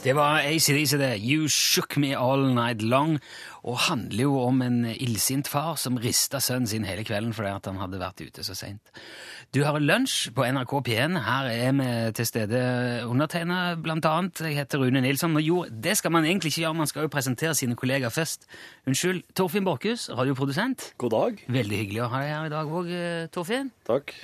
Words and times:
Det 0.00 0.14
var 0.16 0.40
ACDC, 0.40 0.94
det. 0.96 1.18
You 1.20 1.48
Shook 1.48 1.98
Me 2.00 2.14
All 2.16 2.54
Night 2.54 2.80
Long. 2.82 3.18
Og 3.68 3.76
handler 3.84 4.22
jo 4.22 4.38
om 4.40 4.62
en 4.64 4.86
illsint 4.94 5.48
far 5.48 5.74
som 5.76 5.98
rista 6.00 6.40
sønnen 6.40 6.70
sin 6.70 6.86
hele 6.88 7.04
kvelden 7.04 7.34
fordi 7.36 7.50
at 7.52 7.68
han 7.68 7.76
hadde 7.82 8.00
vært 8.00 8.22
ute 8.24 8.44
så 8.46 8.56
seint. 8.56 8.80
Du 9.52 9.60
har 9.66 9.76
lunsj 9.76 10.30
på 10.32 10.46
NRK 10.48 10.72
P1. 10.88 11.18
Her 11.26 11.50
er 11.52 11.76
vi 11.76 11.90
til 12.16 12.30
stede 12.30 12.62
undertegna, 13.04 13.74
blant 13.76 14.08
annet. 14.08 14.40
Jeg 14.40 14.56
heter 14.62 14.80
Rune 14.80 15.04
Nilsson. 15.04 15.36
Og 15.36 15.44
jo, 15.44 15.60
det 15.68 15.98
skal 16.00 16.16
man 16.16 16.24
egentlig 16.24 16.54
ikke 16.54 16.64
gjøre, 16.64 16.80
man 16.80 16.88
skal 16.88 17.04
jo 17.04 17.12
presentere 17.12 17.52
sine 17.60 17.76
kollegaer 17.76 18.16
først. 18.16 18.48
Unnskyld. 18.88 19.22
Torfinn 19.36 19.68
Borchhus, 19.68 20.08
radioprodusent. 20.16 20.94
God 20.96 21.16
dag. 21.18 21.44
Veldig 21.44 21.84
hyggelig 21.84 22.06
å 22.06 22.12
ha 22.14 22.24
deg 22.24 22.36
her 22.38 22.48
i 22.48 22.56
dag 22.56 22.76
òg, 22.80 22.92
Torfinn. 23.36 23.72
Takk. 23.92 24.16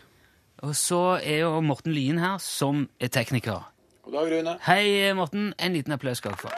Og 0.65 0.73
så 0.73 1.05
er 1.21 1.43
jo 1.45 1.57
Morten 1.61 1.93
Lyen 1.93 2.25
her, 2.25 2.41
som 2.41 2.87
er 2.97 3.13
tekniker. 3.13 3.76
God 4.07 4.15
dag, 4.15 4.29
Rune. 4.31 4.53
Hei, 4.63 5.15
Morten. 5.19 5.55
En 5.59 5.73
liten 5.75 5.93
applaus 5.93 6.21
skal 6.21 6.31
du 6.31 6.39
få. 6.39 6.51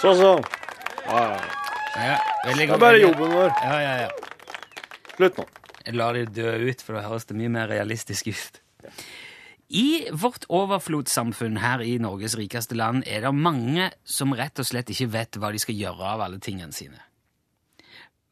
Så, 0.00 0.14
så. 0.16 0.30
Ja, 1.04 1.18
ja. 1.20 1.40
Ja, 1.94 2.14
veldig 2.46 2.64
Det 2.68 2.74
er 2.74 2.80
bare 2.80 3.00
jobben 3.02 3.34
vår. 3.36 3.50
Ja, 3.60 3.74
ja, 3.82 3.90
ja. 4.06 4.86
Slutt 5.18 5.36
nå. 5.36 5.44
Jeg 5.84 5.98
lar 6.00 6.16
det 6.16 6.30
dø 6.32 6.54
ut, 6.64 6.80
for 6.80 6.96
da 6.96 7.02
høres 7.04 7.28
det 7.28 7.36
mye 7.36 7.52
mer 7.52 7.68
realistisk 7.68 8.32
ut. 8.32 8.56
I 9.68 10.08
vårt 10.16 10.48
overflodssamfunn 10.48 11.60
her 11.60 11.84
i 11.84 11.98
Norges 12.00 12.38
rikeste 12.40 12.72
land 12.72 13.04
er 13.04 13.28
det 13.28 13.34
mange 13.36 13.90
som 14.08 14.32
rett 14.32 14.64
og 14.64 14.70
slett 14.70 14.96
ikke 14.96 15.10
vet 15.12 15.36
hva 15.36 15.52
de 15.52 15.60
skal 15.60 15.76
gjøre 15.76 16.08
av 16.14 16.24
alle 16.24 16.40
tingene 16.40 16.72
sine. 16.72 17.04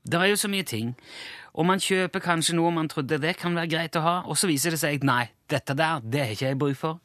Det 0.09 0.17
er 0.17 0.33
jo 0.33 0.41
så 0.41 0.49
mye 0.49 0.65
ting, 0.65 0.97
og 1.53 1.69
man 1.69 1.81
kjøper 1.83 2.25
kanskje 2.25 2.57
noe 2.57 2.73
man 2.73 2.89
trodde 2.89 3.21
det 3.21 3.37
kan 3.39 3.53
være 3.55 3.71
greit 3.71 4.01
å 4.01 4.03
ha, 4.03 4.19
og 4.25 4.41
så 4.41 4.49
viser 4.49 4.73
det 4.73 4.81
seg 4.81 5.05
nei, 5.05 5.27
dette 5.53 5.77
der, 5.77 6.01
det 6.01 6.25
har 6.25 6.33
ikke 6.33 6.49
jeg 6.49 6.59
bruk 6.65 6.81
for. 6.81 7.03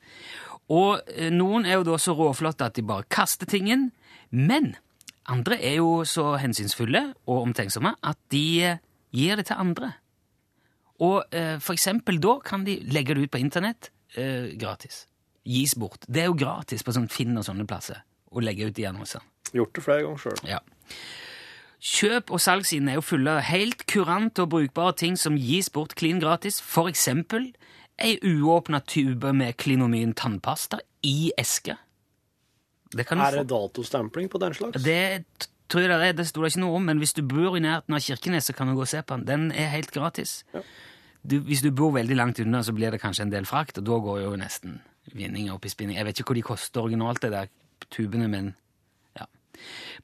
Og 0.74 1.00
eh, 1.14 1.32
noen 1.32 1.66
er 1.66 1.80
jo 1.80 1.88
da 1.88 2.00
så 2.02 2.16
råflotte 2.18 2.68
at 2.68 2.76
de 2.76 2.84
bare 2.86 3.08
kaster 3.12 3.48
tingen, 3.50 3.92
men 4.32 4.76
andre 5.28 5.60
er 5.64 5.80
jo 5.80 6.04
så 6.08 6.36
hensynsfulle 6.42 7.04
og 7.28 7.46
omtenksomme 7.50 7.94
at 8.04 8.20
de 8.32 8.46
eh, 8.64 8.82
gir 9.16 9.40
det 9.40 9.48
til 9.50 9.60
andre. 9.60 9.94
Og 11.04 11.24
eh, 11.36 11.56
for 11.64 11.78
eksempel 11.78 12.20
da 12.22 12.38
kan 12.46 12.66
de 12.68 12.80
legge 12.90 13.16
det 13.16 13.28
ut 13.28 13.34
på 13.36 13.42
internett 13.42 13.92
eh, 14.18 14.54
gratis. 14.60 15.06
Gis 15.48 15.78
bort. 15.80 16.04
Det 16.08 16.24
er 16.26 16.32
jo 16.32 16.40
gratis 16.40 16.84
på 16.84 16.96
sånn 16.96 17.08
Finn 17.12 17.38
og 17.40 17.46
sånne 17.48 17.68
plasser 17.70 18.04
å 18.32 18.44
legge 18.44 18.68
ut 18.68 18.76
de 18.76 18.88
annonsene. 18.90 19.24
Gjort 19.56 19.78
det 19.78 19.84
flere 19.86 20.04
ganger 20.04 20.24
sjøl. 20.24 20.42
Ja. 20.48 20.60
Kjøp- 21.78 22.34
og 22.34 22.42
salgssidene 22.42 22.96
er 22.96 22.98
jo 22.98 23.06
fulle 23.06 23.38
av 23.38 23.46
helt 23.48 23.86
kurante 23.88 24.44
og 24.44 24.52
brukbare 24.56 24.96
ting 24.98 25.16
som 25.20 25.38
gis 25.40 25.70
bort 25.72 25.96
klin 25.96 26.20
gratis. 26.20 26.58
For 26.60 26.90
eksempel 26.92 27.52
ei 27.98 28.18
uåpna 28.22 28.82
tube 28.86 29.34
med 29.34 29.58
klinomyn 29.58 30.14
tannpasta 30.18 30.80
i 31.06 31.32
eske. 31.38 31.78
Det 32.94 33.06
Er 33.12 33.32
det 33.42 33.48
datostempling 33.50 34.30
på 34.30 34.40
den 34.40 34.54
slags? 34.54 34.84
Det 34.84 35.48
tror 35.68 35.84
jeg 35.84 35.90
det 35.90 36.08
er, 36.08 36.14
det 36.14 36.28
sto 36.30 36.42
det 36.44 36.54
ikke 36.54 36.64
noe 36.64 36.78
om, 36.80 36.86
men 36.88 37.02
hvis 37.02 37.14
du 37.14 37.22
bor 37.28 37.58
i 37.58 37.64
nærheten 37.64 37.94
av 37.94 38.00
Kirkenes, 38.00 38.48
så 38.48 38.54
kan 38.56 38.70
du 38.70 38.76
gå 38.78 38.86
og 38.86 38.88
se 38.88 39.02
på 39.04 39.18
den. 39.18 39.26
Den 39.28 39.50
er 39.52 39.74
helt 39.74 39.92
gratis. 39.92 40.44
Ja. 40.54 40.62
Du, 41.28 41.40
hvis 41.44 41.62
du 41.62 41.72
bor 41.76 41.92
veldig 41.92 42.16
langt 42.16 42.40
unna, 42.40 42.62
så 42.64 42.72
blir 42.72 42.94
det 42.94 43.02
kanskje 43.02 43.26
en 43.26 43.34
del 43.34 43.46
frakt, 43.50 43.82
og 43.82 43.88
da 43.90 43.98
går 44.00 44.22
jo 44.24 44.36
nesten 44.40 44.80
vinninga 45.12 45.56
opp 45.56 45.66
i 45.68 45.72
spinning. 45.72 45.98
Jeg 45.98 46.08
vet 46.08 46.20
ikke 46.20 46.32
hvor 46.32 46.40
de 46.40 46.46
koster 46.48 46.86
originalt, 46.86 47.22
det 47.22 47.34
der 47.34 47.52
tubene, 47.92 48.30
men. 48.32 48.54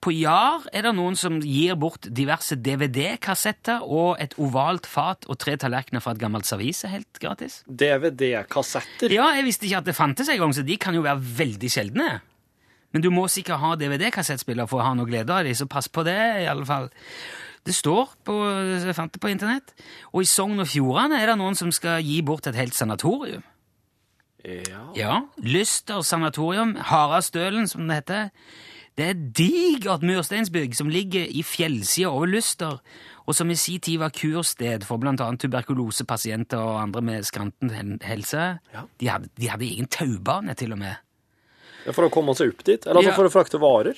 På 0.03 0.11
Jar 0.11 0.65
er 0.73 0.87
det 0.87 0.93
noen 0.97 1.15
som 1.19 1.39
gir 1.43 1.77
bort 1.79 2.09
diverse 2.11 2.57
DVD-kassetter 2.59 3.85
og 3.85 4.19
et 4.23 4.35
ovalt 4.41 4.87
fat 4.89 5.27
og 5.29 5.39
tre 5.41 5.55
tallerkener 5.59 6.03
fra 6.03 6.15
et 6.15 6.21
gammelt 6.21 6.47
servis 6.49 6.83
er 6.87 6.95
helt 6.97 7.21
gratis. 7.23 7.61
DVD-kassetter. 7.67 9.13
Ja, 9.13 9.29
jeg 9.37 9.47
visste 9.47 9.69
ikke 9.69 9.83
at 9.83 9.89
det 9.89 9.97
fantes 9.97 10.31
engang, 10.33 10.53
så 10.55 10.65
de 10.65 10.77
kan 10.81 10.95
jo 10.97 11.05
være 11.05 11.23
veldig 11.43 11.71
sjeldne. 11.71 12.09
Men 12.93 13.01
du 13.01 13.09
må 13.13 13.25
sikkert 13.31 13.61
ha 13.63 13.73
DVD-kassettspiller 13.79 14.69
for 14.69 14.81
å 14.81 14.89
ha 14.89 14.97
noe 14.97 15.09
glede 15.09 15.33
av 15.33 15.47
dem, 15.47 15.55
så 15.57 15.65
pass 15.69 15.89
på 15.89 16.03
det, 16.05 16.19
i 16.43 16.49
alle 16.49 16.67
fall. 16.67 16.91
Det 17.63 17.73
står 17.73 18.11
på, 18.27 18.35
jeg 18.83 18.95
fant 18.97 19.13
det 19.15 19.21
på 19.23 19.31
internett, 19.31 19.71
og 20.11 20.25
i 20.25 20.29
Sogn 20.29 20.59
og 20.59 20.67
Fjordane 20.67 21.21
er 21.21 21.31
det 21.31 21.39
noen 21.39 21.55
som 21.57 21.71
skal 21.73 22.03
gi 22.03 22.19
bort 22.25 22.49
et 22.51 22.59
helt 22.59 22.75
sanatorium. 22.75 23.45
Ja. 24.43 24.81
Ja, 24.99 25.19
Lyster 25.39 26.03
sanatorium, 26.03 26.75
Harastølen 26.75 27.69
som 27.71 27.87
det 27.87 28.01
heter. 28.01 28.29
Det 28.97 29.05
er 29.09 29.21
digert 29.37 30.03
mursteinsbygg 30.05 30.75
som 30.77 30.89
ligger 30.93 31.25
i 31.25 31.41
fjellsida 31.41 32.11
over 32.13 32.29
Lyster, 32.29 32.75
og 33.25 33.33
som 33.37 33.49
i 33.49 33.55
sin 33.57 33.79
tid 33.81 33.97
var 34.01 34.11
kursted 34.13 34.83
for 34.85 35.01
annet 35.01 35.39
tuberkulosepasienter 35.41 36.59
og 36.61 36.81
andre 36.81 37.01
med 37.01 37.25
skranten 37.25 37.71
helse. 38.03 38.59
Ja. 38.73 38.83
De, 38.99 39.09
hadde, 39.09 39.29
de 39.39 39.49
hadde 39.49 39.65
egen 39.65 39.87
taubane, 39.87 40.53
til 40.59 40.75
og 40.75 40.81
med. 40.83 40.99
For 41.91 42.05
å 42.07 42.11
komme 42.13 42.35
seg 42.37 42.53
opp 42.53 42.61
dit? 42.63 42.85
Eller 42.85 43.01
altså 43.01 43.09
Ja. 43.11 43.15
for 43.17 43.27
å 43.27 43.31
frakte 43.33 43.59
varer? 43.59 43.97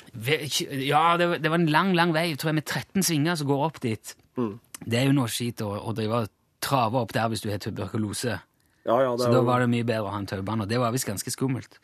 Ja, 0.81 1.17
det, 1.17 1.27
var- 1.29 1.37
det 1.43 1.49
var 1.51 1.59
en 1.59 1.67
lang, 1.69 1.93
lang 1.93 2.13
vei, 2.15 2.31
tror 2.35 2.49
jeg, 2.53 2.55
med 2.61 2.65
13 2.65 3.03
svinger 3.03 3.35
som 3.37 3.47
går 3.47 3.65
opp 3.67 3.79
dit. 3.83 4.15
Mm. 4.37 4.59
Det 4.85 4.99
er 4.99 5.05
jo 5.05 5.13
noe 5.19 5.27
skit 5.27 5.61
å, 5.61 5.73
å 5.85 5.93
drive 5.93 6.23
og 6.23 6.31
trave 6.61 6.97
opp 7.03 7.11
der 7.13 7.27
hvis 7.29 7.41
du 7.43 7.49
har 7.51 7.59
tuberkulose. 7.61 8.39
Ja, 8.85 8.95
ja, 9.01 9.11
det 9.17 9.25
Så 9.25 9.31
da 9.33 9.41
var 9.41 9.59
det 9.59 9.69
mye 9.69 9.83
bedre 9.85 10.05
å 10.07 10.13
ha 10.13 10.17
en 10.21 10.25
taubane, 10.29 10.61
og 10.65 10.69
det 10.69 10.77
var 10.81 10.91
visst 10.93 11.07
ganske 11.09 11.31
skummelt. 11.33 11.77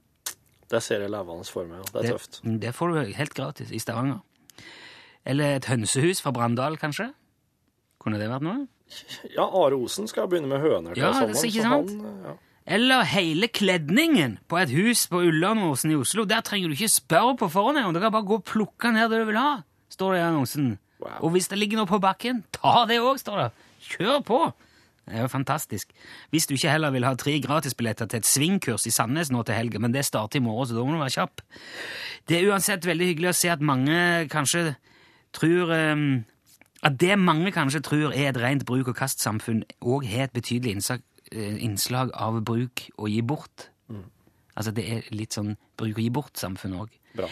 Det 0.69 0.81
ser 0.83 0.99
jeg 1.01 1.09
levende 1.11 1.45
for 1.45 1.65
meg. 1.65 1.77
ja. 1.77 1.83
Det 2.01 2.09
er 2.09 2.13
tøft. 2.17 2.41
Det, 2.43 2.59
det 2.61 2.73
får 2.75 2.87
du 2.93 3.13
helt 3.13 3.33
gratis 3.33 3.71
i 3.71 3.77
Stavanger. 3.79 4.19
Eller 5.25 5.55
et 5.57 5.65
hønsehus 5.65 6.21
fra 6.21 6.31
Brandal, 6.31 6.77
kanskje? 6.77 7.13
Kunne 7.99 8.17
det 8.17 8.29
vært 8.29 8.41
noe? 8.41 8.67
Ja, 9.35 9.43
Are 9.45 9.75
Osen 9.75 10.07
skal 10.07 10.27
begynne 10.31 10.47
med 10.47 10.61
høner 10.63 10.93
til 10.95 11.03
Ja, 11.03 11.11
sommeren. 11.13 11.35
er 11.35 11.49
ikke 11.49 11.61
sant? 11.65 11.89
han, 11.91 12.05
eh, 12.05 12.27
ja. 12.29 12.35
Eller 12.77 13.03
hele 13.07 13.47
kledningen 13.47 14.37
på 14.47 14.57
et 14.61 14.69
hus 14.75 15.05
på 15.07 15.21
Ullandåsen 15.23 15.91
i 15.91 15.95
Oslo. 15.95 16.25
Der 16.25 16.41
trenger 16.41 16.67
du 16.67 16.75
ikke 16.75 16.89
spørre 16.91 17.37
på 17.39 17.47
forhånd. 17.51 17.79
Du 17.95 17.99
kan 18.03 18.11
bare 18.11 18.25
gå 18.27 18.35
og 18.41 18.43
plukke 18.43 18.91
ned 18.91 19.09
det 19.09 19.21
du 19.21 19.25
vil 19.29 19.37
ha, 19.39 19.61
står 19.89 20.13
det 20.13 20.19
i 20.19 20.25
annonsen. 20.27 20.77
Wow. 20.99 21.11
Og 21.21 21.29
hvis 21.31 21.47
det 21.47 21.59
ligger 21.59 21.77
noe 21.77 21.87
på 21.87 21.99
bakken, 22.01 22.43
ta 22.51 22.85
det 22.89 22.97
òg, 22.99 23.19
står 23.21 23.37
det. 23.43 23.51
Kjør 23.87 24.23
på! 24.27 24.39
Det 25.07 25.15
er 25.15 25.21
jo 25.21 25.27
fantastisk. 25.31 25.87
Hvis 26.31 26.47
du 26.49 26.55
ikke 26.57 26.69
heller 26.73 26.91
vil 26.91 27.05
ha 27.07 27.13
tre 27.15 27.37
gratisbilletter 27.39 28.09
til 28.11 28.17
et 28.19 28.25
svingkurs 28.27 28.83
i 28.87 28.91
Sandnes 28.91 29.29
nå 29.31 29.45
til 29.47 29.55
helga, 29.55 29.79
men 29.79 29.93
det 29.93 30.03
starter 30.03 30.41
i 30.41 30.43
morgen, 30.43 30.67
så 30.67 30.75
da 30.75 30.83
må 30.83 30.91
du 30.91 30.99
være 30.99 31.15
kjapp. 31.15 31.41
Det 32.27 32.41
er 32.41 32.49
uansett 32.51 32.83
veldig 32.83 33.07
hyggelig 33.13 33.29
å 33.31 33.37
se 33.39 33.47
at 33.53 33.61
mange 33.63 34.27
kanskje 34.27 34.73
tror 35.31 35.71
eh, 35.71 35.95
At 36.83 36.99
det 37.01 37.17
mange 37.19 37.51
kanskje 37.51 37.81
tror 37.81 38.13
er 38.13 38.29
et 38.29 38.37
rent 38.37 38.65
bruk- 38.65 38.87
og 38.87 38.95
kastsamfunn, 38.95 39.63
òg 39.81 40.05
har 40.05 40.27
et 40.27 40.33
betydelig 40.33 40.75
innslag, 40.75 41.01
eh, 42.11 42.21
av 42.21 42.41
bruk 42.45 42.89
og 42.97 43.09
gi 43.09 43.21
bort. 43.21 43.69
Altså 44.57 44.71
det 44.73 44.85
er 44.89 45.01
litt 45.13 45.35
sånn 45.37 45.55
bruk 45.77 45.97
og 45.97 46.03
gi 46.03 46.09
bort-samfunn 46.09 46.77
òg. 46.81 46.89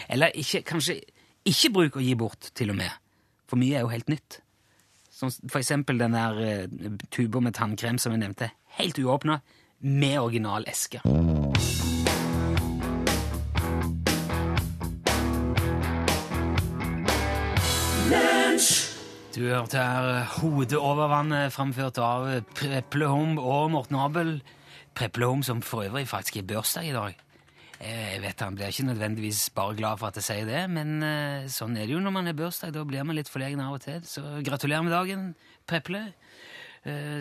Eller 0.08 0.34
ikke, 0.34 0.62
kanskje 0.62 1.00
ikke 1.46 1.72
bruk 1.74 1.96
og 1.96 2.02
gi 2.02 2.14
bort, 2.14 2.50
til 2.54 2.70
og 2.70 2.76
med. 2.76 2.90
For 3.46 3.58
mye 3.58 3.78
er 3.78 3.86
jo 3.86 3.88
helt 3.94 4.08
nytt. 4.10 4.40
Som 5.10 5.30
for 5.30 5.58
eksempel 5.58 5.98
den 5.98 6.14
der 6.14 6.38
eh, 6.38 6.66
tuba 7.10 7.40
med 7.40 7.54
tannkrem 7.54 7.98
som 7.98 8.12
jeg 8.14 8.22
nevnte. 8.22 8.50
Helt 8.78 8.98
uåpna, 8.98 9.40
med 9.80 10.18
original 10.18 10.66
eske. 10.68 11.02
Du 19.36 19.42
hørte 19.44 19.76
her 19.76 20.06
eh, 20.14 20.30
Hodet 20.40 20.78
over 20.80 21.10
vannet, 21.12 21.52
framført 21.52 21.98
av 22.00 22.24
eh, 22.30 22.44
Preplehom 22.56 23.36
og 23.36 23.66
Morten 23.74 23.98
Abel. 24.00 24.30
Preplehom 24.96 25.42
som 25.44 25.60
for 25.60 25.84
øvrig 25.84 26.06
faktisk 26.08 26.38
har 26.40 26.46
bursdag 26.48 26.88
i 26.88 26.94
dag. 26.94 27.18
Eh, 27.76 28.14
Jeg 28.14 28.22
vet 28.22 28.40
Han 28.46 28.56
blir 28.56 28.72
ikke 28.72 28.86
nødvendigvis 28.88 29.42
bare 29.52 29.76
glad 29.76 30.00
for 30.00 30.08
at 30.08 30.16
jeg 30.22 30.24
sier 30.30 30.48
det, 30.48 30.62
men 30.72 31.04
sånn 31.52 31.76
er 31.76 31.84
det 31.84 31.98
jo 31.98 32.00
når 32.00 32.16
man 32.16 32.30
har 32.32 32.38
bursdag. 32.38 32.72
Da 32.72 32.86
blir 32.88 33.04
man 33.04 33.18
litt 33.18 33.28
forlegen 33.28 33.60
av 33.60 33.76
og 33.76 33.84
til. 33.84 34.00
Så 34.08 34.24
gratulerer 34.46 34.88
med 34.88 34.96
dagen, 34.96 35.28
Preple. 35.68 36.06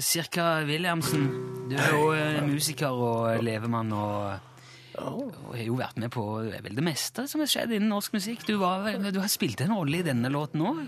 Cirka 0.05 0.61
Williamsen, 0.63 1.23
du 1.67 1.73
er 1.75 1.95
jo 1.97 2.43
musiker 2.47 2.93
og 2.95 3.41
levemann 3.43 3.91
og 3.97 4.51
og 4.95 5.33
har 5.51 5.65
jo 5.65 5.73
vært 5.75 5.97
med 5.99 6.07
på 6.13 6.21
vel 6.47 6.77
det 6.77 6.83
meste 6.85 7.25
som 7.27 7.41
har 7.43 7.49
skjedd 7.51 7.73
innen 7.75 7.89
norsk 7.91 8.13
musikk. 8.15 8.45
Du, 8.47 8.53
var, 8.61 8.85
du 9.11 9.19
har 9.19 9.27
spilt 9.27 9.59
en 9.65 9.73
rolle 9.75 9.99
i 9.99 10.05
denne 10.07 10.31
låten 10.31 10.63
òg. 10.63 10.85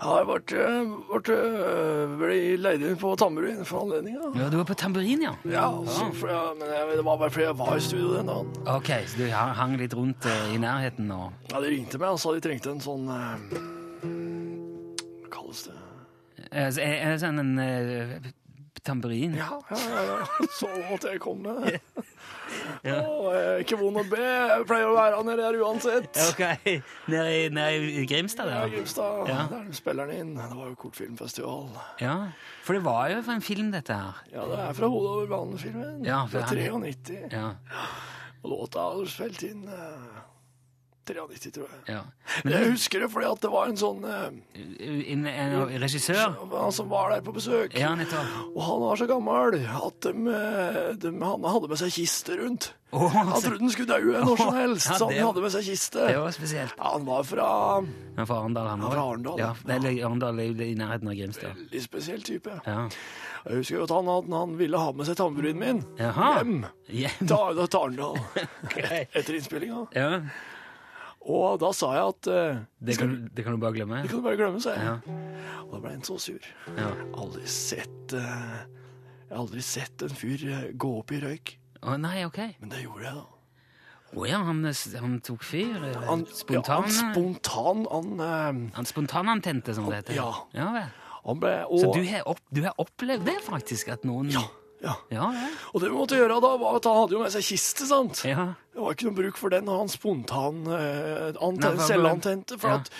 Ja, 0.00 0.14
jeg 0.16 0.26
ble, 0.30 1.34
ble, 2.16 2.36
leid 2.56 2.84
inn 2.88 2.96
på 3.00 3.10
tamburin 3.20 3.60
for 3.68 3.84
anledninga. 3.84 4.30
Ja, 4.38 4.46
du 4.48 4.56
var 4.56 4.68
på 4.70 4.76
tamburin, 4.80 5.26
ja? 5.26 5.34
Ja, 5.44 5.66
altså, 5.68 6.06
for 6.16 6.32
jeg, 6.32 6.54
men 6.56 6.72
jeg, 6.72 6.86
det 6.96 7.04
var 7.04 7.18
bare 7.20 7.34
fordi 7.34 7.44
jeg 7.44 7.58
var 7.60 7.74
i 7.76 7.84
studio 7.84 8.14
den 8.14 8.30
dagen. 8.32 8.54
Ok, 8.78 8.90
så 9.12 9.20
du 9.20 9.26
hang 9.60 9.76
litt 9.80 9.96
rundt 9.98 10.30
eh, 10.30 10.54
i 10.54 10.62
nærheten 10.62 11.12
og 11.12 11.52
Ja, 11.52 11.60
De 11.60 11.74
ringte 11.74 12.00
meg 12.00 12.16
og 12.16 12.22
sa 12.22 12.32
de 12.32 12.40
trengte 12.46 12.72
en 12.72 12.80
sånn 12.80 13.12
eh, 13.12 13.60
Hva 15.20 15.32
kalles 15.36 15.66
det? 15.68 15.76
Eh, 16.48 16.70
så 16.72 16.80
det 16.80 17.20
sånn 17.20 17.44
en 17.44 17.52
eh, 17.60 18.16
tamburin? 18.86 19.34
Ja, 19.38 19.58
ja, 19.70 19.78
ja. 19.94 20.02
ja. 20.10 20.46
Så 20.58 20.68
måtte 20.90 21.12
jeg 21.12 21.20
komme. 21.22 21.54
Ja. 22.84 22.96
Å, 23.04 23.32
jeg 23.34 23.42
er 23.50 23.62
ikke 23.64 23.78
vond 23.80 24.00
å 24.00 24.04
be. 24.10 24.20
Jeg 24.22 24.64
pleier 24.68 24.90
å 24.90 24.94
være 24.96 25.20
nede 25.28 25.44
her 25.46 25.58
uansett. 25.62 26.08
Ok, 26.30 26.42
nede 27.12 27.34
i, 27.36 27.42
nede 27.52 27.90
i 28.02 28.06
Grimstad, 28.10 28.50
Ja, 28.50 28.62
der? 28.64 28.72
Grimstad. 28.74 29.28
Ja. 29.30 29.42
Der 29.52 29.66
de 29.68 29.76
spiller 29.78 30.10
den 30.10 30.22
inn. 30.24 30.32
Det 30.40 30.48
var 30.56 30.70
jo 30.72 30.78
kortfilmfestival. 30.84 31.68
Ja, 32.02 32.16
for 32.66 32.78
det 32.78 32.84
var 32.86 33.10
jo 33.12 33.20
fra 33.26 33.36
en 33.38 33.44
film, 33.44 33.70
dette 33.74 33.96
her. 33.96 34.22
Ja, 34.32 34.46
det 34.50 34.62
er 34.64 34.78
fra 34.80 34.90
Hodet 34.90 35.12
over 35.16 35.30
banen-filmen. 35.34 36.00
Ja, 36.06 36.24
fra 36.30 36.46
93. 36.48 37.20
Ja, 37.34 37.52
Og 38.40 38.54
låta 38.54 38.86
er 38.96 39.08
spilt 39.12 39.42
inn 39.44 39.66
eh, 39.68 40.20
93, 41.14 41.52
tror 41.56 41.68
jeg. 41.70 41.80
ja. 41.96 42.00
jeg 42.50 42.70
husker 42.72 43.00
det 43.04 43.08
fordi 43.12 43.26
at 43.30 43.40
det 43.44 43.50
var 43.52 43.70
en 43.70 43.78
sånn 43.80 44.04
eh, 44.04 44.26
En, 45.14 45.26
en 45.26 45.54
regissør? 45.82 46.36
Han 46.52 46.72
som 46.76 46.88
var 46.90 47.10
der 47.14 47.24
på 47.26 47.34
besøk. 47.36 47.74
Ja. 47.78 47.92
Og 48.54 48.60
han 48.66 48.82
var 48.84 49.00
så 49.00 49.08
gammel 49.10 49.58
at 49.60 50.00
de, 50.06 50.12
eh, 50.34 50.92
de, 51.02 51.14
han 51.22 51.48
hadde 51.54 51.70
med 51.72 51.80
seg 51.80 51.92
kiste 51.94 52.36
rundt. 52.40 52.70
Oh, 52.90 53.06
Han 53.06 53.28
trodde 53.38 53.60
han 53.62 53.70
skulle 53.70 54.00
dø 54.00 54.18
når 54.18 54.36
som 54.40 54.54
helst, 54.56 54.88
så 54.98 55.06
han 55.06 55.20
hadde 55.22 55.42
med 55.44 55.52
seg 55.54 55.62
kiste. 55.68 56.08
det 56.10 56.18
var 56.18 56.32
spesielt. 56.34 56.74
Ja, 56.74 56.88
han 56.96 57.04
var 57.06 57.22
fra 57.28 57.48
Han 57.78 58.26
fra 58.26 58.38
Arendal, 58.42 58.66
han 58.72 58.82
òg? 58.82 58.92
fra 58.96 59.04
Arendal, 59.12 59.38
Ja, 59.38 59.50
Arendal 60.08 60.40
er 60.42 60.48
jo 60.50 60.64
i 60.66 60.74
nærheten 60.74 61.06
av 61.12 61.14
Grimstad. 61.14 61.54
veldig 61.54 61.82
spesiell 61.84 62.22
type. 62.26 62.56
Ja. 62.66 62.88
Jeg 63.46 63.56
husker 63.62 63.76
jo 63.78 63.84
at 63.86 63.92
han, 63.94 64.08
han, 64.10 64.32
han 64.36 64.56
ville 64.58 64.76
ha 64.82 64.90
med 64.92 65.06
seg 65.08 65.16
tamburinen 65.16 65.62
min 65.62 65.78
Jaha. 65.96 66.32
hjem 66.42 66.66
Hjem. 66.90 67.30
til 67.30 67.62
til 67.62 67.78
Arendal 67.78 68.18
etter 69.14 69.38
innspillinga. 69.38 69.86
Ja, 69.96 70.10
Og 71.20 71.58
da 71.60 71.68
sa 71.76 71.90
jeg 71.92 72.12
at 72.14 72.28
eh, 72.32 72.60
det 72.80 72.94
skal, 72.96 73.10
kan, 73.10 73.24
det 73.36 73.44
kan 73.44 73.56
du 73.56 73.60
bare 73.60 73.76
glemme. 73.76 73.98
det 74.02 74.08
kan 74.10 74.22
du 74.22 74.24
bare 74.24 74.38
glemme, 74.40 74.60
sa 74.64 74.72
jeg. 74.76 74.86
Ja. 74.88 75.18
Og 75.66 75.74
da 75.74 75.80
ble 75.84 75.92
han 75.92 76.06
så 76.06 76.16
sur. 76.22 76.46
Ja. 76.78 76.92
Aldri 77.20 77.44
sett 77.50 78.14
eh, 78.16 78.62
Jeg 79.28 79.34
har 79.34 79.42
aldri 79.42 79.64
sett 79.64 80.06
en 80.06 80.16
fyr 80.16 80.46
eh, 80.48 80.64
gå 80.80 80.94
opp 81.02 81.12
i 81.12 81.20
røyk. 81.20 81.52
Å 81.84 81.98
nei, 82.00 82.22
ok. 82.28 82.40
Men 82.62 82.72
det 82.72 82.82
gjorde 82.86 83.04
jeg, 83.04 83.20
da. 83.20 83.28
Å 84.10 84.24
ja, 84.26 84.40
han, 84.42 84.64
han 85.04 85.18
tok 85.22 85.44
fyr? 85.46 85.76
eh, 85.86 86.00
Han, 86.08 86.24
Spontan? 86.34 86.88
Ja, 86.88 87.04
han 87.04 87.12
spontan 87.14 87.84
Han, 87.92 88.08
eh, 88.24 88.62
Han 88.80 88.88
spontanantente, 88.88 89.76
som 89.76 89.86
det 89.92 90.00
heter? 90.00 90.16
Ja. 90.18 90.32
ja 90.56 90.70
vel. 90.74 90.88
ble 91.38 91.52
og, 91.68 91.76
Så 91.84 91.92
du 91.94 92.02
har, 92.08 92.24
opp, 92.32 92.40
du 92.50 92.64
har 92.64 92.74
opplevd 92.80 93.28
det, 93.28 93.36
faktisk? 93.46 93.92
At 93.94 94.08
noen 94.08 94.32
Ja. 94.34 94.48
Ja. 94.82 94.94
Ja 95.12 95.26
ja. 95.36 95.46
Og 95.74 95.82
det 95.82 95.90
vi 95.90 95.96
måtte 95.98 96.16
gjøre 96.18 96.38
da, 96.42 96.50
var 96.60 96.76
at 96.78 96.86
han 96.88 96.98
hadde 97.02 97.16
jo 97.16 97.22
med 97.24 97.32
seg 97.34 97.44
kiste, 97.46 97.86
sant? 97.90 98.22
Ja. 98.28 98.46
Det 98.74 98.80
var 98.84 98.94
ikke 98.96 99.08
noe 99.10 99.18
bruk 99.18 99.36
for 99.40 99.52
den, 99.52 99.68
og 99.68 99.82
han 99.82 99.90
spontan 99.92 100.62
eh, 100.72 101.26
anten, 101.42 101.80
selvantente. 101.84 102.56
For 102.60 102.78
at 102.78 102.90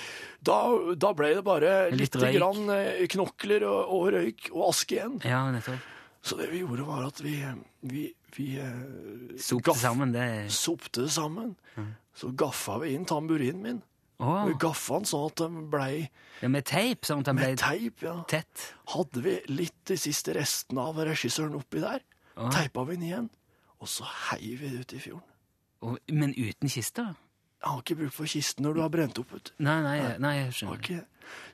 da, 0.45 0.59
da 0.97 1.13
ble 1.17 1.35
det 1.39 1.45
bare 1.47 1.73
Litt 1.93 2.17
litt 2.17 2.35
grann 2.37 2.69
eh, 2.75 3.07
knokler 3.13 3.65
og, 3.69 3.81
og 3.97 4.07
røyk 4.17 4.51
og 4.55 4.69
aske 4.71 4.99
igjen. 4.99 5.19
ja, 5.25 5.43
nettopp. 5.55 5.89
Så 6.21 6.37
det 6.37 6.51
vi 6.53 6.59
gjorde, 6.61 6.85
var 6.85 7.07
at 7.07 7.21
vi, 7.25 7.39
vi, 7.89 8.03
vi 8.37 8.49
eh, 8.61 9.37
Sopte 9.41 9.71
gaff- 9.71 9.81
sammen 9.81 10.13
det 10.13 10.27
sopte 10.53 11.07
det 11.07 11.13
sammen. 11.15 11.55
Så 12.13 12.29
gaffa 12.37 12.77
vi 12.83 12.91
inn 12.93 13.07
tamburinen 13.09 13.63
min. 13.65 13.79
Å, 14.21 14.35
Gaffene 14.61 15.09
sånn 15.09 15.31
at 15.31 15.41
de 15.41 15.63
blei 15.73 15.95
ja, 16.43 16.49
Med 16.53 16.67
teip, 16.69 17.07
sånn 17.09 17.23
at 17.25 17.31
de 17.31 17.35
ble 17.39 17.49
med 17.55 17.63
teip. 17.63 18.03
ja. 18.05 18.19
tett. 18.29 18.67
Hadde 18.93 19.23
vi 19.25 19.39
litt 19.49 19.79
de 19.89 19.97
siste 20.01 20.35
restene 20.37 20.85
av 20.91 21.01
regissøren 21.09 21.57
oppi 21.57 21.81
der, 21.81 22.05
oh. 22.37 22.51
teipa 22.53 22.85
vi 22.89 22.99
den 22.99 23.09
igjen, 23.09 23.31
og 23.81 23.89
så 23.89 24.05
heiv 24.31 24.61
vi 24.61 24.75
det 24.75 24.85
ut 24.85 24.95
i 24.97 25.03
fjorden. 25.07 25.27
Oh, 25.81 25.97
men 26.13 26.35
uten 26.37 26.69
kiste? 26.69 27.07
Jeg 27.61 27.69
har 27.69 27.81
ikke 27.83 27.97
bruk 27.97 28.13
for 28.17 28.29
kisten 28.29 28.65
når 28.65 28.77
du 28.77 28.81
har 28.81 28.93
brent 28.93 29.19
opp. 29.21 29.33
Ut. 29.37 29.51
Nei, 29.61 29.79
nei, 29.85 29.97
nei, 30.21 30.35
jeg 30.39 30.53
skjønner. 30.59 30.81
Okay. 30.81 31.01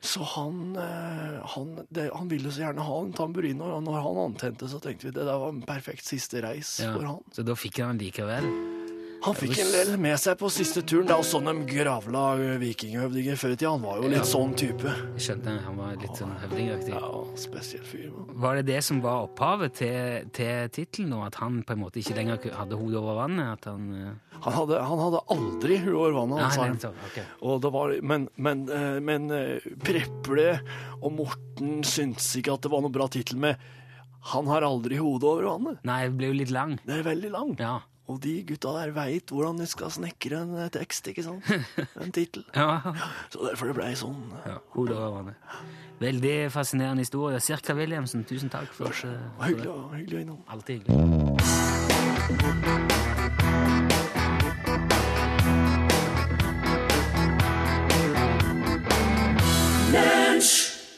Så 0.01 0.23
han, 0.23 0.61
eh, 0.79 1.37
han, 1.53 1.73
det, 1.93 2.07
han 2.15 2.31
ville 2.31 2.51
så 2.51 2.63
gjerne 2.63 2.85
ha 2.87 2.97
en 3.03 3.13
tamburin, 3.15 3.59
og 3.63 3.83
når 3.83 3.99
han 4.05 4.21
antente, 4.23 4.69
så 4.71 4.79
tenkte 4.83 5.09
vi 5.09 5.13
det 5.15 5.27
der 5.27 5.39
var 5.39 5.51
en 5.51 5.61
perfekt 5.67 6.07
siste 6.07 6.41
reis 6.43 6.77
Ja. 6.83 6.93
for 6.95 7.07
han. 7.07 7.23
Så 7.35 7.43
da 7.47 7.55
fikk 7.59 7.83
han 7.83 7.95
den 7.99 8.07
likevel? 8.07 8.47
Han 9.25 9.35
fikk 9.35 9.57
en 9.59 9.71
del 9.73 9.89
med 9.99 10.15
seg 10.21 10.37
på 10.39 10.49
siste 10.53 10.83
turen. 10.87 11.07
Det 11.09 11.15
er 11.15 11.21
jo 11.23 11.27
sånn 11.27 11.47
de 11.49 11.53
gravla 11.67 12.21
vikinghøvdinger 12.61 13.39
før 13.39 13.53
i 13.53 13.57
tida. 13.57 13.71
Han 13.73 13.83
var 13.83 14.01
jo 14.01 14.11
litt 14.13 14.29
sånn 14.29 14.53
type. 14.59 14.93
Jeg 15.17 15.25
skjønte 15.25 15.55
han 15.65 15.79
var 15.79 15.95
litt 15.99 16.19
sånn 16.19 16.35
høvdingaktig. 16.43 16.93
Ja, 16.93 17.09
spesiell 17.41 17.83
fyr. 17.87 18.11
Var 18.45 18.59
det 18.59 18.65
det 18.69 18.81
som 18.87 19.01
var 19.03 19.25
opphavet 19.25 19.75
til, 19.81 20.29
til 20.37 20.69
tittelen, 20.77 21.15
og 21.17 21.25
at 21.27 21.39
han 21.41 21.59
på 21.67 21.75
en 21.75 21.81
måte 21.81 21.99
ikke 22.01 22.15
lenger 22.19 22.45
hadde 22.55 22.79
hodet 22.79 23.01
over 23.01 23.19
vannet? 23.23 23.57
At 23.57 23.67
han 23.71 23.89
uh... 23.91 24.13
Han 24.45 24.53
hadde, 24.53 24.79
han 24.85 24.99
hadde 25.01 25.23
aldri 25.33 25.79
hodet 25.81 25.97
over 25.97 26.15
vannet, 26.19 26.43
han 26.45 26.53
sa 26.53 26.61
Nei, 26.61 26.67
han. 26.67 26.77
nettopp. 26.77 27.01
ok. 27.09 27.19
Og 27.49 27.61
det 27.65 27.73
var, 27.73 27.95
men 28.13 28.27
men, 28.37 28.63
eh, 28.69 28.99
men 29.01 29.27
Preple 29.81 30.47
og 31.01 31.09
Morten 31.17 31.81
syntes 31.87 32.29
ikke 32.37 32.53
at 32.53 32.61
det 32.67 32.71
var 32.71 32.85
noe 32.85 32.93
bra 32.93 33.09
tittel 33.09 33.41
med 33.41 33.57
'Han 34.27 34.47
har 34.47 34.61
aldri 34.61 34.97
hodet 34.99 35.23
over 35.23 35.43
vannet'. 35.47 35.79
Nei, 35.87 36.01
det 36.05 36.17
ble 36.17 36.27
jo 36.27 36.33
litt 36.33 36.51
lang. 36.51 36.77
Det 36.85 36.99
er 36.99 37.03
veldig 37.03 37.29
lang. 37.31 37.55
Ja. 37.59 37.79
Og 38.07 38.21
de 38.23 38.37
gutta 38.47 38.71
der 38.77 38.93
veit 38.95 39.31
hvordan 39.33 39.57
de 39.59 39.65
skal 39.67 39.91
snekre 39.91 40.39
en 40.45 40.53
eh, 40.63 40.69
tekst, 40.71 41.09
ikke 41.11 41.25
sant? 41.25 41.43
En 42.03 42.11
tittel. 42.15 42.45
ja. 42.55 42.79
Så 43.33 43.43
derfor 43.43 43.67
det 43.71 43.75
blei 43.81 43.91
sånn. 43.99 44.21
ja. 44.45 44.57
Hodet 44.77 44.95
over 44.95 45.17
vannet. 45.17 45.35
Veldig 45.99 46.35
fascinerende 46.53 47.03
historie. 47.03 47.39
Sirka 47.43 47.73
Williamsen, 47.75 48.23
tusen 48.29 48.49
takk 48.53 48.69
for, 48.71 48.93
for 48.93 49.43
Hyggelig, 49.43 49.65
det. 49.67 49.97
hyggelig 49.99 50.17
å 50.17 50.25
innom. 50.27 50.41
Alltid 50.47 50.87
hyggelig. 50.87 52.47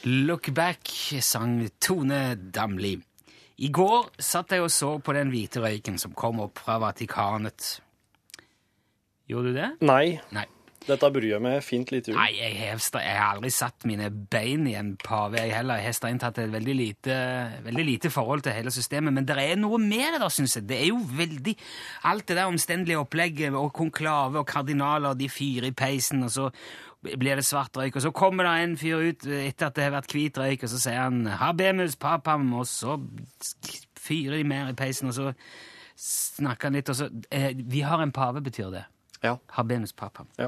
Look 0.04 0.50
Back 0.54 0.88
sang 1.22 1.70
Tone 1.80 2.36
Damli. 2.36 3.09
I 3.60 3.68
går 3.76 4.14
satt 4.24 4.54
jeg 4.56 4.64
og 4.64 4.72
så 4.72 4.94
på 5.04 5.16
den 5.18 5.34
hvite 5.34 5.60
røyken 5.64 6.00
som 6.00 6.16
kom 6.16 6.40
opp 6.46 6.62
fra 6.64 6.78
Vatikanet. 6.80 7.80
Gjorde 9.30 9.52
du 9.52 9.60
det? 9.60 9.68
Nei, 9.86 10.16
Nei. 10.34 10.46
dette 10.88 11.10
bryr 11.14 11.28
jeg 11.36 11.44
meg 11.44 11.60
fint 11.62 11.92
lite 11.92 12.16
Nei, 12.16 12.30
jeg, 12.38 12.56
har 12.56 12.80
jeg 12.80 13.18
har 13.20 13.36
aldri 13.36 13.52
satt 13.54 13.84
mine 13.86 14.08
bein 14.10 14.64
i 14.72 14.78
en 14.80 14.94
pave, 15.04 15.42
jeg 15.44 15.54
heller. 15.54 15.82
Jeg 15.82 15.92
har 15.92 15.98
strengt 16.00 16.24
tatt 16.24 16.40
et 16.42 16.54
veldig 16.54 16.78
lite, 16.80 17.20
veldig 17.68 17.86
lite 17.86 18.14
forhold 18.16 18.48
til 18.48 18.56
hele 18.56 18.74
systemet, 18.74 19.14
men 19.14 19.28
det 19.28 19.36
er 19.44 19.60
noe 19.60 19.78
med 19.84 20.16
det, 20.16 20.24
da, 20.24 20.32
syns 20.34 20.56
jeg. 20.58 20.70
Det 20.72 20.80
er 20.80 20.88
jo 20.94 21.04
veldig 21.20 21.58
Alt 22.10 22.30
det 22.32 22.40
der 22.40 22.48
omstendelige 22.48 23.04
opplegget 23.04 23.60
og 23.60 23.74
konklave 23.76 24.40
og 24.40 24.48
kardinaler, 24.48 25.20
de 25.20 25.28
fyrer 25.30 25.68
i 25.70 25.76
peisen, 25.76 26.24
og 26.24 26.32
så 26.32 26.48
blir 27.02 27.40
det 27.40 27.46
svart 27.48 27.78
røyk, 27.78 27.96
og 27.96 28.04
så 28.04 28.12
kommer 28.12 28.44
det 28.44 28.54
en 28.64 28.78
fyr 28.80 29.04
ut 29.10 29.26
etter 29.26 29.70
at 29.70 29.78
det 29.78 29.86
har 29.86 29.96
vært 29.96 30.14
hvit 30.16 30.38
røyk, 30.38 30.64
og 30.64 30.72
så 30.72 30.82
sier 30.84 31.02
han 31.06 31.26
'Habemus 31.28 31.96
papam', 31.96 32.54
og 32.60 32.68
så 32.68 33.00
fyrer 33.96 34.38
de 34.38 34.44
mer 34.44 34.70
i 34.70 34.78
peisen, 34.78 35.08
og 35.08 35.14
så 35.14 35.34
snakker 36.00 36.70
han 36.70 36.78
litt, 36.80 36.90
og 36.90 36.96
så 36.96 37.10
eh, 37.32 37.52
Vi 37.56 37.82
har 37.82 38.02
en 38.02 38.12
pave, 38.12 38.42
betyr 38.42 38.72
det. 38.72 38.86
Ja. 39.24 39.38
Habemus 39.56 39.94
papam. 39.94 40.28
Ja. 40.40 40.48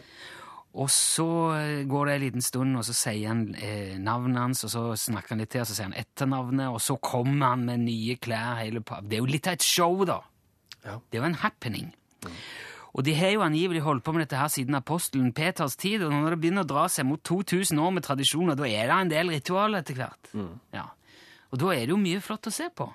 Og 0.73 0.87
så 0.89 1.27
eh, 1.57 1.83
går 1.87 2.05
det 2.05 2.13
en 2.13 2.21
liten 2.21 2.41
stund, 2.41 2.77
og 2.79 2.85
så 2.87 2.95
sier 2.95 3.27
han 3.27 3.55
eh, 3.55 3.97
navnet 3.99 4.39
hans, 4.39 4.63
og 4.63 4.71
så 4.71 4.83
snakker 4.95 5.35
han 5.35 5.43
litt 5.43 5.51
til, 5.51 5.65
og 5.65 5.67
så 5.67 5.75
sier 5.75 5.89
han 5.89 5.99
etternavnet, 5.99 6.67
og 6.71 6.79
så 6.81 6.95
kommer 7.03 7.55
han 7.55 7.65
med 7.67 7.83
nye 7.87 8.15
klær. 8.15 8.61
hele 8.63 8.79
Det 8.79 9.19
er 9.19 9.23
jo 9.23 9.31
litt 9.31 9.47
av 9.47 9.59
et 9.59 9.67
show, 9.67 10.05
da. 10.07 10.21
Ja. 10.85 10.99
Det 11.11 11.19
er 11.19 11.25
jo 11.25 11.31
en 11.31 11.41
happening. 11.43 11.91
Og 12.91 13.05
de 13.07 13.13
har 13.15 13.31
jo 13.36 13.43
angivelig 13.45 13.83
holdt 13.86 14.03
på 14.03 14.13
med 14.15 14.25
dette 14.25 14.39
her 14.39 14.50
siden 14.51 14.75
apostelen 14.75 15.31
Peters 15.36 15.77
tid, 15.79 16.03
og 16.03 16.12
når 16.12 16.36
det 16.36 16.39
begynner 16.43 16.65
å 16.65 16.71
dra 16.71 16.88
seg 16.91 17.07
mot 17.07 17.21
2000 17.24 17.79
år 17.79 17.93
med 17.95 18.05
tradisjoner, 18.07 18.57
da 18.60 18.67
er 18.67 18.89
det 18.89 18.98
en 18.98 19.13
del 19.13 19.31
ritualer 19.31 19.79
etter 19.79 20.00
hvert. 20.01 20.33
Ja. 20.75 20.89
Og 21.51 21.62
da 21.62 21.71
er 21.75 21.86
det 21.86 21.95
jo 21.95 22.01
mye 22.01 22.24
flott 22.24 22.50
å 22.51 22.53
se 22.55 22.67
på. 22.75 22.89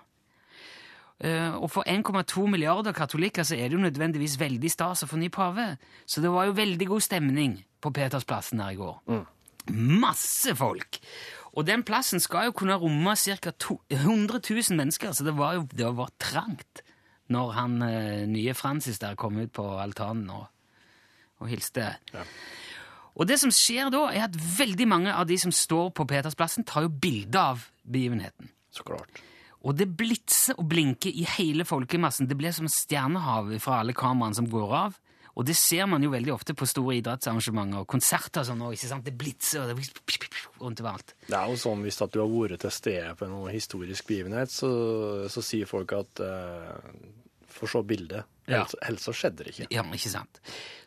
Uh, 1.16 1.56
og 1.64 1.70
for 1.72 1.88
1,2 1.88 2.42
milliarder 2.52 2.92
katolikker 2.92 3.46
så 3.48 3.56
er 3.56 3.70
det 3.70 3.78
jo 3.78 3.80
nødvendigvis 3.80 4.36
veldig 4.36 4.68
stas 4.68 5.06
å 5.06 5.08
få 5.08 5.16
ny 5.20 5.30
pave. 5.32 5.70
Så 6.04 6.20
det 6.20 6.32
var 6.32 6.48
jo 6.48 6.58
veldig 6.58 6.90
god 6.90 7.06
stemning 7.06 7.56
på 7.80 7.92
Petersplassen 7.96 8.60
her 8.60 8.76
i 8.76 8.80
går. 8.80 9.24
Masse 9.72 10.52
folk! 10.58 11.00
Og 11.56 11.64
den 11.64 11.86
plassen 11.88 12.20
skal 12.20 12.50
jo 12.50 12.56
kunne 12.58 12.76
romme 12.76 13.14
ca. 13.16 13.52
100 13.88 14.42
000 14.44 14.76
mennesker, 14.76 15.16
så 15.16 15.24
det 15.24 15.32
var 15.38 15.56
jo 15.56 15.64
det 15.72 15.88
var 15.96 16.12
trangt 16.20 16.84
når 17.32 17.54
han 17.56 17.80
eh, 17.86 18.26
nye 18.30 18.54
Francis 18.54 19.00
der 19.02 19.18
kom 19.18 19.38
ut 19.40 19.52
på 19.54 19.64
altanen 19.80 20.28
og, 20.34 20.46
og 21.42 21.50
hilste. 21.50 21.92
Og 23.16 23.28
det 23.28 23.38
som 23.40 23.52
skjer 23.54 23.90
da, 23.92 24.04
er 24.12 24.26
at 24.28 24.36
veldig 24.36 24.86
mange 24.88 25.14
av 25.14 25.26
de 25.28 25.38
som 25.40 25.54
står 25.54 25.90
på 25.96 26.06
Petersplassen, 26.08 26.66
tar 26.68 26.84
jo 26.86 26.92
bilde 26.92 27.40
av 27.40 27.64
begivenheten. 27.88 28.52
Så 28.70 28.84
klart. 28.84 29.22
Og 29.66 29.74
det 29.78 29.88
blitser 29.98 30.58
og 30.60 30.68
blinker 30.70 31.10
i 31.10 31.24
hele 31.36 31.64
folkemassen. 31.66 32.28
Det 32.28 32.36
blir 32.38 32.54
som 32.54 32.68
stjernehav 32.70 33.50
fra 33.64 33.80
alle 33.80 33.96
kameraene 33.96 34.38
som 34.38 34.50
går 34.50 34.74
av. 34.84 34.98
Og 35.36 35.44
det 35.44 35.56
ser 35.60 35.84
man 35.90 36.00
jo 36.04 36.08
veldig 36.14 36.32
ofte 36.32 36.54
på 36.56 36.64
store 36.68 36.94
idrettsarrangementer 37.02 37.82
og 37.82 37.88
konserter 37.92 38.40
og 38.40 38.46
sånn. 38.48 38.62
ikke 38.72 38.88
sant? 38.88 39.04
Det 39.04 39.12
blitser 39.20 39.66
og 39.66 39.68
det 39.68 39.90
rundt 40.62 40.80
overalt. 40.80 41.12
Det 41.26 41.36
er 41.36 41.50
jo 41.52 41.58
sånn 41.60 41.82
hvis 41.84 42.00
at 42.06 42.14
du 42.14 42.22
har 42.22 42.30
vært 42.32 42.62
til 42.64 42.72
stede 42.72 43.12
på 43.20 43.28
noe 43.28 43.52
historisk 43.52 44.08
begivenhet, 44.08 44.48
så, 44.54 44.70
så 45.28 45.44
sier 45.44 45.68
folk 45.68 45.92
at 45.98 46.24
uh, 46.24 46.80
Få 47.56 47.64
se 47.72 47.80
bildet. 47.88 48.26
Ja. 48.44 48.58
Ellers, 48.58 48.74
ellers 48.84 49.04
så 49.06 49.12
skjedde 49.16 49.44
det 49.46 49.52
ikke. 49.54 49.66
Ja, 49.72 49.80
ikke 49.96 50.10
sant? 50.12 50.40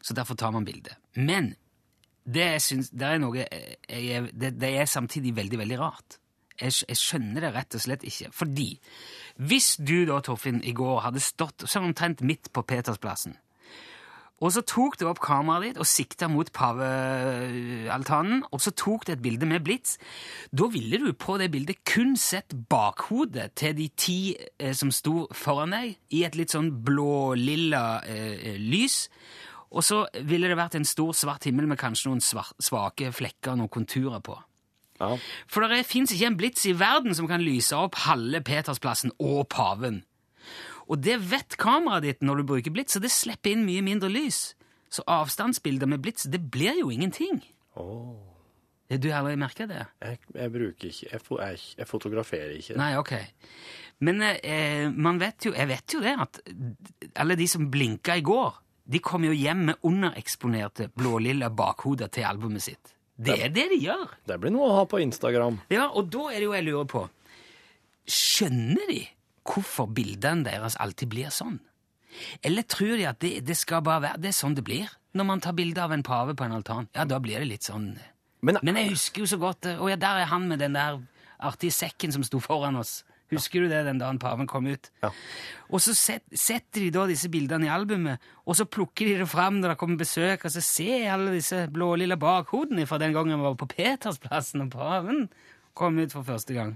Så 0.05 0.13
derfor 0.13 0.37
tar 0.37 0.51
man 0.53 0.65
bildet. 0.67 0.93
Men 1.17 1.55
det, 2.29 2.43
jeg 2.45 2.61
syns, 2.61 2.91
det 2.93 3.07
er 3.07 3.21
noe 3.23 3.39
jeg, 3.41 3.77
er- 3.89 4.27
det, 4.37 4.51
det 4.61 4.69
er 4.77 4.85
samtidig 4.85 5.31
veldig, 5.39 5.57
veldig 5.63 5.79
rart. 5.81 6.19
Jeg, 6.61 6.75
jeg 6.91 6.99
skjønner 7.01 7.41
det 7.47 7.51
rett 7.55 7.77
og 7.79 7.81
slett 7.81 8.05
ikke. 8.05 8.29
Fordi 8.37 8.67
hvis 9.49 9.71
du 9.81 9.95
da, 10.11 10.19
Torfinn, 10.21 10.61
i 10.61 10.75
går 10.77 11.01
hadde 11.07 11.23
stått 11.25 11.65
sånn 11.65 11.89
omtrent 11.89 12.21
midt 12.21 12.51
på 12.53 12.61
Petersplassen, 12.69 13.33
og 14.39 14.53
så 14.55 14.63
tok 14.63 14.97
du 14.99 15.05
opp 15.09 15.19
kameraet 15.23 15.73
ditt 15.73 15.81
og 15.81 15.87
sikta 15.89 16.29
mot 16.31 16.47
pavealtanen, 16.55 18.45
og 18.49 18.63
så 18.63 18.71
tok 18.71 19.05
du 19.07 19.13
et 19.13 19.23
bilde 19.23 19.47
med 19.49 19.63
blits, 19.67 19.97
da 20.55 20.69
ville 20.71 21.01
du 21.01 21.11
på 21.13 21.37
det 21.41 21.51
bildet 21.53 21.83
kun 21.87 22.15
sett 22.19 22.55
bakhodet 22.71 23.51
til 23.59 23.75
de 23.77 23.89
ti 23.99 24.19
eh, 24.37 24.73
som 24.77 24.93
sto 24.95 25.27
foran 25.35 25.75
deg, 25.75 25.97
i 26.15 26.23
et 26.27 26.39
litt 26.39 26.55
sånn 26.55 26.71
blå-lilla 26.85 28.01
eh, 28.07 28.55
lys. 28.59 29.05
Og 29.69 29.85
så 29.85 30.03
ville 30.25 30.49
det 30.49 30.57
vært 30.57 30.79
en 30.79 30.87
stor, 30.87 31.13
svart 31.13 31.45
himmel 31.45 31.67
med 31.69 31.79
kanskje 31.81 32.09
noen 32.09 32.23
svake 32.23 33.11
flekker 33.13 33.53
og 33.53 33.59
noen 33.59 33.73
konturer 33.73 34.23
på. 34.25 34.39
Ja. 34.99 35.13
For 35.47 35.63
det 35.69 35.85
fins 35.87 36.11
ikke 36.11 36.27
en 36.27 36.37
blits 36.39 36.65
i 36.67 36.75
verden 36.75 37.15
som 37.15 37.27
kan 37.29 37.43
lyse 37.43 37.75
opp 37.77 38.01
halve 38.07 38.41
Petersplassen 38.45 39.13
og 39.19 39.45
paven. 39.51 40.03
Og 40.89 41.01
det 41.05 41.19
vet 41.29 41.57
kameraet 41.61 42.07
ditt 42.07 42.25
når 42.25 42.41
du 42.41 42.49
bruker 42.53 42.73
blits, 42.73 42.95
så 42.97 43.03
det 43.03 43.13
slipper 43.13 43.53
inn 43.53 43.67
mye 43.67 43.83
mindre 43.85 44.09
lys. 44.11 44.55
Så 44.89 45.05
avstandsbilder 45.05 45.89
med 45.89 46.01
blits, 46.01 46.25
det 46.25 46.41
blir 46.49 46.79
jo 46.81 46.89
ingenting. 46.89 47.43
Oh. 47.77 48.17
Du 48.89 49.11
har 49.13 49.27
merka 49.37 49.67
det? 49.69 49.83
Jeg, 50.01 50.17
jeg 50.33 50.49
bruker 50.49 50.89
ikke 50.89 51.09
jeg, 51.11 51.19
jeg, 51.21 51.57
jeg 51.77 51.87
fotograferer 51.87 52.55
ikke. 52.57 52.77
Nei, 52.79 52.95
ok. 52.97 53.11
Men 54.01 54.23
eh, 54.25 54.87
man 54.89 55.19
vet 55.21 55.45
jo, 55.45 55.53
jeg 55.53 55.69
vet 55.69 55.93
jo 55.93 56.01
det, 56.01 56.15
at 56.17 56.39
alle 57.21 57.37
de 57.37 57.45
som 57.51 57.67
blinka 57.69 58.15
i 58.17 58.25
går, 58.25 58.57
de 58.89 59.01
kom 59.05 59.27
jo 59.27 59.35
hjem 59.35 59.67
med 59.67 59.85
undereksponerte 59.85 60.89
blålilla 60.97 61.51
bakhoder 61.53 62.09
til 62.09 62.25
albumet 62.25 62.65
sitt. 62.65 62.95
Det 63.19 63.35
er 63.35 63.53
det 63.53 63.67
de 63.75 63.77
gjør. 63.83 64.09
Det 64.25 64.39
blir 64.41 64.55
noe 64.55 64.71
å 64.71 64.75
ha 64.79 64.83
på 64.89 65.03
Instagram. 65.03 65.59
Ja, 65.69 65.91
og 65.93 66.09
da 66.09 66.31
er 66.31 66.39
det 66.39 66.47
jo 66.47 66.55
jeg 66.55 66.65
lurer 66.69 66.89
på 66.89 67.05
Skjønner 68.09 68.87
de 68.89 69.03
hvorfor 69.49 69.89
bildene 69.91 70.45
deres 70.47 70.77
alltid 70.79 71.11
blir 71.11 71.33
sånn? 71.33 71.59
Eller 72.45 72.65
tror 72.69 72.95
de 72.97 73.05
at 73.09 73.19
det, 73.21 73.33
det 73.45 73.57
skal 73.57 73.83
bare 73.85 74.01
være 74.01 74.21
Det 74.23 74.31
er 74.31 74.33
sånn 74.39 74.55
det 74.57 74.63
blir 74.65 74.89
når 75.17 75.25
man 75.25 75.41
tar 75.41 75.53
bilde 75.57 75.81
av 75.81 75.93
en 75.93 76.05
pave 76.05 76.33
på 76.37 76.45
en 76.45 76.55
altan? 76.57 76.87
Ja, 76.97 77.05
da 77.05 77.19
blir 77.21 77.41
det 77.41 77.49
litt 77.49 77.67
sånn 77.67 77.91
Men, 78.45 78.59
Men 78.65 78.79
jeg 78.81 78.95
husker 78.95 79.23
jo 79.23 79.29
så 79.29 79.39
godt 79.41 79.69
eh, 79.69 79.77
Å 79.81 79.91
ja, 79.91 79.97
der 79.99 80.23
er 80.23 80.31
han 80.31 80.47
med 80.49 80.61
den 80.61 80.77
der 80.77 80.99
artige 81.39 81.71
sekken 81.71 82.11
som 82.11 82.25
sto 82.27 82.41
foran 82.43 82.75
oss. 82.75 83.05
Husker 83.31 83.63
du 83.63 83.69
det 83.71 83.85
den 83.87 84.01
dagen 84.01 84.17
paven 84.19 84.47
kom 84.49 84.65
ut? 84.67 84.89
Ja. 84.99 85.11
Og 85.69 85.79
så 85.79 85.93
set, 85.95 86.25
setter 86.35 86.83
de 86.83 86.89
da 86.91 87.05
disse 87.07 87.29
bildene 87.31 87.69
i 87.69 87.71
albumet, 87.71 88.19
og 88.43 88.57
så 88.59 88.65
plukker 88.67 89.07
de 89.07 89.21
det 89.21 89.29
fram 89.31 89.61
når 89.61 89.71
det 89.71 89.77
kommer 89.79 90.01
besøk, 90.01 90.43
og 90.43 90.51
så 90.51 90.63
ser 90.65 91.05
jeg 91.05 91.13
alle 91.13 91.37
disse 91.37 91.61
blålilla 91.71 92.17
bakhodene 92.19 92.83
fra 92.89 92.99
den 92.99 93.15
gangen 93.15 93.37
vi 93.37 93.45
var 93.45 93.55
på 93.61 93.69
Petersplassen 93.71 94.65
og 94.65 94.73
paven 94.73 95.27
kom 95.77 96.01
ut 96.01 96.11
for 96.11 96.27
første 96.27 96.57
gang. 96.57 96.75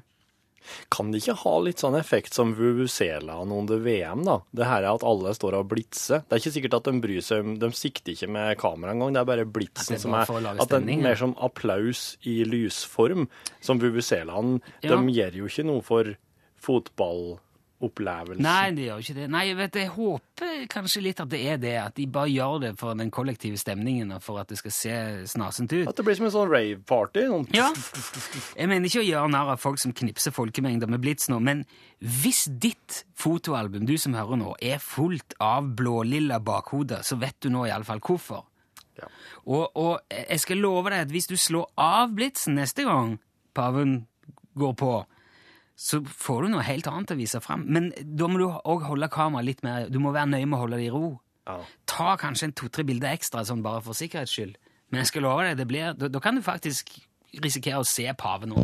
Kan 0.93 1.12
det 1.12 1.22
ikke 1.22 1.38
ha 1.43 1.53
litt 1.65 1.84
sånn 1.84 1.98
effekt 2.00 2.36
som 2.38 2.53
Vuvuzelaen 2.58 3.53
under 3.53 3.82
VM, 3.84 4.24
da? 4.27 4.39
Det 4.55 4.67
her 4.70 4.84
er 4.84 4.91
at 4.93 5.05
alle 5.08 5.34
står 5.38 5.60
og 5.60 5.70
blitser. 5.74 6.24
Det 6.27 6.38
er 6.38 6.43
ikke 6.43 6.55
sikkert 6.58 6.77
at 6.79 6.89
de 6.89 7.03
bryr 7.03 7.24
seg 7.25 7.43
om 7.43 7.55
De 7.62 7.72
sikter 7.77 8.15
ikke 8.15 8.32
med 8.32 8.58
kamera 8.62 8.96
engang, 8.96 9.15
det 9.15 9.24
er 9.24 9.29
bare 9.29 9.48
blitsen 9.48 9.98
er 9.98 10.03
som 10.03 10.17
er 10.17 10.27
At 10.53 10.74
det 10.74 10.82
er 10.82 11.03
mer 11.05 11.20
som 11.20 11.36
applaus 11.43 12.03
i 12.29 12.41
lysform. 12.48 13.27
Som 13.63 13.82
Vuvuzelaen. 13.84 14.60
Ja. 14.84 14.96
De 14.96 15.15
gjør 15.15 15.41
jo 15.43 15.50
ikke 15.50 15.67
noe 15.67 15.84
for 15.86 16.15
fotballopplevelsen. 17.84 18.46
Nei, 18.46 18.72
det 18.78 18.88
gjør 18.88 19.04
ikke 19.04 19.16
det. 19.18 19.28
Nei, 19.34 19.44
jeg 19.50 19.58
vet, 19.60 19.80
jeg 19.84 19.92
håper 19.94 20.66
kanskje 20.72 21.04
litt 21.04 21.22
at 21.24 21.32
det 21.32 21.42
er 21.52 21.60
det, 21.62 21.74
at 21.82 21.96
de 21.98 22.06
bare 22.12 22.32
gjør 22.32 22.60
det 22.63 22.72
for 22.80 22.98
den 23.00 23.12
kollektive 23.13 23.60
stemningen, 23.60 24.13
og 24.16 24.24
for 24.24 24.42
at 24.42 24.52
det 24.52 24.60
skal 24.62 24.75
se 24.75 24.96
snasent 25.34 25.74
ut. 25.75 25.88
At 25.92 26.00
det 26.00 26.06
blir 26.08 26.18
som 26.20 26.30
en 26.30 26.36
sånn 26.36 26.52
rave-party. 26.52 27.25
Noen... 27.32 27.50
Ja. 27.56 27.70
Jeg 28.56 28.72
mener 28.72 28.90
ikke 28.90 29.04
å 29.04 29.08
gjøre 29.08 29.34
narr 29.34 29.54
av 29.56 29.62
folk 29.62 29.82
som 29.84 29.96
knipser 29.96 30.36
folkemengder 30.36 30.92
med 30.92 31.04
blits 31.04 31.30
nå, 31.32 31.42
men 31.44 31.66
hvis 32.04 32.46
ditt 32.62 33.04
fotoalbum, 33.20 33.86
du 33.90 33.96
som 34.02 34.16
hører 34.18 34.40
nå, 34.40 34.56
er 34.63 34.82
fullt 34.84 35.38
av 35.44 35.70
blålilla 35.78 36.40
bakhoder, 36.44 37.04
så 37.06 37.20
vet 37.22 37.40
du 37.44 37.52
nå 37.54 37.68
iallfall 37.70 38.04
hvorfor. 38.04 38.46
Ja. 39.00 39.08
Og, 39.50 39.72
og 39.80 39.94
jeg 40.13 40.40
skal 40.44 40.62
love 40.62 40.92
deg 40.94 41.08
at 41.08 41.13
hvis 41.13 41.30
du 41.32 41.36
slår 41.40 41.72
av 41.82 42.13
blitsen 42.13 42.60
neste 42.60 42.86
gang 42.86 43.18
paven 43.58 44.04
går 44.60 44.75
på, 44.78 44.92
så 45.75 46.00
får 46.06 46.44
du 46.44 46.53
noe 46.53 46.65
helt 46.65 46.88
annet 46.88 47.13
å 47.15 47.18
vise 47.18 47.42
fram. 47.44 47.65
Men 47.65 47.92
da 47.98 48.30
må 48.30 48.39
du 48.39 48.46
òg 48.48 48.86
holde 48.88 49.10
kameraet 49.12 49.48
litt 49.48 49.63
mer 49.65 49.89
Du 49.89 50.00
må 50.00 50.13
være 50.13 50.30
nøye 50.36 50.46
med 50.46 50.58
å 50.58 50.62
holde 50.65 50.80
det 50.80 50.89
i 50.89 50.94
ro. 50.94 51.15
Ja. 51.50 51.58
Ta 51.89 52.13
kanskje 52.20 52.50
en 52.50 52.56
to-tre 52.56 52.86
bilder 52.88 53.15
ekstra, 53.15 53.44
sånn 53.48 53.65
bare 53.65 53.82
for 53.84 53.98
sikkerhets 53.98 54.36
skyld. 54.36 54.60
Men 54.94 55.01
jeg 55.01 55.12
skal 55.12 55.25
love 55.25 55.48
deg, 55.48 55.58
det 55.60 55.68
blir, 55.68 55.98
da, 55.98 56.12
da 56.13 56.22
kan 56.24 56.38
du 56.38 56.46
faktisk 56.46 56.94
risikere 57.44 57.82
å 57.82 57.88
se 57.88 58.06
paven 58.13 58.53
nå. 58.53 58.62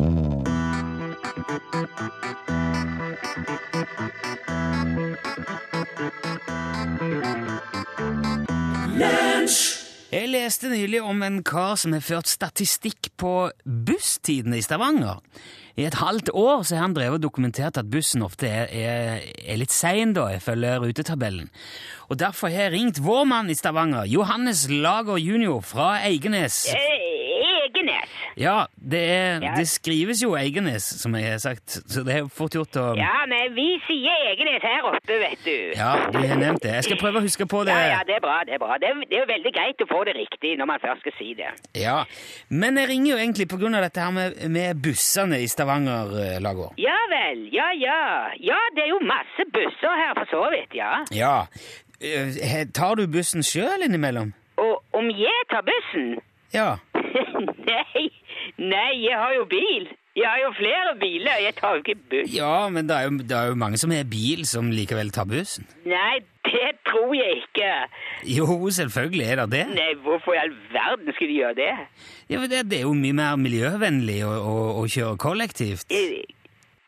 Jeg 10.10 10.26
leste 10.26 10.66
nylig 10.66 10.98
om 11.06 11.20
en 11.22 11.36
kar 11.46 11.76
som 11.78 11.92
har 11.94 12.02
ført 12.02 12.26
statistikk 12.26 13.12
på 13.20 13.34
busstidene 13.62 14.58
i 14.58 14.64
Stavanger. 14.66 15.20
I 15.78 15.84
et 15.86 16.00
halvt 16.00 16.32
år 16.34 16.64
så 16.66 16.74
har 16.74 16.88
han 16.88 16.96
drevet 16.96 17.20
og 17.20 17.28
dokumentert 17.28 17.78
at 17.78 17.86
bussen 17.92 18.24
ofte 18.26 18.50
er, 18.50 18.66
er, 18.74 19.22
er 19.22 19.60
litt 19.60 19.70
sein, 19.70 20.10
da, 20.16 20.26
ifølge 20.34 20.80
rutetabellen. 20.82 21.46
Og 22.10 22.18
derfor 22.18 22.50
har 22.50 22.66
jeg 22.66 22.74
ringt 22.74 22.98
vår 23.06 23.22
mann 23.30 23.54
i 23.54 23.54
Stavanger, 23.54 24.10
Johannes 24.10 24.64
Lager 24.66 25.20
jr. 25.22 25.60
fra 25.62 25.92
Eigenes. 26.08 26.64
Eh, 26.74 27.19
Egenes. 27.80 28.10
Ja, 28.36 28.66
det, 28.76 29.00
er, 29.10 29.40
Ja. 29.42 29.54
det 29.56 29.66
skrives 29.68 30.20
jo 30.22 30.34
Eigenes, 30.36 30.84
som 31.00 31.14
jeg 31.14 31.30
har 31.32 31.38
sagt, 31.38 31.78
så 31.90 32.04
det 32.04 32.14
er 32.16 32.28
fort 32.28 32.52
gjort 32.54 32.76
å 32.76 32.84
Ja, 32.96 33.24
men 33.28 33.54
vi 33.56 33.78
sier 33.86 34.26
Egenes 34.30 34.62
her 34.62 34.84
oppe, 34.84 35.16
vet 35.20 35.44
du. 35.44 35.72
Ja, 35.76 35.92
du 36.12 36.18
har 36.20 36.36
nevnt 36.36 36.62
det. 36.62 36.74
Jeg 36.78 36.84
skal 36.84 37.00
prøve 37.00 37.18
å 37.20 37.24
huske 37.24 37.46
på 37.48 37.64
det. 37.64 37.72
Ja, 37.74 37.96
ja, 37.98 38.00
det 38.06 38.16
er 38.18 38.20
bra, 38.24 38.38
det 38.46 38.54
er 38.54 38.62
bra. 38.62 38.76
Det 38.78 38.88
er, 38.90 39.00
det 39.08 39.16
er 39.18 39.24
jo 39.24 39.30
veldig 39.32 39.52
greit 39.56 39.84
å 39.84 39.88
få 39.90 40.04
det 40.08 40.14
riktig 40.18 40.54
når 40.60 40.66
man 40.72 40.80
først 40.84 41.00
skal 41.06 41.16
si 41.18 41.34
det. 41.34 41.50
Ja, 41.80 42.04
Men 42.50 42.76
jeg 42.78 42.88
ringer 42.88 43.12
jo 43.14 43.18
egentlig 43.22 43.48
på 43.48 43.58
grunn 43.60 43.74
av 43.74 43.82
dette 43.86 44.00
her 44.04 44.10
med, 44.14 44.36
med 44.50 44.82
bussene 44.82 45.40
i 45.40 45.48
Stavanger, 45.50 46.38
Lager. 46.40 46.74
Ja 46.80 46.96
vel, 47.10 47.46
ja 47.52 47.70
ja. 47.80 48.00
Ja, 48.40 48.58
det 48.76 48.84
er 48.86 48.92
jo 48.94 49.00
masse 49.04 49.46
busser 49.52 49.94
her 50.04 50.14
for 50.20 50.26
så 50.30 50.44
vidt, 50.54 50.74
ja. 50.76 51.00
Ja. 51.14 51.46
Eh, 52.00 52.64
Tar 52.74 52.94
du 52.96 53.06
bussen 53.06 53.42
sjøl 53.44 53.84
innimellom? 53.86 54.32
Og 54.60 54.80
om 54.96 55.08
jeg 55.12 55.46
tar 55.50 55.62
bussen? 55.66 56.18
Ja. 56.52 56.76
nei, 57.70 58.04
nei, 58.58 58.90
jeg 59.04 59.16
har 59.18 59.34
jo 59.38 59.46
bil. 59.50 59.88
Jeg 60.18 60.26
har 60.26 60.40
jo 60.42 60.48
flere 60.56 60.92
biler, 60.98 61.36
jeg 61.38 61.54
tar 61.54 61.76
jo 61.76 61.82
ikke 61.84 61.94
buss. 62.10 62.32
Ja, 62.34 62.68
men 62.68 62.88
det 62.88 62.96
er, 62.96 63.04
jo, 63.06 63.12
det 63.30 63.36
er 63.36 63.52
jo 63.52 63.58
mange 63.62 63.78
som 63.78 63.92
har 63.94 64.08
bil, 64.10 64.42
som 64.48 64.72
likevel 64.74 65.12
tar 65.14 65.28
bussen. 65.30 65.68
Nei, 65.86 66.18
det 66.50 66.72
tror 66.88 67.14
jeg 67.14 67.44
ikke. 67.44 67.70
Jo, 68.26 68.48
selvfølgelig 68.74 69.26
er 69.28 69.42
det 69.44 69.48
det. 69.54 69.62
Nei, 69.78 69.92
hvorfor 70.02 70.34
i 70.34 70.40
all 70.42 70.52
verden 70.74 71.14
skulle 71.14 71.30
de 71.30 71.38
gjøre 71.38 71.56
det? 71.60 71.70
Ja, 72.26 72.40
men 72.42 72.50
det, 72.50 72.64
det 72.72 72.80
er 72.80 72.88
jo 72.88 72.96
mye 72.98 73.16
mer 73.22 73.38
miljøvennlig 73.38 74.18
å, 74.26 74.34
å, 74.50 74.56
å 74.82 74.86
kjøre 74.90 75.16
kollektivt. 75.22 75.86
Eh, 75.94 76.20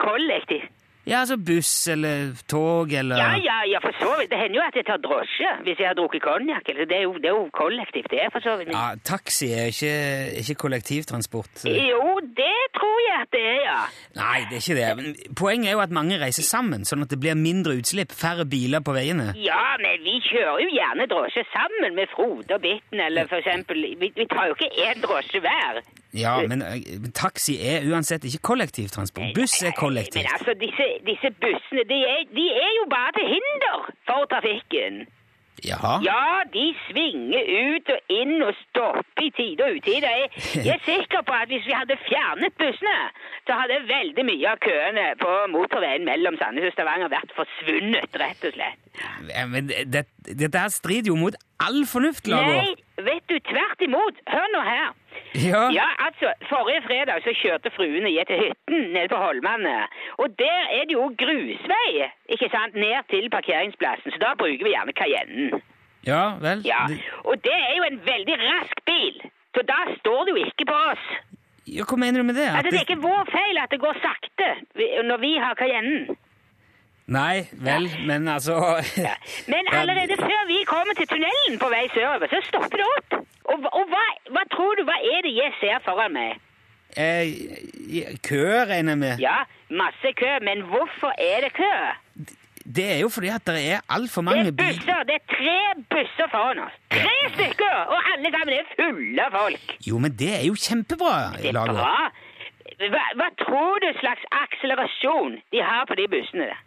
Kollektivt. 0.03 0.73
Ja, 1.07 1.19
altså 1.25 1.37
buss 1.37 1.89
eller 1.91 2.31
tog 2.49 2.93
eller 2.95 3.17
Ja, 3.19 3.31
ja, 3.43 3.57
ja, 3.73 3.79
for 3.83 3.91
så 3.99 4.11
vidt. 4.21 4.31
Det 4.31 4.39
hender 4.39 4.61
jo 4.61 4.67
at 4.69 4.77
jeg 4.79 4.87
tar 4.87 5.01
drosje 5.03 5.49
hvis 5.67 5.81
jeg 5.83 5.89
har 5.91 5.97
drukket 5.99 6.23
konjakk. 6.23 6.63
Det, 6.67 6.87
er 6.95 7.03
jo- 7.09 7.19
det 7.19 7.27
er 7.31 7.35
jo 7.39 7.49
kollektivt, 7.53 8.07
det 8.11 8.29
for 8.33 8.41
så 8.45 8.57
vidt. 8.61 8.71
Ja, 8.71 8.95
taxi 9.05 9.49
er 9.53 9.67
ikke, 9.73 9.95
ikke 10.43 10.55
kollektivtransport. 10.63 11.65
Jo, 11.67 12.21
det 12.39 12.59
tror 12.79 12.99
jeg 13.09 13.17
at 13.25 13.31
det 13.35 13.43
er, 13.43 13.61
ja. 13.67 13.81
Nei, 14.21 14.39
det 14.51 14.55
er 14.59 14.63
ikke 14.63 14.79
det. 14.81 14.91
Men 14.97 15.35
poenget 15.43 15.69
er 15.69 15.73
jo 15.73 15.81
at 15.83 15.91
mange 15.91 16.21
reiser 16.23 16.47
sammen, 16.47 16.85
sånn 16.87 17.03
at 17.03 17.11
det 17.11 17.19
blir 17.21 17.35
mindre 17.35 17.75
utslipp, 17.81 18.13
færre 18.15 18.47
biler 18.47 18.81
på 18.87 18.95
veiene. 18.95 19.33
Ja, 19.43 19.75
men 19.83 20.05
vi 20.07 20.21
kjører 20.31 20.63
jo 20.63 20.71
gjerne 20.79 21.09
drosje 21.11 21.43
sammen 21.51 21.95
med 21.99 22.07
Frode 22.15 22.55
og 22.55 22.63
Bitten, 22.63 23.01
eller 23.01 23.27
for 23.27 23.43
eksempel 23.43 23.83
Vi, 23.99 24.13
vi 24.15 24.27
tar 24.31 24.47
jo 24.47 24.55
ikke 24.55 24.71
én 24.87 25.01
drosje 25.03 25.41
hver. 25.43 25.83
Ja, 26.15 26.35
men 26.49 26.63
eh, 26.63 26.85
taxi 27.17 27.57
er 27.73 27.87
uansett 27.89 28.25
ikke 28.29 28.43
kollektivtransport. 28.51 29.33
Buss 29.37 29.63
er 29.65 29.73
kollektivt. 29.79 30.21
Men 30.25 30.37
altså, 30.37 30.53
disse, 30.61 30.87
disse 31.09 31.33
bussene, 31.41 31.87
de 31.89 31.99
er, 32.15 32.23
de 32.37 32.47
er 32.53 32.73
jo 32.81 32.85
bare 32.93 33.17
til 33.17 33.27
hinder 33.33 33.91
for 34.09 34.29
trafikken. 34.33 35.07
Jaha? 35.65 35.95
Ja, 36.03 36.43
de 36.53 36.65
svinger 36.89 37.45
ut 37.71 37.91
og 37.95 38.15
inn 38.21 38.43
og 38.43 38.55
stopper 38.65 39.27
i 39.27 39.31
tide 39.37 39.65
og 39.69 39.77
utide. 39.79 40.11
Jeg, 40.11 40.31
jeg 40.67 40.75
er 40.75 40.85
sikker 40.89 41.23
på 41.29 41.37
at 41.39 41.53
hvis 41.53 41.67
vi 41.69 41.77
hadde 41.77 41.97
fjernet 42.09 42.57
bussene, 42.59 42.97
så 43.47 43.59
hadde 43.61 43.79
veldig 43.89 44.25
mye 44.27 44.49
av 44.53 44.63
køene 44.65 45.07
på 45.23 45.35
motorveien 45.55 46.09
mellom 46.09 46.39
Sandnes 46.41 46.73
og 46.73 46.75
Stavanger 46.75 47.13
vært 47.15 47.37
forsvunnet, 47.39 48.19
rett 48.25 48.49
og 48.49 48.57
slett. 48.59 48.82
Ja, 49.33 49.47
Men 49.49 49.69
det, 49.69 50.05
dette 50.27 50.59
her 50.59 50.69
strider 50.69 51.09
jo 51.13 51.17
mot 51.17 51.37
all 51.65 51.87
fornuft, 51.89 52.27
Lago. 52.29 52.51
Nei, 52.53 52.75
vet 53.07 53.25
du, 53.31 53.39
tvert 53.49 53.81
imot. 53.87 54.19
Hør 54.29 54.49
nå 54.53 54.61
her. 54.67 54.91
Ja. 55.41 55.63
Ja, 55.73 55.87
altså, 56.07 56.33
forrige 56.51 56.83
fredag 56.87 57.23
så 57.25 57.33
kjørte 57.41 57.71
fruen 57.77 58.05
og 58.09 58.13
jeg 58.13 58.27
til 58.29 58.41
hytten 58.43 58.83
nede 58.93 59.09
på 59.13 59.17
Holmane. 59.21 59.75
Og 60.21 60.29
der 60.39 60.61
er 60.77 60.85
det 60.89 60.97
jo 60.99 61.07
grusvei, 61.23 62.09
ikke 62.37 62.49
sant, 62.53 62.75
ned 62.77 63.01
til 63.13 63.31
parkeringsplassen, 63.33 64.13
så 64.13 64.19
da 64.25 64.35
bruker 64.41 64.65
vi 64.67 64.75
gjerne 64.75 64.93
Cayennen. 65.01 65.63
Ja 66.07 66.23
vel. 66.43 66.65
Ja, 66.67 66.83
og 67.25 67.37
det 67.45 67.55
er 67.55 67.77
jo 67.79 67.85
en 67.89 68.01
veldig 68.07 68.37
rask 68.43 68.81
bil, 68.89 69.21
så 69.55 69.63
da 69.69 69.77
står 70.01 70.25
det 70.27 70.33
jo 70.37 70.45
ikke 70.49 70.67
på 70.73 70.79
oss. 70.93 71.05
ja, 71.71 71.85
hva 71.89 71.97
mener 72.03 72.21
du 72.21 72.27
med 72.27 72.35
det? 72.41 72.49
At 72.51 72.57
Altså, 72.59 72.71
det 72.75 72.81
er 72.81 72.87
ikke 72.89 73.05
vår 73.07 73.29
feil 73.31 73.61
at 73.63 73.71
det 73.71 73.81
går 73.85 74.01
sakte 74.03 74.49
når 75.09 75.21
vi 75.23 75.33
har 75.39 75.55
Cayennen. 75.61 76.17
Nei, 77.07 77.47
vel, 77.53 77.89
men 78.07 78.29
altså 78.29 78.55
Ja. 78.97 79.15
Men 79.51 79.67
Ja, 79.73 79.81
allerede 79.81 80.17
før 80.17 80.47
vi 80.47 80.61
kommer 80.65 80.95
til 80.95 81.07
tunnelen 81.11 81.59
på 81.59 81.69
vei 81.73 81.89
sørover, 81.95 82.27
så 82.31 82.41
stopper 82.49 82.79
det 82.83 82.87
opp. 82.97 83.17
Og, 83.45 83.67
og 83.73 83.85
hva, 83.91 84.05
hva 84.31 84.45
tror 84.55 84.77
du, 84.79 84.85
hva 84.87 84.99
er 85.17 85.23
det 85.27 85.33
jeg 85.37 85.53
ser 85.61 85.83
foran 85.85 86.13
meg? 86.15 86.39
eh, 86.97 88.15
Kø, 88.23 88.45
regner 88.71 88.93
jeg 88.95 88.99
med. 88.99 89.19
Ja, 89.21 89.43
masse 89.71 90.13
kø, 90.17 90.31
men 90.47 90.63
hvorfor 90.71 91.13
er 91.19 91.41
det 91.49 91.53
kø? 91.59 91.73
Det 92.77 92.85
er 92.95 92.99
jo 93.03 93.09
fordi 93.11 93.29
at 93.35 93.43
det 93.47 93.59
er 93.75 93.81
altfor 93.91 94.23
Det 94.23 94.29
mange 94.31 94.47
er 94.53 94.57
busser, 94.61 95.01
det 95.09 95.15
er 95.19 95.25
tre 95.35 95.57
busser 95.91 96.29
foran 96.31 96.61
oss. 96.63 96.77
Tre 96.95 97.17
stykker, 97.35 97.79
og 97.91 97.99
alle 98.13 98.31
sammen 98.31 98.55
er 98.61 98.69
fulle 98.79 99.25
av 99.27 99.35
folk. 99.41 99.73
Jo, 99.89 99.99
men 99.99 100.15
det 100.21 100.31
er 100.39 100.45
jo 100.47 100.55
kjempebra, 100.55 101.17
Det 101.43 101.51
er 101.51 101.59
bra. 101.59 101.97
Hva, 102.83 103.03
hva 103.19 103.29
tror 103.43 103.83
du 103.83 103.89
slags 103.99 104.23
akselerasjon 104.45 105.41
de 105.53 105.61
har 105.63 105.85
på 105.91 105.95
de 105.99 106.07
bussene 106.15 106.47
der? 106.53 106.61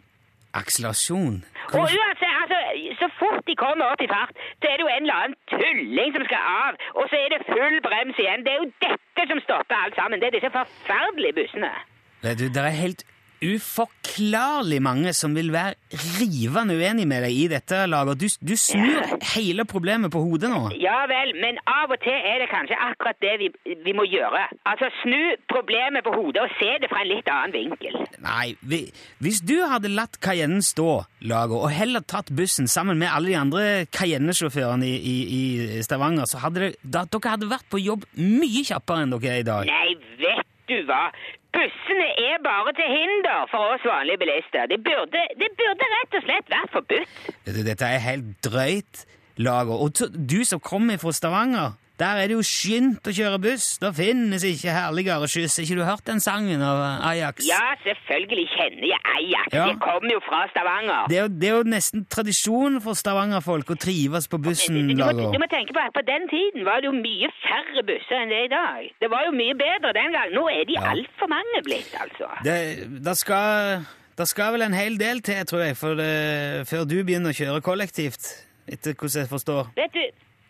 Akselerasjon. 0.60 1.36
Og 1.66 1.72
Hva- 1.74 1.98
uansett, 2.00 2.34
altså, 2.42 2.58
så 3.00 3.06
fort 3.20 3.42
de 3.50 3.54
kommer 3.64 3.84
opp 3.92 4.02
i 4.06 4.08
fart, 4.16 4.32
så 4.60 4.64
er 4.70 4.76
det 4.78 4.84
jo 4.86 4.92
en 4.96 5.02
eller 5.04 5.18
annen 5.22 5.36
tulling 5.54 6.10
som 6.16 6.24
skal 6.28 6.42
av, 6.66 6.72
og 6.98 7.04
så 7.10 7.16
er 7.24 7.28
det 7.34 7.40
full 7.52 7.76
brems 7.88 8.16
igjen. 8.22 8.44
Det 8.46 8.52
er 8.54 8.58
jo 8.62 8.68
dette 8.86 9.22
som 9.30 9.38
stopper 9.46 9.76
alt 9.84 9.94
sammen. 10.00 10.20
Det 10.20 10.26
er 10.30 10.36
disse 10.38 10.52
forferdelige 10.58 11.34
bussene. 11.40 11.72
Nei, 12.24 12.34
du, 12.40 12.44
det 12.54 12.62
er 12.62 12.74
helt 12.84 13.02
uforklarlig 13.46 14.78
mange 14.82 15.12
som 15.16 15.34
vil 15.36 15.52
være 15.54 15.74
rivende 16.18 16.76
uenig 16.76 17.06
med 17.08 17.24
deg 17.26 17.36
i 17.36 17.46
dette, 17.52 17.82
Lager. 17.90 18.18
Du, 18.18 18.26
du 18.26 18.54
snur 18.58 19.06
hele 19.34 19.66
problemet 19.68 20.12
på 20.12 20.22
hodet 20.24 20.50
nå. 20.52 20.62
Ja 20.82 21.04
vel, 21.10 21.34
men 21.42 21.60
av 21.70 21.92
og 21.94 22.00
til 22.04 22.16
er 22.16 22.42
det 22.42 22.48
kanskje 22.52 22.78
akkurat 22.88 23.20
det 23.22 23.34
vi, 23.42 23.50
vi 23.84 23.94
må 23.96 24.06
gjøre. 24.08 24.46
Altså 24.68 24.90
snu 25.02 25.36
problemet 25.52 26.04
på 26.06 26.14
hodet 26.16 26.44
og 26.44 26.56
se 26.58 26.72
det 26.82 26.90
fra 26.92 27.02
en 27.04 27.10
litt 27.12 27.30
annen 27.32 27.54
vinkel. 27.56 28.00
Nei, 28.24 28.56
vi, 28.66 28.82
hvis 29.22 29.42
du 29.46 29.56
hadde 29.68 29.92
latt 29.92 30.18
Cayennen 30.24 30.64
stå, 30.64 31.04
Lager, 31.26 31.58
og 31.66 31.72
heller 31.74 32.04
tatt 32.06 32.32
bussen 32.36 32.68
sammen 32.70 32.98
med 33.00 33.10
alle 33.12 33.32
de 33.32 33.38
andre 33.38 33.64
Cayenne-sjåførene 33.94 34.86
i, 34.88 34.96
i, 34.96 35.14
i 35.78 35.84
Stavanger, 35.86 36.28
så 36.30 36.42
hadde 36.44 36.66
det, 36.66 36.72
da, 36.82 37.04
dere 37.10 37.36
hadde 37.36 37.50
vært 37.50 37.68
på 37.72 37.82
jobb 37.82 38.06
mye 38.18 38.64
kjappere 38.66 39.06
enn 39.06 39.14
dere 39.16 39.32
er 39.32 39.42
i 39.42 39.46
dag. 39.46 39.70
Nei, 39.70 39.96
vet 40.20 40.54
du 40.70 40.78
hva? 40.88 41.02
Bussene 41.54 42.08
er 42.20 42.40
bare 42.44 42.72
til 42.76 42.88
hinder 42.90 43.46
for 43.52 43.74
oss 43.74 43.84
vanlige 43.86 44.18
bilister. 44.24 44.66
Det 44.70 44.80
burde, 44.84 45.22
de 45.40 45.48
burde 45.60 45.88
rett 45.94 46.16
og 46.18 46.24
slett 46.26 46.50
vært 46.52 46.72
forbudt. 46.74 47.14
Dette 47.68 47.86
er 47.86 48.02
helt 48.10 48.32
drøyt, 48.44 49.06
Lager. 49.36 49.76
Og 49.84 49.92
du 50.16 50.40
som 50.48 50.60
kommer 50.60 50.96
fra 51.00 51.12
Stavanger, 51.12 51.76
der 52.00 52.18
er 52.20 52.28
det 52.28 52.34
jo 52.36 52.42
skynt 52.44 53.08
å 53.08 53.12
kjøre 53.16 53.38
buss. 53.40 53.66
Da 53.80 53.88
finnes 53.96 54.42
ikke 54.44 54.72
herligere 54.74 55.28
skyss. 55.32 55.54
Har 55.56 55.64
ikke 55.64 55.78
du 55.78 55.84
hørt 55.88 56.04
den 56.10 56.20
sangen 56.20 56.60
av 56.60 56.80
Ajax? 57.08 57.46
Ja, 57.48 57.62
selvfølgelig 57.84 58.44
kjenner 58.52 58.88
jeg 58.90 59.00
Ajax. 59.14 59.48
Ja. 59.56 59.66
Jeg 59.70 59.78
kommer 59.80 60.12
jo 60.12 60.20
fra 60.26 60.42
Stavanger. 60.52 61.06
Det 61.08 61.18
er, 61.22 61.28
det 61.32 61.48
er 61.48 61.56
jo 61.56 61.66
nesten 61.72 62.04
tradisjon 62.12 62.80
for 62.84 62.98
Stavanger-folk 63.00 63.72
å 63.72 63.78
trives 63.80 64.28
på 64.28 64.40
bussen, 64.44 64.76
Du, 64.88 64.92
du, 64.92 65.00
må, 65.00 65.30
du 65.32 65.38
må 65.40 65.48
tenke 65.52 65.72
på 65.72 65.80
at 65.86 65.94
på 65.96 66.04
den 66.04 66.28
tiden 66.32 66.66
var 66.68 66.84
det 66.84 66.90
jo 66.90 66.96
mye 66.98 67.30
færre 67.40 67.86
busser 67.88 68.20
enn 68.22 68.32
det 68.34 68.42
er 68.42 68.48
i 68.50 68.52
dag. 68.52 68.90
Det 69.00 69.10
var 69.12 69.24
jo 69.30 69.32
mye 69.38 69.56
bedre 69.56 69.94
den 69.96 70.12
gang. 70.18 70.34
Nå 70.36 70.46
er 70.52 70.64
de 70.68 70.76
Ja. 70.76 70.90
altfor 70.92 71.30
mange 71.32 71.62
blitt, 71.64 71.94
altså. 71.96 72.28
Det, 72.44 72.56
det, 73.06 73.16
skal, 73.16 73.86
det 74.20 74.28
skal 74.28 74.52
vel 74.52 74.66
en 74.68 74.76
hel 74.76 74.98
del 75.00 75.22
til, 75.24 75.40
tror 75.48 75.64
jeg, 75.64 75.76
for 75.80 75.96
det, 75.96 76.66
før 76.68 76.84
du 76.84 76.98
begynner 77.00 77.32
å 77.32 77.38
kjøre 77.40 77.64
kollektivt. 77.64 78.28
Etter 78.68 78.96
hvordan 78.98 79.22
jeg 79.22 79.30
forstår. 79.30 79.68
Vet 79.78 79.94
du, 79.94 80.02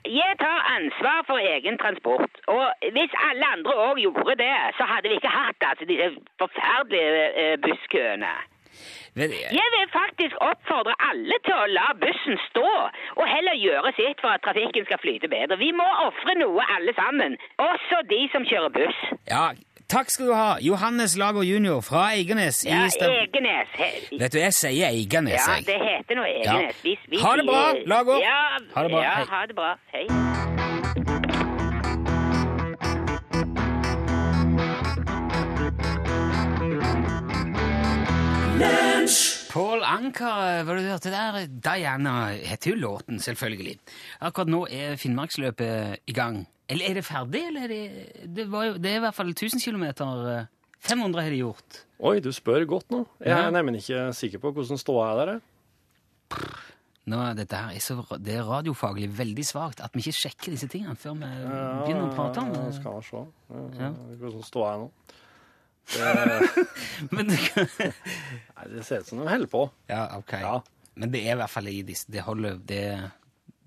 jeg 0.08 0.32
tar 0.40 0.60
ansvar 0.76 1.22
for 1.26 1.38
egen 1.38 1.78
transport. 1.78 2.30
Og 2.46 2.66
hvis 2.96 3.12
alle 3.30 3.46
andre 3.54 3.72
òg 3.88 3.96
gjorde 4.02 4.34
det, 4.42 4.54
så 4.78 4.84
hadde 4.90 5.08
vi 5.08 5.14
ikke 5.20 5.32
hatt 5.40 5.60
altså, 5.70 5.84
disse 5.88 6.08
forferdelige 6.38 7.24
eh, 7.42 7.56
busskøene. 7.64 8.34
Jeg- 9.16 9.30
Jeg 9.60 9.68
vil 9.74 9.86
faktisk 9.92 10.34
oppfordre 10.40 10.94
alle 11.10 11.36
til 11.44 11.54
å 11.54 11.66
la 11.66 11.86
bussen 12.02 12.36
stå, 12.50 12.68
og 13.16 13.24
heller 13.28 13.54
gjøre 13.56 13.92
sitt 13.96 14.20
for 14.20 14.28
at 14.28 14.42
trafikken 14.42 14.84
skal 14.84 14.98
flyte 14.98 15.28
bedre. 15.28 15.56
Vi 15.58 15.70
må 15.72 15.86
ofre 16.08 16.34
noe, 16.36 16.60
alle 16.76 16.92
sammen. 16.94 17.36
Også 17.58 18.02
de 18.10 18.28
som 18.32 18.44
kjører 18.44 18.68
buss. 18.68 18.98
Ja, 19.30 19.46
takk 19.88 20.10
skal 20.10 20.26
du 20.26 20.34
ha. 20.34 20.56
Johannes 20.60 21.16
Lager 21.16 21.42
jr. 21.46 21.80
fra 21.80 22.08
Eiganes 22.14 22.64
Ja. 22.66 22.84
Egenes. 22.86 23.68
Vet 24.20 24.32
du, 24.32 24.38
jeg 24.38 24.54
sier 24.54 24.88
Eiganes, 24.90 25.32
Ja, 25.46 25.56
det 25.66 25.78
heter 25.82 26.14
noe 26.18 26.32
Ja. 26.44 26.58
Vi, 26.82 26.98
vi 27.08 27.20
Ha 27.22 27.36
det 27.36 27.46
bra, 27.46 27.64
Lager. 27.86 28.18
Ja, 28.22 28.40
Ha 28.74 28.82
det 28.82 28.90
bra. 28.90 29.02
Ja, 29.02 29.24
ha 29.30 29.46
det 29.46 29.56
bra. 29.56 29.74
Hei. 29.92 30.06
Anker, 39.86 40.64
hva 40.66 40.74
du 40.76 40.82
hørte 40.88 41.10
der? 41.12 41.36
Diana 41.62 42.14
heter 42.34 42.72
jo 42.74 42.76
låten, 42.80 43.20
selvfølgelig. 43.22 43.76
Akkurat 44.26 44.50
nå 44.50 44.64
er 44.72 44.96
Finnmarksløpet 45.00 46.02
i 46.10 46.12
gang. 46.16 46.42
Eller 46.68 46.90
er 46.90 46.94
det 46.98 47.04
ferdig, 47.06 47.44
eller 47.46 47.64
er 47.64 47.68
det 47.70 48.34
Det, 48.34 48.46
var 48.50 48.72
det 48.82 48.90
er 48.90 48.96
i 48.98 49.04
hvert 49.04 49.14
fall 49.14 49.30
1000 49.30 49.62
km. 49.62 49.84
500 50.86 51.22
har 51.22 51.30
de 51.30 51.38
gjort. 51.40 51.80
Oi, 52.02 52.18
du 52.20 52.30
spør 52.34 52.64
godt 52.68 52.90
nå. 52.90 53.04
Jeg 53.20 53.28
Ja. 53.30 53.46
er 53.46 53.50
nemlig 53.54 53.80
ikke 53.84 54.12
sikker 54.14 54.38
på 54.42 54.52
hvordan 54.52 54.78
ståa 54.78 55.12
er 55.12 55.16
der. 55.24 55.32
jeg. 55.32 55.40
Nå, 57.06 57.20
dette 57.38 57.54
her 57.54 57.70
er 57.70 57.78
så, 57.78 57.94
det 58.18 58.34
er 58.34 58.42
radiofaglig 58.42 59.06
veldig 59.16 59.44
svakt 59.46 59.80
at 59.80 59.94
vi 59.94 60.00
ikke 60.02 60.16
sjekker 60.26 60.50
disse 60.56 60.66
tingene 60.68 60.96
før 60.98 61.14
vi 61.14 61.28
begynner 61.30 62.08
å 62.10 62.14
prate 62.16 62.38
om 62.42 62.50
Ja, 62.52 62.64
det. 62.66 62.74
skal 62.74 62.96
vi 62.98 63.02
se. 63.06 63.22
Ja, 63.50 63.84
Ja. 63.84 63.90
Hvordan 64.18 64.42
ståa 64.42 64.72
er 64.74 64.78
nå. 64.78 64.90
Det, 65.86 66.66
Men 67.14 67.28
nei, 67.30 68.64
det 68.72 68.82
ser 68.86 69.04
ut 69.04 69.10
som 69.12 69.20
de 69.22 69.28
holder 69.28 69.50
på. 69.50 69.66
ja, 69.92 70.06
ok. 70.18 70.32
Ja. 70.42 70.56
Men 70.96 71.12
det 71.12 71.20
er 71.26 71.34
i 71.34 71.38
hvert 71.42 71.52
fall 71.52 71.66
i 71.68 71.82
disse 71.84 72.08
Det 72.08 72.22
holder 72.24 72.54
Det, 72.64 72.80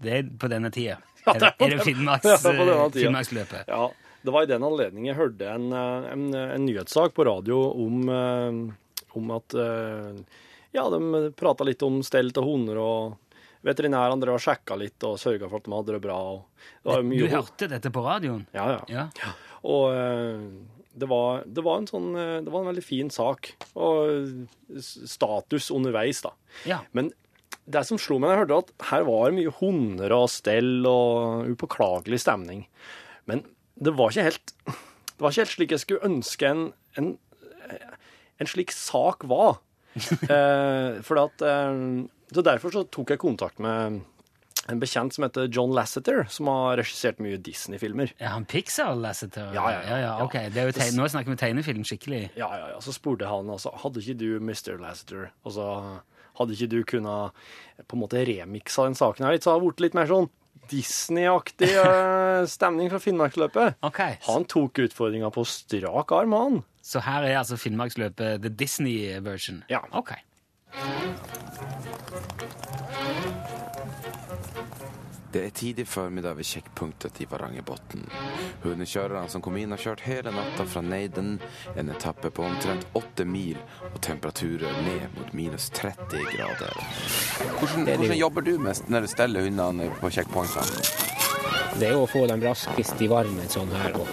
det 0.01 0.13
er 0.17 0.29
på 0.41 0.49
denne 0.51 0.71
tida. 0.73 0.97
Ja, 1.25 1.33
det 1.35 1.49
er 1.49 1.55
på 1.59 1.65
er 1.67 1.73
det 1.75 1.83
Finnmarks, 1.85 2.25
det 2.43 2.53
tida. 2.55 2.89
Finnmarksløpet? 2.95 3.67
Ja, 3.69 3.89
det 4.23 4.33
var 4.33 4.43
i 4.43 4.49
den 4.49 4.63
anledning 4.65 5.05
jeg 5.09 5.17
hørte 5.19 5.49
en, 5.51 5.67
eh, 5.75 6.07
en, 6.13 6.23
en 6.39 6.63
nyhetssak 6.65 7.13
på 7.15 7.25
radio 7.27 7.59
om, 7.85 7.97
eh, 8.09 9.09
om 9.19 9.33
at 9.35 9.55
eh, 9.59 10.21
Ja, 10.75 10.85
de 10.93 11.29
prata 11.37 11.67
litt 11.67 11.83
om 11.85 11.99
stell 12.07 12.31
av 12.37 12.47
hunder, 12.47 12.79
og 12.81 13.37
veterinærene 13.67 14.21
drev 14.23 14.37
og 14.39 14.43
sjekka 14.43 14.75
litt 14.79 15.03
og 15.07 15.19
sørga 15.19 15.49
for 15.51 15.59
at 15.59 15.67
de 15.67 15.75
hadde 15.75 15.95
det 15.97 16.01
bra. 16.07 16.17
Det 16.87 16.97
Du 17.09 17.27
hørte 17.35 17.69
dette 17.71 17.91
på 17.93 18.03
radioen? 18.05 18.43
Ja, 18.55 18.67
ja. 18.77 19.05
Ja. 19.19 19.31
Og 19.67 19.91
eh, 19.93 20.43
det 20.93 21.07
var, 21.09 21.43
det 21.45 21.63
var 21.65 21.79
en 21.79 21.87
sånn 21.89 22.09
eh, 22.17 22.37
Det 22.43 22.51
var 22.51 22.63
en 22.63 22.71
veldig 22.71 22.83
fin 22.85 23.09
sak. 23.13 23.51
Og 23.77 24.47
status 24.81 25.69
underveis, 25.75 26.23
da. 26.25 26.33
ja. 26.69 26.81
Men 26.97 27.11
det 27.69 27.83
som 27.85 27.99
slo 28.01 28.17
meg 28.17 28.31
da 28.31 28.33
jeg 28.33 28.41
hørte 28.43 28.59
at 28.63 28.87
her 28.89 29.03
var 29.05 29.29
det 29.29 29.37
mye 29.37 29.53
hunder 29.59 30.13
og 30.15 30.29
stell 30.33 30.85
og 30.89 31.49
upåklagelig 31.51 32.21
stemning. 32.23 32.63
Men 33.29 33.43
det 33.79 33.93
var 33.95 34.11
ikke 34.11 34.25
helt 34.25 34.53
Det 34.65 35.21
var 35.21 35.33
ikke 35.33 35.43
helt 35.43 35.53
slik 35.53 35.73
jeg 35.75 35.83
skulle 35.83 36.07
ønske 36.09 36.49
en, 36.49 36.63
en, 36.97 37.11
en 38.41 38.49
slik 38.49 38.73
sak 38.73 39.25
var. 39.29 39.59
eh, 40.33 40.99
for 41.05 41.21
at 41.21 41.43
eh, 41.45 41.83
Så 42.33 42.45
derfor 42.45 42.73
så 42.73 42.85
tok 42.89 43.13
jeg 43.13 43.21
kontakt 43.21 43.61
med 43.61 44.01
en 44.69 44.81
bekjent 44.81 45.15
som 45.15 45.25
heter 45.25 45.49
John 45.53 45.73
Lasseter, 45.75 46.23
som 46.29 46.49
har 46.51 46.77
regissert 46.79 47.21
mye 47.23 47.39
Disney-filmer. 47.41 48.13
Er 48.21 48.33
han 48.35 48.45
Pixar 48.49 48.93
Lasseter? 48.99 49.49
Ja, 49.55 49.65
ja, 49.73 49.81
ja. 49.87 49.99
ja, 50.03 50.13
ok. 50.25 50.37
Nå 50.95 51.09
snakker 51.09 51.33
vi 51.33 51.39
tegnefilm 51.41 51.85
skikkelig. 51.87 52.23
Ja, 52.39 52.51
ja, 52.57 52.69
ja. 52.75 52.81
Så 52.83 52.93
spurte 52.95 53.29
han 53.29 53.49
altså, 53.49 53.73
hadde 53.83 54.03
ikke 54.03 54.19
du 54.21 54.29
Mr. 54.39 54.77
Lasseter, 54.81 55.31
og 55.43 55.55
så 55.57 55.69
hadde 56.39 56.55
ikke 56.55 56.71
du 56.71 56.79
kunnet 56.87 57.39
på 57.87 57.97
en 57.97 58.03
måte 58.03 58.21
remiksa 58.27 58.85
den 58.87 58.97
saken 58.97 59.27
her 59.27 59.35
litt, 59.35 59.45
så 59.45 59.55
hadde 59.55 59.65
det 59.65 59.71
blitt 59.71 59.87
litt 59.87 59.97
mer 59.97 60.11
sånn 60.11 60.29
Disney-aktig 60.69 61.71
eh, 61.83 62.45
stemning 62.49 62.91
fra 62.93 63.01
Finnmarksløpet. 63.01 63.79
Okay. 63.89 64.19
Han 64.29 64.45
tok 64.49 64.85
utfordringa 64.85 65.31
på 65.33 65.45
strak 65.49 66.13
arm, 66.15 66.37
han. 66.37 66.61
Så 66.85 67.03
her 67.05 67.25
er 67.27 67.41
altså 67.41 67.57
Finnmarksløpet 67.59 68.45
the 68.45 68.53
Disney-version? 68.53 69.63
Ja. 69.71 69.83
Ok. 69.91 70.13
Det 75.31 75.43
er 75.45 75.49
tidlig 75.53 75.85
formiddag 75.87 76.33
ved 76.39 76.47
sjekkpunktet 76.49 77.19
i 77.21 77.25
Varangerbotn. 77.29 78.01
Hundekjørerne 78.63 79.29
som 79.29 79.43
kom 79.45 79.59
inn, 79.61 79.69
har 79.75 79.81
kjørt 79.83 80.01
hele 80.07 80.33
natta 80.33 80.65
fra 80.65 80.81
Neiden, 80.81 81.35
en 81.77 81.91
etappe 81.93 82.31
på 82.33 82.47
omtrent 82.47 82.87
åtte 82.97 83.27
mil, 83.29 83.59
og 83.91 83.99
temperaturer 84.01 84.81
ned 84.87 85.05
mot 85.19 85.29
minus 85.37 85.69
30 85.77 86.25
grader. 86.33 86.81
Hvordan, 87.59 87.85
hvordan 87.85 88.17
jobber 88.17 88.47
du 88.47 88.55
mest 88.57 88.89
når 88.89 89.05
du 89.05 89.11
steller 89.13 89.45
hundene 89.45 89.91
på 90.01 90.09
sjekkpunktene? 90.17 90.81
Det 91.77 91.91
er 91.91 92.01
å 92.01 92.09
få 92.09 92.25
dem 92.25 92.41
raskest 92.41 93.05
i 93.05 93.11
varmen 93.13 93.53
sånn 93.53 93.69
her, 93.77 94.01
og, 94.01 94.09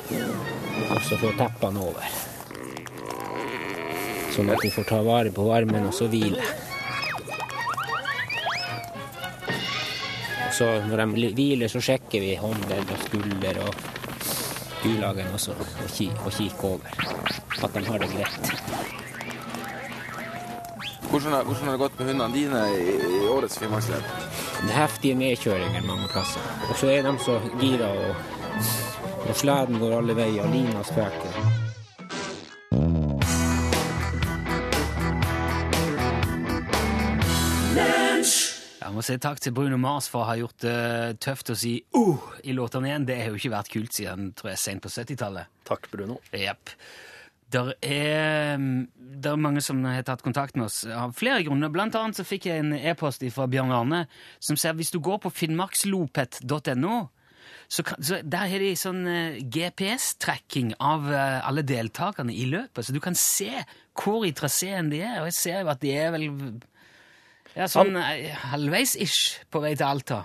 og 0.90 1.00
så 1.08 1.16
få 1.22 1.32
teppene 1.40 1.80
over. 1.80 2.12
Sånn 4.36 4.52
at 4.52 4.60
de 4.60 4.68
får 4.68 4.90
ta 4.92 5.00
vare 5.00 5.32
på 5.32 5.48
varmen 5.48 5.88
og 5.88 5.96
så 5.96 6.12
hvile. 6.12 6.44
Så 10.56 10.68
når 10.88 11.02
de 11.02 11.30
hviler, 11.36 11.68
så 11.68 11.82
sjekker 11.84 12.22
vi 12.22 12.36
håndledd 12.40 12.92
og 12.94 13.02
skulder 13.04 13.58
og 13.66 13.74
bulagen 14.82 15.34
også, 15.34 15.56
og, 15.56 15.90
ki 15.92 16.08
og 16.24 16.32
kikker 16.32 16.68
over 16.70 17.66
at 17.66 17.74
de 17.74 17.84
har 17.88 17.98
det 18.04 18.08
greit. 18.14 18.52
Hvordan 21.10 21.32
har, 21.32 21.44
hvordan 21.44 21.64
har 21.64 21.72
det 21.72 21.82
gått 21.84 21.98
med 21.98 22.08
hundene 22.10 22.34
dine 22.34 22.62
i, 22.76 22.96
i 23.18 23.28
årets 23.30 23.58
Finnmarksløp? 23.60 24.08
Det 24.56 24.72
er 24.72 24.80
heftige 24.80 25.18
nedkjøringer 25.20 25.86
mange 25.86 26.08
plasser. 26.12 26.48
Og 26.70 26.74
så 26.80 26.90
er 26.92 27.06
de 27.06 27.14
så 27.22 27.38
gira, 27.60 27.92
og, 27.92 28.16
og 29.28 29.36
sleden 29.36 29.78
går 29.80 30.00
alle 30.00 30.18
veier, 30.18 30.42
og 30.44 30.52
lina 30.56 30.82
spreker. 30.88 31.65
Må 38.96 39.04
si 39.04 39.16
takk 39.20 39.40
til 39.42 39.54
Bruno 39.56 39.78
Mars 39.80 40.08
for 40.10 40.24
å 40.24 40.30
ha 40.30 40.36
gjort 40.40 40.62
det 40.64 41.20
tøft 41.24 41.52
å 41.52 41.58
si 41.58 41.78
uh 41.96 42.30
i 42.46 42.54
låtene 42.56 42.90
igjen. 42.90 43.08
Det 43.08 43.18
har 43.20 43.32
jo 43.32 43.40
ikke 43.40 43.52
vært 43.52 43.72
kult 43.72 43.96
siden 43.96 44.30
tror 44.38 44.52
jeg, 44.54 44.62
sent 44.62 44.84
på 44.84 44.92
70-tallet. 44.92 45.52
Takk, 45.68 45.90
Bruno. 45.92 46.18
Yep. 46.32 46.72
Der 47.54 47.72
er, 47.84 48.58
der 48.96 49.36
er 49.36 49.38
mange 49.38 49.62
som 49.62 49.84
har 49.86 50.02
tatt 50.06 50.24
kontakt 50.26 50.56
med 50.58 50.66
oss 50.66 50.80
av 50.86 51.14
flere 51.18 51.44
grunner. 51.46 51.70
Blant 51.70 51.94
annet 51.98 52.18
så 52.18 52.26
fikk 52.26 52.48
jeg 52.48 52.64
en 52.64 52.74
e-post 52.74 53.22
fra 53.34 53.46
Bjørn 53.50 53.74
Arne 53.74 54.06
som 54.42 54.58
sier 54.58 54.74
hvis 54.78 54.90
du 54.94 54.98
går 55.04 55.20
på 55.22 55.34
finnmarkslopet.no, 55.42 56.96
så, 57.68 57.82
så 57.98 58.20
der 58.22 58.50
har 58.50 58.62
de 58.62 58.72
sånn 58.78 59.02
eh, 59.10 59.38
GPS-tracking 59.42 60.74
av 60.82 61.06
eh, 61.10 61.38
alle 61.46 61.64
deltakerne 61.66 62.34
i 62.34 62.46
løpet, 62.50 62.86
så 62.86 62.94
du 62.94 63.02
kan 63.02 63.18
se 63.18 63.50
hvor 63.96 64.26
i 64.26 64.34
traseen 64.36 64.90
de 64.92 65.02
er. 65.02 65.20
Og 65.20 65.30
jeg 65.30 65.38
ser 65.38 65.62
jo 65.62 65.72
at 65.72 65.82
de 65.82 65.94
er 65.94 66.12
vel 66.14 66.28
ja, 67.56 67.66
sånn 67.72 67.96
eh, 67.96 68.30
halvveis-ish 68.52 69.44
på 69.50 69.62
vei 69.64 69.74
til 69.76 69.86
Alta, 69.88 70.24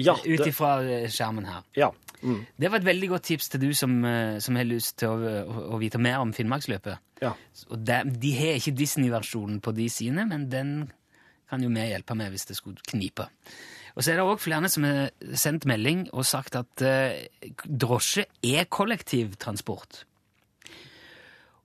Ja, 0.00 0.14
ut 0.16 0.46
ifra 0.48 0.78
eh, 0.82 1.08
skjermen 1.12 1.44
her. 1.50 1.62
ja. 1.76 1.90
Mm, 2.22 2.44
Det 2.56 2.68
var 2.70 2.78
et 2.78 2.84
veldig 2.86 3.08
godt 3.10 3.24
tips 3.26 3.48
til 3.50 3.60
du 3.64 3.72
som, 3.74 3.96
eh, 4.06 4.36
som 4.38 4.54
har 4.54 4.64
lyst 4.64 4.96
til 5.02 5.08
å, 5.10 5.16
å, 5.42 5.62
å 5.74 5.78
vite 5.80 5.98
mer 5.98 6.20
om 6.22 6.30
Finnmarksløpet. 6.32 6.98
ja. 7.20 7.32
Og 7.68 7.82
de, 7.82 7.96
de 8.22 8.30
har 8.38 8.60
ikke 8.60 8.76
Disney-versjonen 8.78 9.58
på 9.60 9.72
de 9.74 9.88
sine, 9.90 10.24
men 10.30 10.48
den 10.48 10.70
kan 11.50 11.60
jo 11.62 11.68
vi 11.68 11.82
hjelpe 11.90 12.14
med 12.16 12.30
hvis 12.32 12.46
det 12.46 12.56
skulle 12.56 12.78
knipe. 12.88 13.26
Og 13.96 14.04
så 14.06 14.12
er 14.12 14.16
det 14.20 14.24
òg 14.24 14.38
flere 14.40 14.70
som 14.72 14.84
har 14.86 15.10
sendt 15.36 15.66
melding 15.68 16.06
og 16.14 16.24
sagt 16.24 16.54
at 16.56 16.80
eh, 16.86 17.26
drosje 17.66 18.24
er 18.46 18.64
kollektivtransport. 18.70 20.04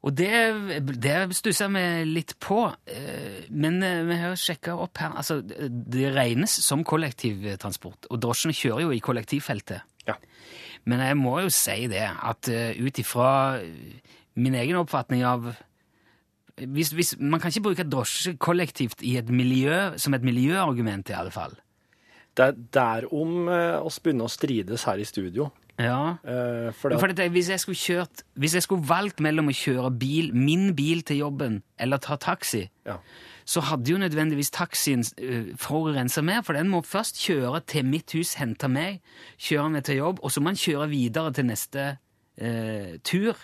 Og 0.08 0.14
det, 0.16 0.32
det 1.04 1.16
stusser 1.36 1.72
vi 1.74 1.84
litt 2.08 2.38
på, 2.40 2.62
eh, 2.88 3.44
men 3.52 3.82
eh, 3.84 4.06
vi 4.08 4.20
har 4.22 4.38
sjekka 4.40 4.78
opp 4.80 5.02
her 5.02 5.18
altså, 5.20 5.42
Det 5.44 6.14
regnes 6.16 6.54
som 6.64 6.86
kollektivtransport, 6.88 8.08
og 8.08 8.22
drosjene 8.24 8.56
kjører 8.56 8.86
jo 8.86 8.94
i 8.96 9.04
kollektivfeltet. 9.04 9.84
Ja. 10.08 10.16
Men 10.88 11.04
jeg 11.04 11.20
må 11.20 11.36
jo 11.44 11.52
si 11.52 11.90
det, 11.92 12.06
at 12.08 12.48
uh, 12.48 12.70
ut 12.80 13.00
ifra 13.02 13.30
min 14.40 14.56
egen 14.56 14.78
oppfatning 14.80 15.26
av 15.28 15.50
hvis, 16.58 16.94
hvis, 16.96 17.16
Man 17.20 17.42
kan 17.42 17.52
ikke 17.52 17.68
bruke 17.68 17.86
drosje 17.86 18.38
kollektivt 18.42 19.04
i 19.06 19.18
et 19.20 19.28
miljø, 19.30 19.98
som 20.02 20.16
et 20.16 20.24
miljøargument, 20.26 21.10
i 21.12 21.14
alle 21.14 21.34
fall. 21.34 21.54
Det 22.38 22.46
er 22.46 22.58
derom 22.74 23.50
eh, 23.50 23.78
oss 23.82 24.00
begynner 24.02 24.26
å 24.26 24.32
strides 24.32 24.86
her 24.90 25.02
i 25.02 25.06
studio. 25.06 25.52
Ja. 25.78 26.18
Uh, 26.26 26.72
for 26.74 26.90
det, 26.90 27.00
For 27.00 27.08
det, 27.14 27.30
hvis, 27.32 27.50
jeg 27.50 27.60
skulle 27.62 27.78
kjørt, 27.78 28.24
hvis 28.36 28.56
jeg 28.58 28.64
skulle 28.66 28.88
valgt 28.90 29.20
mellom 29.22 29.52
å 29.52 29.54
kjøre 29.54 29.92
bil, 30.00 30.32
min 30.34 30.72
bil 30.76 31.04
til 31.06 31.20
jobben 31.22 31.60
eller 31.80 31.98
ta 32.02 32.16
taxi, 32.18 32.64
Ja. 32.88 32.96
så 33.46 33.62
hadde 33.62 33.92
jo 33.92 33.98
nødvendigvis 34.02 34.50
taxien 34.52 35.06
uh, 35.22 35.54
forurensa 35.56 36.22
mer, 36.26 36.42
for 36.42 36.54
den 36.58 36.70
må 36.70 36.82
først 36.82 37.22
kjøre 37.22 37.62
til 37.70 37.86
mitt 37.86 38.12
hus, 38.18 38.34
hente 38.42 38.68
meg, 38.68 39.02
kjøre 39.38 39.70
meg 39.70 39.84
til 39.86 39.96
jobb, 40.02 40.20
og 40.24 40.32
så 40.34 40.42
må 40.42 40.50
den 40.50 40.58
kjøre 40.64 40.90
videre 40.90 41.34
til 41.34 41.46
neste 41.46 41.98
uh, 42.42 42.98
tur. 43.04 43.36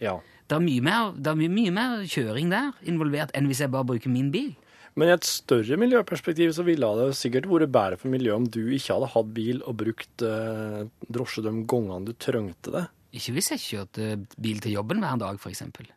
ja. 0.00 0.16
Det 0.44 0.58
er, 0.58 0.60
mye 0.60 0.80
mer, 0.84 1.14
det 1.16 1.30
er 1.30 1.36
mye, 1.40 1.48
mye 1.48 1.70
mer 1.72 1.92
kjøring 2.04 2.50
der 2.52 2.72
involvert 2.84 3.30
enn 3.32 3.46
hvis 3.48 3.62
jeg 3.62 3.70
bare 3.72 3.86
bruker 3.88 4.10
min 4.12 4.26
bil. 4.30 4.50
Men 4.96 5.08
i 5.10 5.14
et 5.16 5.26
større 5.26 5.76
miljøperspektiv 5.80 6.52
så 6.54 6.62
ville 6.66 6.86
det 7.00 7.16
sikkert 7.18 7.48
vært 7.50 7.72
bedre 7.74 7.96
for 7.98 8.12
miljøet 8.12 8.36
om 8.36 8.44
du 8.46 8.60
ikke 8.76 8.94
hadde 8.94 9.08
hatt 9.14 9.32
bil 9.34 9.62
og 9.66 9.74
brukt 9.80 10.22
eh, 10.22 10.84
drosje 11.10 11.42
de 11.42 11.52
gangene 11.70 12.04
du 12.06 12.12
trengte 12.14 12.70
det. 12.76 12.84
Ikke 13.14 13.34
hvis 13.34 13.50
jeg 13.54 13.62
kjørte 13.64 14.06
bil 14.42 14.60
til 14.62 14.76
jobben 14.76 15.02
hver 15.02 15.18
dag, 15.18 15.38
eksempel. 15.50 15.88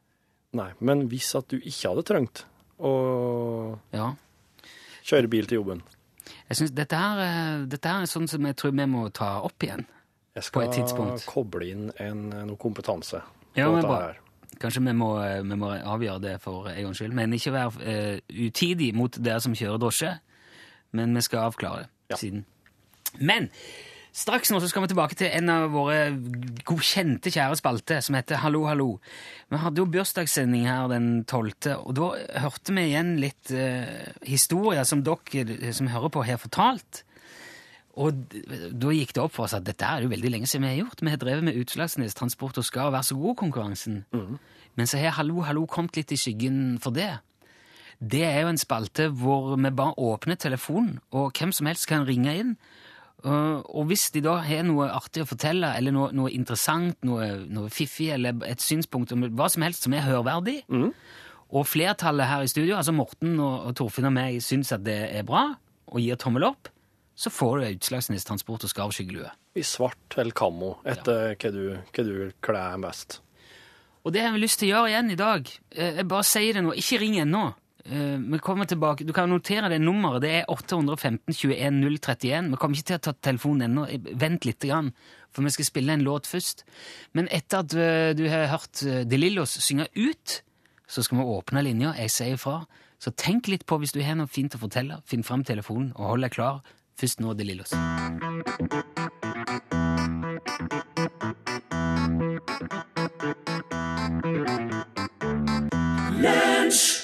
Nei, 0.58 0.72
men 0.82 1.06
hvis 1.12 1.30
at 1.38 1.46
du 1.54 1.58
ikke 1.60 1.92
hadde 1.92 2.06
trengt 2.10 2.44
å 2.82 3.78
Ja. 3.94 4.12
kjøre 5.06 5.30
bil 5.30 5.46
til 5.50 5.60
jobben 5.62 5.82
Jeg 6.50 6.58
synes 6.58 6.72
dette, 6.76 6.96
her, 6.98 7.20
eh, 7.20 7.66
dette 7.70 7.86
her 7.90 8.02
er 8.02 8.10
sånn 8.10 8.28
som 8.30 8.46
jeg 8.46 8.56
tror 8.56 8.72
vi 8.72 8.86
må 8.90 9.12
ta 9.14 9.42
opp 9.44 9.60
igjen. 9.64 9.86
Jeg 10.36 10.52
På 10.54 10.62
et 10.62 10.90
skal 10.90 11.18
koble 11.26 11.70
inn 11.70 11.92
en, 12.00 12.30
noe 12.30 12.58
kompetanse 12.58 13.22
Ja, 13.56 13.72
men 13.72 13.82
bra. 13.82 14.14
Kanskje 14.62 14.84
vi 14.86 14.94
må, 14.98 15.12
eh, 15.24 15.42
vi 15.46 15.58
må 15.60 15.72
avgjøre 15.76 16.22
det 16.22 16.36
for 16.42 16.70
en 16.72 16.84
gangs 16.88 17.02
skyld. 17.02 17.14
Men 17.14 17.34
ikke 17.34 17.54
være 17.54 17.72
uh, 17.82 18.20
utidig 18.48 18.94
mot 18.96 19.12
dere 19.22 19.42
som 19.44 19.56
kjører 19.58 19.82
drosje. 19.82 20.14
Men 20.98 21.16
vi 21.16 21.22
skal 21.22 21.50
avklare 21.50 21.88
Ja. 22.10 22.16
siden. 22.16 22.46
Men 23.20 23.50
straks 24.14 24.50
nå 24.52 24.60
så 24.60 24.70
skal 24.70 24.82
vi 24.82 24.88
tilbake 24.88 25.16
til 25.16 25.28
en 25.28 25.50
av 25.50 25.72
våre 25.72 26.10
godkjente, 26.66 27.30
kjære 27.30 27.58
spalter, 27.60 28.00
som 28.02 28.16
heter 28.16 28.42
Hallo, 28.42 28.66
hallo. 28.66 29.00
Vi 29.52 29.58
hadde 29.58 29.78
jo 29.78 29.86
bursdagssending 29.86 30.66
her 30.68 30.88
den 30.88 31.26
12., 31.26 31.76
og 31.86 31.96
da 31.96 32.10
hørte 32.40 32.74
vi 32.74 32.88
igjen 32.90 33.18
litt 33.20 33.52
uh, 33.52 34.14
historier 34.24 34.84
som 34.84 35.04
dere 35.04 35.74
som 35.74 35.88
hører 35.88 36.10
på, 36.10 36.26
har 36.26 36.38
fortalt. 36.38 37.04
Og 37.98 38.14
da 38.78 38.92
gikk 38.94 39.16
det 39.18 39.24
opp 39.24 39.34
for 39.34 39.48
oss 39.48 39.56
at 39.58 39.66
dette 39.66 39.86
er 39.86 40.04
jo 40.06 40.12
veldig 40.12 40.30
lenge 40.30 40.48
siden 40.50 40.68
vi 40.68 40.76
har 40.76 40.84
gjort. 40.84 41.02
Vi 41.02 41.10
har 41.10 41.22
drevet 41.22 41.46
med 41.48 41.58
Utslagsnes 41.58 42.14
Transport 42.18 42.60
og 42.62 42.66
Skal 42.68 42.92
være 42.94 43.08
så 43.08 43.18
god-konkurransen. 43.18 44.04
Men 44.78 44.90
så 44.90 45.00
har 45.02 45.16
Hallo, 45.18 45.42
hallo 45.42 45.66
kommet 45.66 45.98
litt 45.98 46.14
i 46.14 46.20
skyggen 46.22 46.78
for 46.84 46.94
det. 46.94 47.10
Det 47.98 48.22
er 48.22 48.44
jo 48.44 48.52
en 48.54 48.62
spalte 48.62 49.08
hvor 49.10 49.56
vi 49.58 49.72
bare 49.74 49.98
åpner 49.98 50.38
telefonen, 50.38 51.00
og 51.10 51.32
hvem 51.34 51.52
som 51.52 51.66
helst 51.66 51.88
kan 51.90 52.06
ringe 52.06 52.36
inn. 52.38 52.52
Og 53.26 53.88
hvis 53.90 54.12
de 54.14 54.22
da 54.22 54.36
har 54.46 54.62
noe 54.68 54.92
artig 54.94 55.24
å 55.26 55.30
fortelle, 55.32 55.72
eller 55.74 55.92
noe, 55.96 56.12
noe 56.14 56.30
interessant, 56.30 57.00
noe, 57.02 57.32
noe 57.50 57.72
fiffig, 57.74 58.12
eller 58.14 58.38
et 58.46 58.62
synspunkt 58.62 59.12
om 59.16 59.26
hva 59.34 59.50
som 59.50 59.66
helst 59.66 59.88
som 59.88 59.98
er 59.98 60.06
hørverdig, 60.06 60.62
og 61.50 61.66
flertallet 61.66 62.30
her 62.30 62.46
i 62.46 62.48
studio, 62.52 62.76
altså 62.78 62.94
Morten 62.94 63.40
og, 63.40 63.72
og 63.72 63.76
Torfinn 63.80 64.06
og 64.06 64.14
meg, 64.14 64.38
syns 64.46 64.70
at 64.76 64.86
det 64.86 65.00
er 65.18 65.26
bra, 65.26 65.48
og 65.88 65.98
gir 66.04 66.16
tommel 66.22 66.46
opp, 66.52 66.70
så 67.18 67.32
får 67.34 67.54
du 67.60 67.68
Utslagsnes 67.74 68.26
Transport 68.28 68.64
og 68.68 68.70
Skarv 68.72 68.92
skyggelue. 68.94 69.30
I 69.58 69.64
svart 69.66 70.18
eller 70.22 70.36
kammo, 70.38 70.76
etter 70.86 71.34
hva 71.34 71.52
du, 71.56 71.64
hva 71.82 72.04
du 72.06 72.18
kler 72.46 72.78
best. 72.84 73.20
Og 74.06 74.14
det 74.16 74.22
har 74.24 74.36
vi 74.36 74.44
lyst 74.44 74.62
til 74.62 74.70
å 74.70 74.76
gjøre 74.78 74.92
igjen 74.94 75.10
i 75.12 75.18
dag. 75.20 75.50
Eh, 75.76 75.96
Jeg 75.98 76.08
bare 76.08 76.24
sier 76.30 76.54
det 76.56 76.62
nå. 76.64 76.76
Ikke 76.78 77.00
ring 77.02 77.18
ennå. 77.20 77.42
Eh, 77.84 78.18
Vi 78.22 78.40
kommer 78.40 78.70
tilbake. 78.70 79.04
Du 79.04 79.12
kan 79.18 79.28
notere 79.34 79.68
det 79.74 79.82
nummeret. 79.82 80.22
Det 80.24 80.30
er 80.38 80.46
815 80.54 81.34
21 81.34 81.82
031. 82.00 82.52
Vi 82.54 82.60
kommer 82.62 82.78
ikke 82.78 82.88
til 82.94 83.00
å 83.02 83.06
ta 83.10 83.14
telefonen 83.32 83.66
ennå. 83.68 83.88
Eh, 83.92 84.14
Vent 84.16 84.46
litt, 84.48 84.62
grann, 84.64 84.94
for 85.34 85.42
vi 85.44 85.50
skal 85.58 85.66
spille 85.68 85.92
en 85.98 86.06
låt 86.06 86.30
først. 86.30 86.64
Men 87.18 87.28
etter 87.36 87.66
at 87.66 88.16
du 88.16 88.24
har 88.30 88.48
hørt 88.54 88.80
De 89.10 89.18
Lillos 89.20 89.58
synge 89.60 89.90
ut, 89.98 90.42
så 90.88 91.04
skal 91.04 91.18
vi 91.18 91.24
åpne 91.36 91.66
linja. 91.66 91.92
Jeg 91.98 92.14
sier 92.14 92.38
ifra. 92.38 92.62
Så 93.04 93.12
tenk 93.12 93.50
litt 93.52 93.66
på 93.68 93.76
hvis 93.82 93.92
du 93.92 94.00
har 94.02 94.16
noe 94.16 94.28
fint 94.32 94.56
å 94.56 94.62
fortelle. 94.62 95.02
Finn 95.06 95.24
fram 95.28 95.44
telefonen 95.44 95.92
og 95.98 96.14
hold 96.14 96.22
deg 96.24 96.32
klar. 96.38 96.62
Først 96.98 97.20
nå 97.22 97.34
De 97.38 97.46
Lillos. 97.46 97.74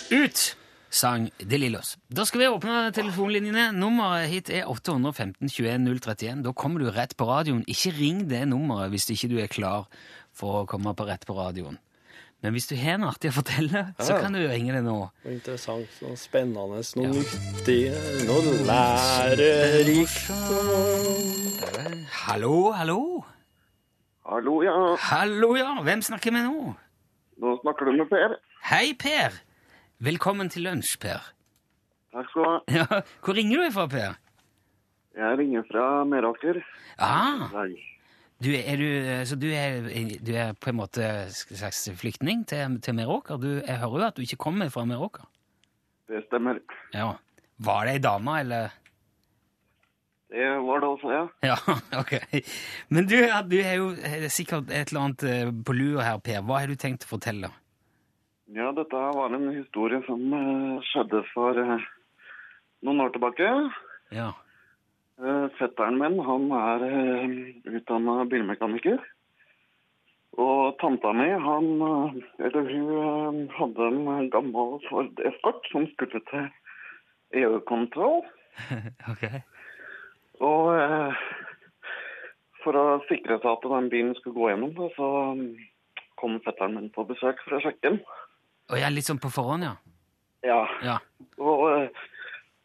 Ut! 0.09 0.55
sang 0.93 1.29
De 1.37 1.57
Lillos. 1.57 1.95
Da 2.09 2.25
skal 2.25 2.41
vi 2.41 2.49
åpne 2.49 2.89
telefonlinjene. 2.95 3.67
Nummeret 3.77 4.29
hit 4.31 4.49
er 4.53 4.69
815 4.69 5.49
21 5.49 5.85
031. 5.85 6.43
Da 6.45 6.53
kommer 6.57 6.81
du 6.81 6.89
rett 6.93 7.13
på 7.17 7.29
radioen. 7.29 7.63
Ikke 7.69 7.93
ring 7.97 8.25
det 8.29 8.45
nummeret 8.49 8.93
hvis 8.93 9.09
ikke 9.13 9.29
du 9.29 9.39
er 9.41 9.51
klar 9.51 9.89
for 10.33 10.63
å 10.63 10.67
komme 10.69 10.93
på 10.97 11.05
rett 11.09 11.25
på 11.29 11.37
radioen. 11.37 11.77
Men 12.43 12.51
hvis 12.57 12.65
du 12.67 12.73
har 12.75 12.97
noe 12.99 13.07
artig 13.13 13.29
å 13.31 13.35
fortelle, 13.37 13.81
så 14.03 14.17
kan 14.19 14.33
du 14.35 14.41
ringe 14.43 14.73
det 14.75 14.81
nå. 14.83 14.97
Interessant, 15.31 15.87
og 16.03 16.17
spennende, 16.19 16.81
noe 16.99 17.11
nyttig, 17.13 17.77
noe 18.27 18.55
lærerikt. 18.67 20.27
Hallo, 22.25 22.55
hallo? 22.75 22.97
Hallo, 24.27 24.57
ja. 24.65 24.75
Hallo, 25.07 25.53
ja. 25.55 25.69
Hvem 25.87 26.03
snakker 26.03 26.35
vi 26.35 26.43
nå? 26.43 26.73
Nå 27.43 27.55
snakker 27.63 27.87
du 27.87 27.95
med 28.01 28.11
Per. 28.11 28.35
Hei, 28.73 28.91
Per. 28.99 29.39
Velkommen 30.03 30.51
til 30.51 30.67
lunsj, 30.67 30.97
Per. 31.03 31.23
Takk 32.13 32.27
skal 32.33 32.43
du 32.43 32.49
ha. 32.49 32.59
Ja, 32.75 33.01
Hvor 33.23 33.39
ringer 33.39 33.63
du 33.63 33.69
ifra, 33.69 33.87
Per? 33.91 34.19
Jeg 35.15 35.39
ringer 35.39 35.63
fra 35.71 35.87
Meråker. 36.09 36.59
Ah, 36.99 37.47
Nei. 37.55 37.71
Du, 38.43 38.51
er 38.57 38.79
du, 38.79 38.87
så 39.29 39.37
du 39.39 39.47
er, 39.49 39.87
du 40.23 40.31
er 40.35 40.53
på 40.59 40.71
en 40.71 40.79
måte 40.79 41.03
en 41.05 41.33
slags 41.33 41.85
flyktning 41.99 42.43
til, 42.49 42.79
til 42.83 42.97
Meråker? 42.97 43.39
Du, 43.41 43.49
jeg 43.63 43.79
hører 43.81 43.99
jo 43.99 44.07
at 44.07 44.19
du 44.19 44.25
ikke 44.25 44.41
kommer 44.45 44.71
fra 44.73 44.85
Meråker. 44.89 45.25
Det 46.11 46.25
stemmer. 46.27 46.59
Ja. 46.93 47.13
Var 47.63 47.85
det 47.87 47.97
ei 47.97 48.03
dame, 48.03 48.39
eller? 48.43 48.79
Det 50.33 50.45
var 50.65 50.79
det 50.81 50.87
også, 50.89 51.09
ja. 51.13 51.25
Ja, 51.49 51.57
ok. 51.99 52.13
Men 52.89 53.05
du, 53.05 53.17
du 53.51 53.57
er 53.61 53.75
jo 53.77 53.91
eh, 53.93 54.29
sikkert 54.33 54.71
et 54.73 54.89
eller 54.89 55.03
annet 55.03 55.25
eh, 55.29 55.51
på 55.65 55.75
lua 55.77 56.07
her, 56.07 56.21
Per. 56.25 56.41
Hva 56.41 56.63
har 56.63 56.71
du 56.71 56.79
tenkt 56.79 57.05
å 57.05 57.11
fortelle? 57.11 57.51
Ja, 58.53 58.71
dette 58.73 59.03
var 59.17 59.33
en 59.33 59.51
historie 59.53 60.01
som 60.07 60.23
eh, 60.33 60.87
skjedde 60.89 61.21
for 61.31 61.57
eh, 61.61 61.85
noen 62.83 63.05
år 63.05 63.13
tilbake. 63.13 63.51
Ja. 64.13 64.31
Eh, 65.23 65.45
fetteren 65.55 65.99
min, 66.01 66.17
han 66.19 66.49
er 66.51 66.81
utdanna 66.83 67.77
utdannet 67.77 68.31
bilmekaniker. 68.31 68.97
Og 70.41 70.73
tanta 70.81 71.11
mi, 71.13 71.29
han, 71.29 71.67
eh, 71.87 72.15
eller 72.47 72.69
hun 72.71 72.89
eh, 73.45 73.53
hadde 73.59 73.89
en 73.91 74.29
gammel 74.33 74.79
Ford 74.89 75.21
Escort 75.29 75.67
som 75.71 75.85
skulle 75.93 76.19
til 76.31 76.49
EU-kontroll. 77.39 78.25
okay. 79.11 79.43
Og 80.41 80.73
eh, 80.73 81.21
for 82.65 82.79
å 82.79 82.85
sikre 83.07 83.37
seg 83.39 83.51
at 83.51 83.69
den 83.75 83.91
bilen 83.93 84.17
skulle 84.19 84.39
gå 84.39 84.49
gjennom, 84.51 84.75
så 84.97 85.07
kom 86.19 86.39
fetteren 86.43 86.79
min 86.79 86.91
på 86.95 87.05
besøk 87.07 87.39
for 87.45 87.59
å 87.59 87.63
sjekke 87.63 87.85
den. 87.87 88.01
Og 88.71 88.79
jeg 88.79 88.87
er 88.89 88.95
litt 88.95 89.07
sånn 89.07 89.21
på 89.21 89.31
forhånd, 89.31 89.69
ja? 89.69 89.75
Ja, 90.43 90.63
Ja. 90.83 90.97
og 91.39 91.69
eh, 91.71 92.03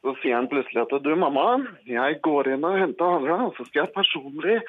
så 0.02 0.14
sier 0.22 0.38
han 0.38 0.48
plutselig 0.50 0.84
at 0.84 0.94
du, 1.02 1.10
mamma, 1.18 1.46
jeg 1.88 2.20
går 2.24 2.52
inn 2.54 2.66
og 2.66 2.78
henter 2.78 3.16
Hallra, 3.16 3.40
og 3.48 3.56
så 3.58 3.66
skal 3.66 3.84
jeg 3.84 3.94
personlig 3.96 4.60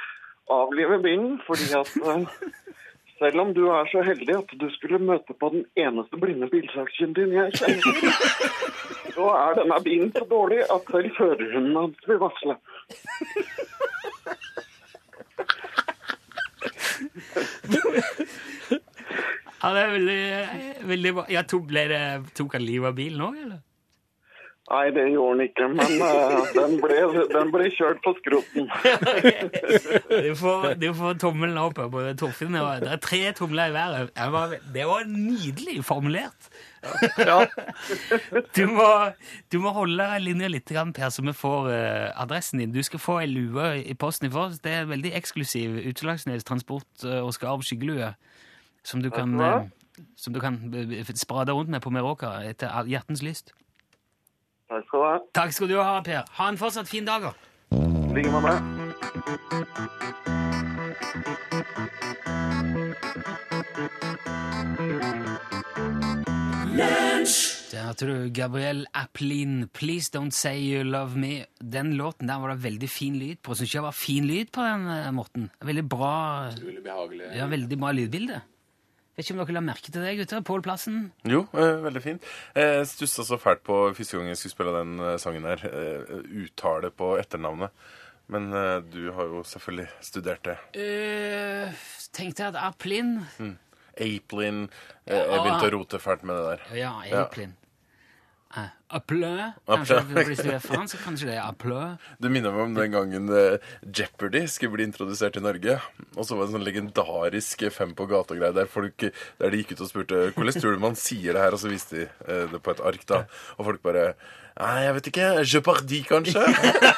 avlive 0.49 0.97
bilen, 1.03 1.37
fordi 1.45 1.69
at 1.77 1.91
eh, 2.01 2.45
selv 3.19 3.43
om 3.43 3.53
du 3.53 3.67
er 3.69 3.89
så 3.91 4.01
heldig 4.05 4.37
at 4.39 4.55
du 4.57 4.67
skulle 4.73 5.01
møte 5.03 5.35
på 5.37 5.51
den 5.53 5.65
eneste 5.77 6.17
blinde 6.17 6.49
bilsakkyndigen 6.49 7.35
jeg 7.37 7.59
kjenner 7.59 8.49
så 9.19 9.29
er 9.35 9.57
denne 9.59 9.79
bilen 9.83 10.11
så 10.15 10.25
dårlig 10.29 10.61
at 10.63 10.91
selv 10.93 11.15
førerhunden 11.17 11.75
hans 11.75 12.07
vil 12.07 12.21
varsle. 12.21 12.55
Ja, 19.59 19.73
det 19.75 19.81
er 19.81 19.89
veldig, 19.91 20.21
veldig 20.87 21.11
bra. 21.17 21.23
Ja, 21.33 21.41
tok, 21.43 21.65
ble 21.67 21.83
det, 21.91 22.03
tok 22.37 22.55
han 22.55 22.63
livet 22.63 22.93
av 22.93 22.95
bilen 22.95 23.25
òg, 23.25 23.41
eller? 23.43 23.59
Nei, 24.69 24.91
det 24.93 25.03
gjorde 25.09 25.37
den 25.39 25.47
ikke, 25.47 25.67
men 25.73 25.79
uh, 25.97 26.49
den, 26.59 26.75
ble, 26.81 26.97
den 27.31 27.51
ble 27.53 27.69
kjørt 27.73 28.01
på 28.05 28.13
skroten. 28.19 28.67
Du 30.29 30.35
får, 30.37 30.75
du 30.77 30.89
får 30.93 31.15
tommelen 31.21 31.57
opp 31.57 31.79
på 31.79 32.01
Torfinn. 32.19 32.53
Det 32.53 32.91
er 32.91 32.99
tre 33.01 33.21
tomler 33.37 33.71
i 33.71 33.73
været. 33.73 34.11
Det 34.73 34.85
var, 34.85 35.07
nydelig 35.09 35.79
formulert. 35.85 36.49
Du 38.55 38.61
må, 38.71 38.85
du 39.51 39.57
må 39.59 39.71
holde 39.75 40.05
linja 40.21 40.47
litt, 40.51 40.69
Per, 40.69 41.09
så 41.11 41.23
vi 41.25 41.33
får 41.35 41.69
eh, 41.73 42.21
adressen 42.21 42.61
din. 42.61 42.71
Du 42.71 42.79
skal 42.85 43.01
få 43.01 43.17
ei 43.23 43.27
lue 43.27 43.71
i 43.81 43.95
posten 43.99 44.29
i 44.29 44.31
forhold. 44.31 44.61
Det 44.63 44.71
er 44.71 44.85
en 44.85 44.93
veldig 44.93 45.11
eksklusiv 45.17 45.79
Utslagsnes 45.89 46.45
transport- 46.47 47.05
eh, 47.07 47.19
og 47.23 47.33
skarv 47.35 47.65
skyggelue 47.65 48.13
som 48.85 49.01
du 49.03 49.09
kan, 49.11 49.33
som 50.15 50.33
du 50.33 50.39
kan 50.39 50.61
sprade 51.19 51.51
rundt 51.57 51.73
med 51.73 51.81
på 51.83 51.91
Meråka 51.91 52.37
etter 52.47 52.85
hjertens 52.87 53.25
lyst. 53.25 53.51
Takk 54.69 54.85
skal 54.87 54.99
du 54.99 55.05
ha. 55.05 55.17
Takk 55.33 55.53
skal 55.55 55.67
du 55.71 55.77
ha, 55.81 56.01
Per. 56.05 56.23
Ha 56.37 56.49
en 56.53 56.57
fortsatt 56.57 56.87
fin 56.87 57.05
dag. 57.05 57.21
da. 57.21 57.33
I 57.71 58.13
like 58.13 58.29
måte. 58.33 58.57
Der 67.69 67.83
hørte 67.85 68.05
du 68.07 68.29
Gabriel 68.33 68.85
Applin, 68.93 69.67
'Please 69.73 70.09
Don't 70.15 70.31
Say 70.31 70.57
You 70.73 70.83
Love 70.83 71.13
Me'. 71.15 71.45
Den 71.61 71.93
låten 71.93 72.27
der 72.27 72.39
var 72.41 72.49
det 72.53 72.63
veldig 72.63 72.89
fin 72.89 73.15
lyd 73.19 73.37
på. 73.43 73.53
Syns 73.53 73.69
ikke 73.69 73.77
det 73.79 73.83
var 73.83 73.91
fin 73.97 74.25
lyd 74.25 74.51
på 74.51 74.61
den, 74.65 74.87
eh, 74.87 75.11
Morten? 75.11 75.49
Veldig 75.61 75.89
bra 75.89 76.49
Veldig 76.49 76.83
behagelig. 76.83 77.35
ja, 77.35 77.45
veldig 77.47 77.79
bra 77.79 77.91
lydbilde. 77.91 78.41
Vet 79.17 79.25
ikke 79.25 79.35
om 79.35 79.41
dere 79.41 79.55
la 79.57 79.63
merke 79.65 79.91
til 79.91 80.03
det, 80.05 80.13
gutter? 80.19 80.43
Pål 80.47 80.61
Plassen? 80.63 80.99
Jo, 81.27 81.41
eh, 81.53 81.79
veldig 81.83 82.01
fint. 82.03 82.27
Jeg 82.55 82.85
stussa 82.87 83.25
så 83.27 83.39
fælt 83.41 83.63
på 83.67 83.79
første 83.97 84.17
gang 84.17 84.29
jeg 84.31 84.37
skulle 84.39 84.55
spille 84.55 84.75
den 84.77 84.99
eh, 85.03 85.17
sangen 85.19 85.47
her. 85.49 85.63
Eh, 85.67 86.13
uttale 86.45 86.91
på 86.95 87.17
etternavnet. 87.19 87.73
Men 88.29 88.53
eh, 88.53 88.77
du 88.93 89.11
har 89.11 89.25
jo 89.33 89.43
selvfølgelig 89.43 89.87
studert 90.05 90.45
det. 90.45 90.57
Uh, 90.77 91.73
tenkte 92.13 92.45
jeg 92.45 92.53
at 92.53 92.59
Aplin 92.61 93.15
Aplin 93.99 94.59
eh, 95.05 95.17
Jeg 95.17 95.41
begynte 95.41 95.67
å 95.67 95.73
rote 95.75 95.99
fælt 95.99 96.23
med 96.23 96.37
det 96.37 96.45
der. 96.51 96.67
Ja, 96.77 96.91
Ja. 97.09 97.23
Aplin. 97.25 97.55
Uh, 97.57 97.58
Kanskje 98.49 99.99
hvis 100.25 100.41
du 100.41 100.49
er 100.49 100.61
fransk, 100.63 100.97
kanskje 101.03 101.27
det 101.29 101.35
er 101.37 101.43
Aplø? 101.45 101.83
Du 102.17 102.25
minner 102.33 102.49
meg 102.55 102.63
om 102.63 102.73
den 102.73 102.95
gangen 102.95 103.29
eh, 103.29 103.59
Jeopardy 103.85 104.41
skulle 104.49 104.73
bli 104.79 104.87
introdusert 104.89 105.37
i 105.37 105.43
Norge. 105.45 105.75
Og 106.15 106.25
så 106.25 106.33
var 106.33 106.47
det 106.47 106.49
en 106.49 106.57
sånn 106.57 106.65
legendarisk 106.65 107.67
fem 107.75 107.93
på 107.97 108.07
gata-greie 108.09 108.55
der, 108.57 108.69
folk, 108.71 109.05
der 109.05 109.53
de 109.53 109.61
gikk 109.61 109.75
ut 109.75 109.83
og 109.85 109.91
spurte 109.91 110.21
hvordan 110.33 110.57
tror 110.57 110.73
du 110.73 110.81
man 110.81 110.97
sier 110.97 111.37
det 111.37 111.43
her, 111.45 111.53
og 111.53 111.61
så 111.61 111.69
viste 111.69 111.99
de 111.99 112.07
eh, 112.25 112.45
det 112.49 112.61
på 112.65 112.73
et 112.73 112.81
ark. 112.89 113.05
da. 113.13 113.23
Og 113.59 113.69
folk 113.69 113.85
bare 113.85 114.13
Nei, 114.59 114.79
jeg 114.83 114.95
vet 114.97 115.05
ikke. 115.07 115.27
Jeopardy, 115.47 115.99
kanskje? 116.03 116.41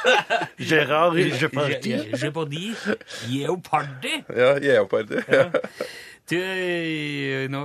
Gérard 0.72 1.20
Jeopardy. 1.20 1.92
Jeopardy? 2.18 2.64
Jeopardy? 3.30 4.16
ja, 4.34 4.56
Jeopardy. 4.64 5.20
Ja. 5.28 5.44
Du, 6.30 6.38
nå 7.52 7.62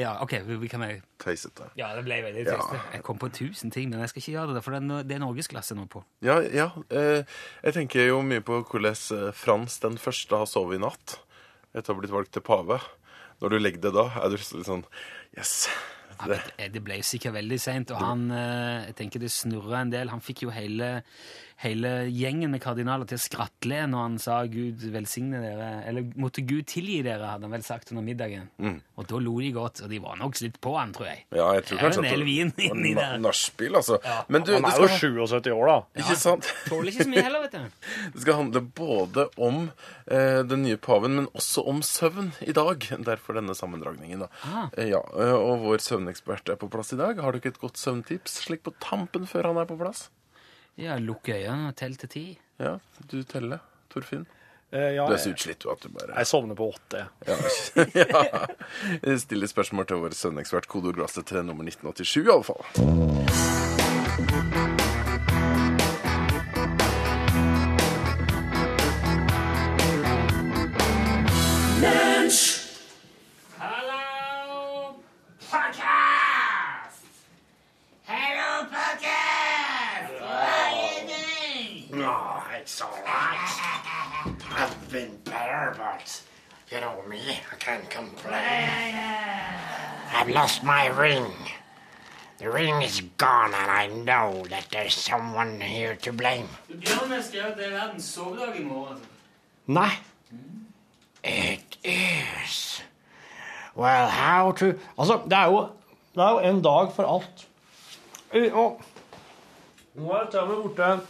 Ja, 0.00 0.16
OK, 0.24 0.32
vi 0.46 0.68
kan 0.68 0.82
jo 0.86 1.00
Teisete. 1.20 1.68
Ja, 1.78 1.90
det 1.96 2.04
ble 2.06 2.22
veldig 2.24 2.46
Ja. 2.48 2.58
Jeg 2.94 3.02
kom 3.06 3.18
på 3.20 3.28
tusen 3.32 3.70
ting, 3.70 3.90
men 3.90 4.00
jeg 4.00 4.08
skal 4.12 4.22
ikke 4.22 4.32
gjøre 4.38 4.54
det, 4.56 4.62
for 4.64 4.72
det 4.74 4.80
er, 4.82 5.02
det 5.04 5.16
er 5.18 5.22
norgesklasse 5.22 5.76
nå 5.76 5.84
på. 5.92 6.02
Ja, 6.24 6.40
ja. 6.40 6.70
Eh, 6.88 7.22
jeg 7.62 7.76
tenker 7.76 8.06
jo 8.08 8.22
mye 8.24 8.40
på 8.40 8.62
hvordan 8.64 8.96
eh, 8.96 9.30
Frans 9.36 9.78
den 9.84 9.98
første 10.00 10.40
har 10.40 10.48
sovet 10.48 10.80
i 10.80 10.82
natt 10.82 11.18
etter 11.74 11.92
å 11.92 11.94
ha 11.94 12.00
blitt 12.00 12.14
valgt 12.14 12.32
til 12.34 12.42
pave. 12.42 12.80
Når 13.40 13.52
du 13.52 13.58
legger 13.60 13.84
det 13.88 13.94
da, 13.96 14.08
er 14.20 14.32
du 14.32 14.36
litt 14.40 14.66
sånn 14.68 14.84
Yes. 15.36 15.68
Det, 16.20 16.36
ja, 16.58 16.66
det- 16.68 16.82
ble 16.84 16.98
jo 16.98 17.04
sikkert 17.06 17.32
veldig 17.32 17.56
seint, 17.62 17.90
og 17.94 18.00
han 18.02 18.30
eh, 18.30 18.86
Jeg 18.90 18.96
tenker 18.98 19.20
det 19.22 19.30
snurra 19.32 19.80
en 19.80 19.90
del. 19.92 20.08
Han 20.12 20.20
fikk 20.20 20.42
jo 20.44 20.50
hele, 20.50 21.02
hele 21.60 21.90
gjengen 22.08 22.50
med 22.54 22.62
kardinaler 22.64 23.04
til 23.08 23.18
å 23.18 23.20
skratle 23.20 23.82
når 23.90 24.04
han 24.06 24.14
sa 24.22 24.38
'Gud 24.48 24.80
velsigne 24.94 25.40
dere', 25.42 25.82
eller 25.88 26.06
'måtte 26.16 26.40
Gud 26.48 26.64
tilgi 26.72 27.02
dere', 27.04 27.34
hadde 27.34 27.44
han 27.44 27.52
vel 27.52 27.62
sagt 27.66 27.92
under 27.92 28.02
middagen. 28.06 28.48
Og 28.96 29.06
da 29.06 29.18
lo 29.20 29.34
de 29.40 29.50
godt, 29.52 29.82
og 29.84 29.90
de 29.92 29.98
var 30.00 30.16
nok 30.16 30.40
litt 30.40 30.56
på 30.60 30.72
han, 30.78 30.92
tror 30.96 31.06
jeg. 31.10 31.24
ja, 31.36 31.50
jeg 31.58 31.64
tror 31.64 31.78
Det 31.78 31.84
er 31.84 31.92
jo 31.92 32.02
en 32.02 32.08
del 32.10 32.24
vin 32.24 32.52
inni 32.56 32.94
der. 32.96 33.18
Nachspiel, 33.20 33.76
altså. 33.76 33.98
Men 34.28 34.42
du, 34.42 34.54
Han 34.54 34.64
er 34.64 34.76
jo 34.78 34.88
skal, 34.88 35.12
77 35.12 35.52
år, 35.52 35.66
da. 35.66 35.78
ikke 36.00 36.16
sant? 36.16 36.48
Tåler 36.68 36.92
ikke 36.92 37.04
så 37.04 37.10
mye 37.12 37.22
heller, 37.28 37.40
vet 37.44 37.52
du. 37.52 37.84
Det 38.14 38.22
skal 38.22 38.34
handle 38.40 38.60
både 38.60 39.26
om 39.36 39.70
eh, 40.06 40.40
den 40.48 40.62
nye 40.64 40.76
paven, 40.80 41.16
men 41.16 41.28
også 41.36 41.66
om 41.68 41.82
søvn 41.82 42.32
i 42.40 42.52
dag. 42.56 42.86
Derfor 43.04 43.36
denne 43.36 43.54
sammendragningen. 43.54 44.24
da. 44.24 44.30
Ah. 44.48 44.70
Eh, 44.76 44.88
ja, 44.94 45.02
eh, 45.12 45.34
Og 45.36 45.60
vår 45.66 45.84
søvnekspert 45.84 46.48
er 46.48 46.56
på 46.56 46.70
plass 46.72 46.92
i 46.92 46.96
dag. 46.96 47.20
Har 47.20 47.32
du 47.32 47.38
ikke 47.38 47.52
et 47.52 47.60
godt 47.60 47.76
søvntips 47.76 48.40
slik 48.46 48.62
på 48.64 48.72
tampen 48.80 49.26
før 49.28 49.50
han 49.52 49.60
er 49.60 49.68
på 49.68 49.76
plass? 49.76 50.08
Ja, 50.76 50.98
lukke 50.98 51.34
øynene 51.34 51.68
og 51.72 51.76
tell 51.76 51.96
til 52.00 52.08
ti. 52.08 52.38
Ja, 52.60 52.78
du 53.10 53.22
teller, 53.28 53.58
Torfinn. 53.92 54.26
Eh, 54.70 54.92
ja, 54.94 55.06
Du 55.08 55.12
er 55.16 55.18
så 55.18 55.32
utslitt 55.34 55.58
du 55.64 55.70
at 55.72 55.82
du 55.82 55.88
bare 55.90 56.14
jeg 56.14 56.26
sovner 56.30 56.54
på 56.54 56.68
åtte. 56.70 57.06
Ja. 57.26 57.36
ja. 58.04 58.46
Still 59.18 59.48
spørsmål 59.50 59.86
til 59.90 59.96
vår 60.04 60.14
søvnekspert. 60.14 60.70
Kodeord 60.70 60.94
glasset 61.00 61.26
til 61.26 61.42
nummer 61.42 61.64
1987, 61.66 62.22
iallfall. 62.30 62.62
You 86.72 86.80
know 86.80 87.02
me, 87.08 87.20
I 87.52 87.56
can't 87.56 87.88
complain. 87.90 88.94
I've 90.12 90.28
lost 90.28 90.62
my 90.62 90.86
ring. 90.86 91.32
The 92.38 92.50
ring 92.50 92.82
is 92.82 93.02
gone, 93.18 93.52
and 93.54 93.70
I 93.70 93.86
know 93.88 94.44
that 94.48 94.66
there's 94.70 94.94
someone 94.94 95.60
here 95.60 95.96
to 95.96 96.12
blame. 96.12 96.48
Bjørn 96.68 97.10
har 97.10 97.22
skrevet 97.22 97.50
at 97.52 97.56
det 97.58 97.66
er 97.66 97.70
verdens 97.70 98.04
sovedag 98.04 98.60
i 98.60 98.64
morgen. 98.64 98.96
altså. 98.96 99.08
Nei. 99.66 99.90
It 101.24 101.78
is. 101.84 102.82
Well, 103.76 104.08
how 104.08 104.52
to 104.52 104.72
Altså, 104.98 105.20
det 105.24 105.32
er 105.32 105.44
jo, 105.46 105.68
det 106.14 106.22
er 106.22 106.30
jo 106.30 106.38
en 106.38 106.62
dag 106.62 106.92
for 106.92 107.14
alt. 107.14 107.48
Og 108.52 108.80
nå 109.94 110.12
er 110.12 110.18
jeg 110.18 110.30
til 110.30 110.40
og 110.40 110.48
med 110.48 110.56
borte 110.56 111.00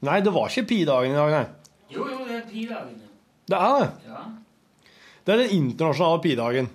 Nei, 0.00 0.20
det 0.20 0.34
var 0.34 0.48
ikke 0.48 0.68
pi-dagen 0.68 1.12
i 1.12 1.16
dag, 1.16 1.30
nei. 1.30 1.44
Jo, 1.90 2.08
jo, 2.08 2.18
det 2.28 2.36
er 2.36 2.48
pi-dagen. 2.50 3.02
Det 3.46 3.58
er 3.58 3.78
det. 3.80 3.90
Ja. 4.06 4.24
Det 5.26 5.34
er 5.34 5.42
den 5.42 5.54
internasjonale 5.56 6.22
pi-dagen. 6.22 6.68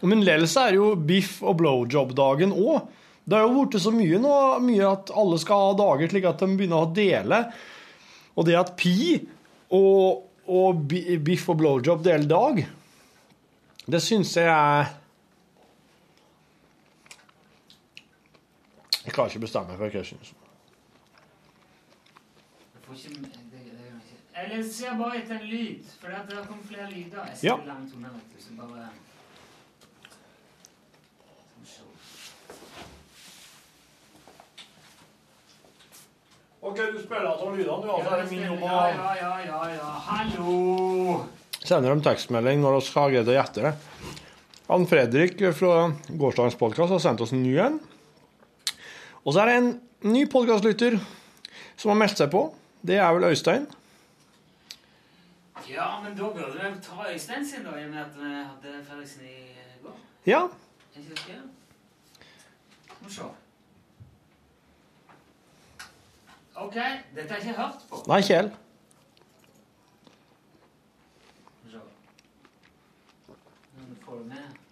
Men 0.00 0.22
så 0.46 0.66
er 0.66 0.72
det 0.74 0.78
jo 0.78 0.94
biff- 0.94 1.42
og 1.42 1.58
blowjob-dagen 1.58 2.54
òg. 2.54 2.86
Det 3.28 3.36
er 3.36 3.44
jo 3.44 3.64
blitt 3.66 3.82
så 3.82 3.90
mye 3.92 4.18
nå 4.22 4.34
mye 4.64 4.86
at 4.88 5.10
alle 5.12 5.38
skal 5.42 5.64
ha 5.66 5.72
dager 5.76 6.08
slik 6.08 6.24
at 6.30 6.40
de 6.40 6.48
begynner 6.54 6.86
å 6.86 6.92
dele. 6.94 7.40
Og 8.38 8.46
det 8.46 8.56
at 8.56 8.72
pi 8.78 9.18
og, 9.74 10.22
og 10.48 10.86
biff 10.88 11.48
og 11.50 11.58
blowjob 11.60 12.06
deler 12.06 12.30
dag, 12.30 12.62
det 13.88 14.00
syns 14.04 14.36
jeg 14.38 14.48
er 14.48 14.94
Jeg 19.08 19.14
klarer 19.16 19.32
ikke 19.32 19.40
å 19.40 19.46
bestemme 19.46 19.72
meg 19.72 19.78
for 19.78 19.88
hva 19.88 20.00
jeg 20.02 20.08
syns. 20.10 20.32
Jeg 22.74 22.82
får 22.84 22.98
ikke 22.98 23.12
det, 23.22 23.30
det, 23.48 23.62
det 23.72 23.86
kan 23.88 24.27
jeg 24.38 24.46
ikke. 24.46 24.54
Eller 24.54 24.68
ser 24.72 24.98
bare 24.98 25.18
etter 25.22 25.34
en 25.40 25.46
lyd, 25.50 25.84
for 26.00 26.08
det 26.08 26.36
har 26.38 26.46
kommet 26.46 26.66
flere 26.70 26.90
lyder. 26.90 27.24
Jeg 27.26 27.38
Ja. 27.42 27.56
ser 27.56 27.66
langt 27.66 27.94
unna, 27.96 28.08
vet 28.08 28.32
du, 28.34 28.42
så 28.42 28.56
bare 28.56 28.88
se. 31.64 31.82
OK, 36.60 36.76
du 36.92 36.98
spiller 37.02 37.28
av 37.30 37.52
lydene, 37.54 37.82
du. 37.82 37.88
Ja, 37.88 38.80
ja, 38.90 39.10
ja, 39.14 39.14
ja, 39.20 39.34
ja, 39.46 39.60
ja. 39.76 39.90
Hallo! 40.08 41.20
sender 41.68 41.92
dem 41.92 42.00
tekstmelding 42.02 42.62
når 42.62 42.78
vi 42.80 42.92
har 42.96 43.12
greid 43.12 43.28
å 43.28 43.34
gjette 43.36 43.64
det. 43.66 43.72
Han 44.68 44.86
Fredrik 44.88 45.40
fra 45.56 45.90
gårsdagens 46.08 46.56
podkast 46.60 46.92
har 46.94 47.02
sendt 47.04 47.22
oss 47.24 47.32
en 47.36 47.42
ny 47.44 47.54
en. 47.60 47.76
Og 49.24 49.34
så 49.34 49.42
er 49.42 49.50
det 49.50 49.56
en 49.60 49.70
ny 50.14 50.24
podkastlytter 50.32 50.96
som 51.78 51.92
har 51.92 52.00
meldt 52.00 52.20
seg 52.20 52.30
på. 52.32 52.42
Det 52.84 52.96
er 53.00 53.12
vel 53.16 53.28
Øystein. 53.30 53.66
Ja, 55.70 56.00
men 56.00 56.16
da 56.16 56.22
burde 56.22 56.72
vi 56.74 56.80
ta 56.80 57.12
Øystein 57.12 57.46
sin, 57.46 57.64
da, 57.64 57.76
i 57.76 57.84
og 57.84 57.90
med 57.90 57.98
at 58.00 58.16
vi 58.16 58.28
hadde 58.68 58.84
Fredriksen 58.84 59.24
i 59.24 59.82
går. 59.82 59.98
Ja. 60.26 60.40
Er 60.94 60.98
ikke 60.98 61.12
det? 61.26 61.42
Skal 62.84 63.08
vi 63.08 63.12
se. 63.12 63.22
OK, 66.54 66.74
dette 66.74 67.28
har 67.28 67.36
jeg 67.36 67.48
ikke 67.48 67.60
hørt 67.60 67.84
på. 67.90 68.02
Nei, 68.06 68.20
se. 68.22 68.40
Nå 73.74 73.94
får 74.04 74.16
du 74.18 74.24
med. 74.24 74.67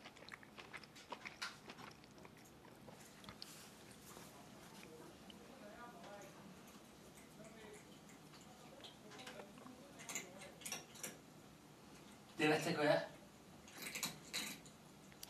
Det 12.39 12.49
vet 12.49 12.67
jeg 12.67 12.77
hva 12.77 12.85
er. 12.85 13.05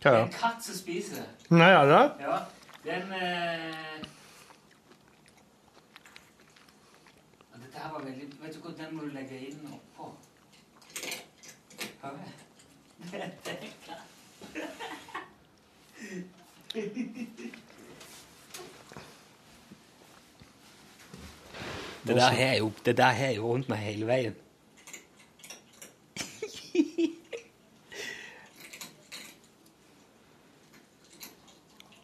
Hva 0.03 0.11
er 0.11 0.17
det? 0.17 0.23
en 0.23 0.33
katt 0.35 0.65
som 0.65 0.75
spiser 0.75 1.21
det. 1.21 1.27
Nei, 1.55 1.71
er 1.71 1.87
det 1.87 1.99
det? 1.99 2.27
Ja, 2.27 2.39
den 2.87 3.13
eh... 3.13 4.01
ja, 7.53 7.61
Dette 7.63 7.79
her 7.79 7.93
var 7.93 8.03
veldig 8.05 8.31
Vet 8.43 8.55
du 8.55 8.61
hva, 8.65 8.75
den 8.79 8.97
må 8.97 9.07
du 9.07 9.15
legge 9.15 9.39
inn 9.49 9.69
oppå. 9.71 10.11
Dette 13.03 13.51
er 13.53 13.69
katt. 13.87 14.07
Det 22.07 22.15
der 22.15 22.31
har 22.31 22.39
jeg 22.39 22.59
jo, 22.59 22.73
det 22.85 22.97
der 22.97 23.05
har 23.05 23.27
jeg 23.27 23.37
jo 23.37 23.53
rundt 23.53 23.69
meg 23.69 23.79
hele 23.79 24.07
veien. 24.07 24.35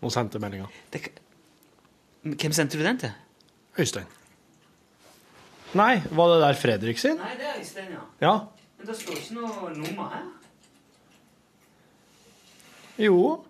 Nå 0.03 0.11
sendte 0.11 0.39
meldinga. 0.43 0.67
Det, 0.93 1.01
hvem 2.23 2.53
sendte 2.53 2.79
du 2.79 2.83
den 2.85 2.99
til? 2.99 3.13
Øystein. 3.79 4.07
Nei, 5.79 6.03
var 6.11 6.35
det 6.35 6.41
der 6.43 6.59
Fredrik 6.59 6.99
sin? 6.99 7.17
Nei, 7.17 7.37
det 7.39 7.47
er 7.47 7.61
Øystein, 7.61 7.93
ja. 7.95 8.01
Ja. 8.21 8.35
Men 8.79 8.87
det 8.91 8.97
står 8.99 9.13
ikke 9.21 9.35
noe 9.39 9.71
nummer 9.79 10.11
her. 10.11 10.27
Jo. 12.99 13.45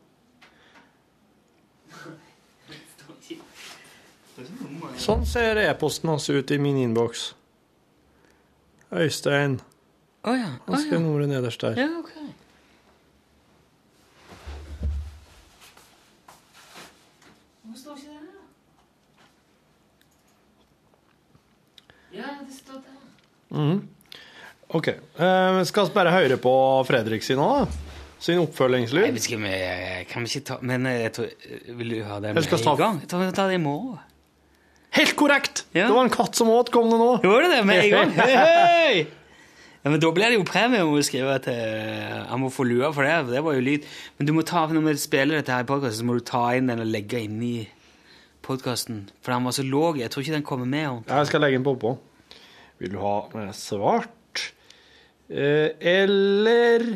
Sånn 5.03 5.25
ser 5.27 5.59
e-posten 5.65 6.13
hans 6.13 6.29
ut 6.31 6.51
i 6.53 6.59
min 6.63 6.79
innboks. 6.85 7.33
Øystein. 8.93 9.61
Å 10.23 10.33
ja. 10.39 10.51
oh, 10.71 10.77
skrev 10.79 11.01
ja. 11.01 11.03
nummeret 11.03 11.31
nederst 11.33 11.65
der. 11.65 11.75
ja, 11.83 11.89
ok. 11.99 12.11
Hvorfor 17.63 17.81
står 17.81 17.97
ikke 17.99 18.13
det 18.13 18.19
her? 18.21 18.43
Ja, 22.21 22.29
det 22.45 22.55
står 22.55 22.79
der. 22.85 23.01
Mm. 23.51 23.81
OK. 24.79 24.93
Uh, 25.19 25.59
skal 25.67 25.89
vi 25.89 25.97
bare 25.97 26.13
høre 26.15 26.39
på 26.41 26.53
Fredrik 26.87 27.27
sin 27.27 27.43
òg, 27.43 27.65
da? 27.65 27.99
Sin 28.23 28.37
Jeg 28.37 28.45
oppfølgingslyd? 28.45 29.09
Nei, 29.11 29.23
skal 29.25 29.43
vi, 29.43 29.57
kan 30.07 30.23
vi 30.23 30.31
ikke 30.31 30.47
ta 30.47 30.57
Men 30.63 30.87
jeg 30.87 31.11
tror, 31.17 31.33
vil 31.81 31.89
du 31.91 31.97
ha 32.07 32.21
det 32.23 32.37
med 32.37 32.47
en 32.47 32.63
ta- 32.63 32.77
gang? 32.79 33.01
Ta, 33.11 33.19
tar 33.35 33.51
det 33.51 33.59
i 33.59 33.63
morgen. 33.65 33.99
Helt 34.95 35.17
korrekt! 35.19 35.65
Ja. 35.73 35.89
Det 35.89 35.97
var 35.97 36.07
en 36.07 36.15
katt 36.15 36.39
som 36.39 36.53
åt, 36.53 36.71
kom 36.71 36.93
det 36.93 37.01
nå. 37.01 37.11
Gjorde 37.25 37.49
det 37.49 37.57
det 37.57 37.67
med 37.67 37.83
en 37.83 37.91
gang? 37.97 38.15
Hei, 38.21 38.39
hei! 38.39 39.22
Ja, 39.83 39.91
men 39.91 40.01
Da 40.01 40.13
blir 40.15 40.31
det 40.31 40.39
jo 40.39 40.47
premie 40.47 40.83
om 40.87 40.95
å 40.95 41.03
skrive 41.03 41.41
til 41.43 42.27
Han 42.29 42.41
må 42.45 42.51
få 42.55 42.63
lua 42.69 42.93
for 42.95 43.03
det, 43.03 43.17
for 43.25 43.35
det 43.35 43.43
var 43.43 43.57
jo 43.57 43.65
lyd. 43.67 43.87
Men 44.19 44.29
du 44.29 44.33
må 44.37 44.45
ta, 44.47 44.67
når 44.71 44.85
vi 44.87 44.95
spiller 45.03 45.41
dette 45.41 45.53
her 45.55 45.65
i 45.67 45.69
podkasten, 45.69 45.99
så 45.99 46.07
må 46.07 46.19
du 46.19 46.25
ta 46.27 46.45
inn 46.55 46.71
den 46.71 46.85
og 46.85 46.91
legge 46.91 47.23
inn 47.27 47.41
i 47.43 47.57
podkasten. 48.47 49.09
For 49.23 49.35
den 49.35 49.45
var 49.49 49.57
så 49.59 49.65
låg. 49.67 49.99
Jeg 49.99 50.11
tror 50.11 50.23
ikke 50.23 50.37
den 50.39 50.47
kommer 50.47 50.67
med. 50.71 50.89
ordentlig. 50.89 51.19
Jeg 51.19 51.31
skal 51.33 51.45
legge 51.45 51.59
den 51.59 51.81
på. 51.87 51.97
Vil 52.83 52.95
du 52.95 52.99
ha 53.03 53.53
svart? 53.55 54.53
Eh, 55.31 55.71
eller 55.81 56.87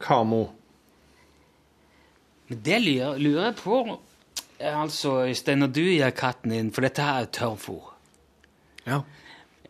Kamo? 0.00 0.44
Men 2.48 2.60
det 2.62 2.78
lurer, 2.82 3.18
lurer 3.18 3.48
jeg 3.48 3.56
på 3.58 3.78
eh, 4.60 4.72
Altså, 4.80 5.26
Øystein, 5.26 5.58
når 5.58 5.72
du 5.74 5.80
gir 5.82 6.10
katten 6.14 6.54
din 6.54 6.70
For 6.72 6.86
dette 6.86 7.02
her 7.02 7.24
er 7.24 7.32
tørrfôr. 7.34 7.92
Ja. 8.86 9.00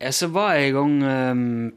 Ja, 0.01 0.11
så 0.13 0.27
var 0.29 0.53
jeg 0.57 0.71
en 0.71 0.75
gang 0.77 0.95
um, 1.03 1.71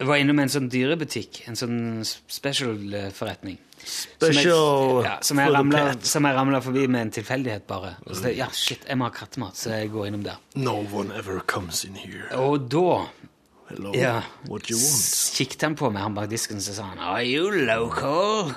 Jeg 0.00 0.08
var 0.08 0.18
innom 0.18 0.40
en 0.42 0.50
sånn 0.50 0.66
dyrebutikk. 0.72 1.44
En 1.48 1.56
sånn 1.58 1.76
special-forretning. 2.04 3.60
Special 3.84 5.04
som 5.22 5.38
jeg 5.38 5.98
som 6.08 6.26
jeg 6.26 6.36
ramla 6.36 6.60
forbi 6.64 6.86
med 6.88 7.06
en 7.06 7.12
tilfeldighet, 7.14 7.66
bare. 7.68 7.94
Og 8.08 8.16
så, 8.18 8.32
ja, 8.34 8.48
shit, 8.52 8.84
jeg 8.88 8.98
må 8.98 9.06
ha 9.08 9.12
kattemat, 9.14 9.58
så 9.60 9.74
jeg 9.76 9.92
går 9.92 10.08
innom 10.08 10.24
der. 10.24 10.40
No 10.56 10.80
one 10.90 11.14
ever 11.14 11.40
comes 11.46 11.84
in 11.84 11.94
here. 12.00 12.26
Og 12.40 12.66
da 12.72 13.04
Hello, 13.70 13.94
ja, 13.96 14.18
what 14.50 14.68
you 14.68 14.76
want? 14.76 15.04
kikket 15.38 15.62
han 15.64 15.74
på 15.78 15.88
meg, 15.88 16.02
han 16.04 16.16
bak 16.16 16.28
disken, 16.28 16.60
så 16.60 16.74
sa 16.76 16.90
han 16.90 16.98
Are 17.00 17.22
you 17.24 17.48
local? 17.64 18.52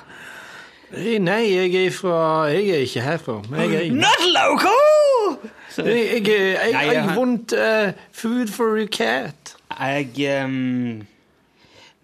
Eh, 0.91 1.15
Nei, 1.23 1.43
jeg 1.53 1.75
er 1.85 1.93
fra 1.95 2.17
Jeg 2.51 2.67
er 2.75 2.83
ikke 2.83 3.05
herfra. 3.05 3.37
Jeg 3.63 3.87
er 3.87 3.95
Not 3.95 4.25
local! 4.35 5.51
Jeg, 5.85 6.23
jeg, 6.27 6.73
jeg, 6.73 7.03
want 7.17 7.53
uh, 7.53 7.91
food 8.11 8.47
for 8.53 8.79
a 8.81 8.87
cat. 8.87 9.55
Jeg 9.77 10.45
um, 10.45 11.03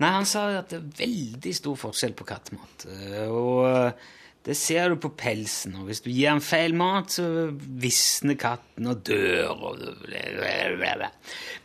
Nei, 0.01 0.09
han 0.09 0.25
sa 0.27 0.47
at 0.57 0.73
det 0.73 0.79
er 0.81 1.05
veldig 1.05 1.53
stor 1.55 1.77
forskjell 1.79 2.15
på 2.17 2.25
kattemat. 2.27 2.86
Eh, 2.89 3.27
Og 3.29 3.62
eh, 3.69 4.09
det 4.43 4.55
ser 4.59 4.91
du 4.91 4.97
på 4.99 5.13
pelsen. 5.15 5.77
Og 5.79 5.88
hvis 5.88 6.01
du 6.03 6.09
gir 6.12 6.33
den 6.33 6.41
feil 6.43 6.73
mat, 6.75 7.13
så 7.13 7.25
visner 7.53 8.36
katten 8.39 8.89
og 8.91 9.03
dør. 9.07 9.53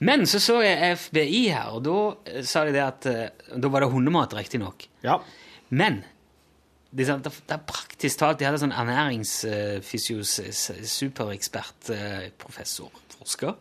Men 0.07 0.27
så 0.31 0.39
så 0.43 0.61
jeg 0.63 1.01
FBI 1.01 1.41
her, 1.49 1.73
og 1.75 1.83
da 1.89 1.97
eh, 2.31 2.45
sa 2.47 2.63
de 2.69 2.77
det 2.77 2.85
at 2.85 3.11
eh, 3.11 3.57
Da 3.57 3.73
var 3.73 3.83
det 3.83 3.91
hundemat, 3.97 4.37
riktignok. 4.39 4.87
Ja. 5.03 5.19
Men 5.75 6.05
det 6.91 7.09
er, 7.09 7.59
praktisk 7.69 8.19
talt 8.23 8.39
De 8.41 8.47
hadde 8.49 8.59
sånn 8.63 8.73
ernæringsfysios 8.73 10.39
superekspert, 10.89 11.91
eh, 11.93 12.29
professor, 12.41 12.91
forsker, 13.19 13.55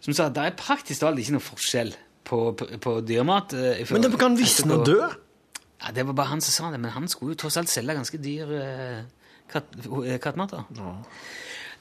som 0.00 0.14
sa 0.16 0.26
at 0.30 0.34
det 0.36 0.44
er 0.46 0.56
praktisk 0.56 1.00
talt 1.02 1.18
ikke 1.20 1.34
noe 1.36 1.44
forskjell 1.44 1.92
på, 2.24 2.38
på, 2.56 2.68
på 2.80 2.94
dyremat. 3.04 3.52
eh, 3.52 3.84
Men 3.92 4.02
det 4.06 4.14
kan 4.20 4.36
visne 4.38 4.78
og 4.78 4.86
dø. 4.86 5.00
Ja, 5.78 5.92
Det 5.94 6.06
var 6.06 6.12
bare 6.14 6.32
han 6.32 6.40
som 6.40 6.52
sa 6.52 6.70
det, 6.72 6.80
men 6.80 6.90
han 6.90 7.08
skulle 7.08 7.34
jo 7.36 7.42
tross 7.44 7.56
alt 7.60 7.68
selge 7.70 7.94
ganske 7.94 8.18
dyr 8.18 8.50
eh, 8.58 9.02
katt, 9.52 9.68
eh, 10.04 10.18
kattemat. 10.18 10.50
da. 10.56 10.94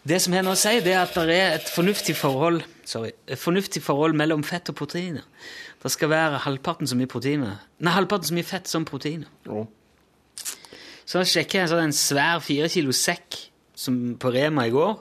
Det 0.07 0.21
som 0.23 0.33
jeg 0.33 0.43
nå 0.45 0.53
sier, 0.55 0.83
det 0.85 0.93
er 0.93 1.01
at 1.03 1.15
det 1.27 1.35
er 1.35 1.55
et 1.57 1.67
fornuftig 1.73 2.13
forhold 2.15 2.61
sorry, 2.87 3.09
et 3.27 3.39
fornuftig 3.39 3.81
forhold 3.83 4.13
mellom 4.15 4.43
fett 4.43 4.69
og 4.71 4.75
proteiner. 4.79 5.23
Det 5.83 5.91
skal 5.91 6.09
være 6.09 6.37
halvparten 6.45 6.87
så 6.87 6.95
mye 6.95 7.09
proteiner. 7.11 7.57
Nei, 7.83 7.91
halvparten 7.93 8.29
så 8.29 8.35
mye 8.37 8.47
fett 8.47 8.67
som 8.71 8.85
proteiner. 8.87 9.27
Ja. 9.45 9.65
Så 11.07 11.23
sjekker 11.23 11.61
jeg 11.61 11.71
så 11.71 11.79
en 11.79 11.95
svær 11.95 12.41
fire 12.43 12.67
kilo 12.71 12.91
sekk 12.95 13.37
som 13.77 14.17
på 14.19 14.31
Rema 14.33 14.65
i 14.67 14.73
går. 14.73 14.95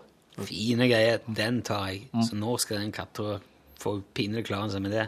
Fine 0.46 0.86
greier. 0.90 1.22
Den 1.26 1.62
tar 1.66 1.88
jeg. 1.90 2.08
Mm. 2.12 2.22
Så 2.22 2.38
nå 2.38 2.56
skal 2.62 2.82
den 2.84 2.92
katta 2.94 3.38
få 3.80 3.98
pinlig 4.14 4.44
klare 4.46 4.70
seg 4.72 4.84
med 4.84 4.94
det. 4.94 5.06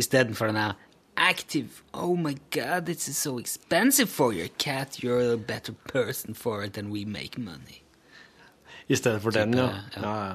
Istedenfor 0.00 0.50
den 0.50 0.60
der 0.60 0.78
active 1.18 1.82
Oh 1.92 2.16
my 2.16 2.36
god, 2.50 2.86
this 2.86 3.08
is 3.08 3.16
so 3.16 3.38
expensive 3.38 4.08
for 4.08 4.32
your 4.32 4.48
cat. 4.58 5.02
You're 5.02 5.32
a 5.32 5.36
better 5.36 5.72
person 5.72 6.34
for 6.34 6.62
it 6.64 6.72
than 6.72 6.90
we 6.90 7.04
make 7.04 7.36
money. 7.38 7.82
I 8.90 8.96
stedet 8.96 9.22
for 9.22 9.30
den, 9.30 9.54
ja. 9.54 9.62
ja. 9.62 9.70
ja, 10.02 10.24
ja. 10.24 10.32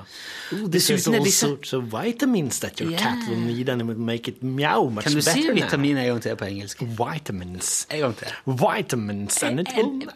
Oh, 0.52 0.70
this 0.70 0.90
is 0.90 1.08
all 1.08 1.32
sorts 1.32 1.74
of 1.74 1.84
vitamins 1.84 2.60
that 2.60 2.82
your 2.82 2.92
cat 2.98 3.18
will 3.30 3.40
need 3.40 3.70
and 3.70 3.82
it 3.82 3.88
will 3.88 3.98
make 3.98 4.32
it 4.32 4.44
meow 4.44 4.90
much 4.90 5.04
Kan 5.04 5.14
du 5.14 5.22
si 5.22 5.50
vitamin 5.54 5.98
en 5.98 6.06
gang 6.06 6.22
til 6.22 6.36
på 6.36 6.46
engelsk? 6.46 6.82
Vitamins. 6.82 7.88
En 7.92 8.00
gang 8.00 8.16
til. 8.16 8.28
Vitamins 8.46 9.44
and 9.44 9.60
it 9.60 9.68
will... 9.76 10.08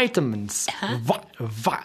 Vitamins. 0.00 0.68
Vi, 0.80 1.14
vi, 1.38 1.76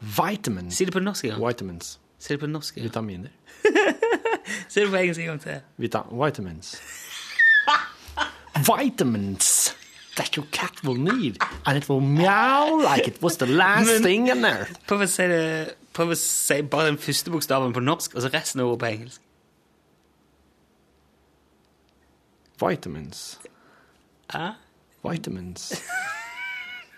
vitamins. 0.00 0.74
Si 0.74 0.84
det 0.84 0.92
på 0.92 1.00
norsk 1.00 1.24
en 1.24 1.30
gang. 1.30 1.46
Vitamins. 1.48 1.98
Si 2.18 2.32
det 2.32 2.40
på 2.40 2.46
norsk 2.46 2.76
en 2.76 2.82
gang. 2.82 2.90
Vitaminer. 2.90 3.28
Si 4.68 4.80
det 4.80 4.90
på 4.90 4.96
engelsk 4.96 5.20
en 5.20 5.26
gang 5.26 5.40
til. 5.40 5.60
Vita 5.76 6.02
vitamins. 6.12 6.76
vitamins 8.68 9.76
that 10.16 10.36
your 10.36 10.46
cat 10.52 10.82
will 10.84 10.96
need, 10.98 11.38
and 11.66 11.76
it 11.76 11.88
will 11.88 12.00
meow 12.00 12.80
like 12.82 13.08
it 13.08 13.22
was 13.22 13.36
the 13.38 13.46
last 13.46 13.86
Men- 13.86 14.02
thing 14.02 14.28
in 14.28 14.42
there. 14.42 14.66
Prøv 14.86 15.02
å 15.02 15.08
si 15.08 15.26
det 15.28 15.76
Prøv 15.92 16.14
å 16.14 16.16
si 16.16 16.62
bare 16.62 16.86
den 16.88 16.96
første 16.96 17.30
bokstaven 17.30 17.72
på 17.76 17.80
norsk, 17.84 18.14
og 18.16 18.22
så 18.22 18.30
resten 18.32 18.60
av 18.60 18.66
ordet 18.70 18.80
på 18.80 18.86
engelsk. 18.86 19.20
Vitamins. 22.62 23.38
Hæ? 24.32 24.52
Vitamins. 25.04 25.72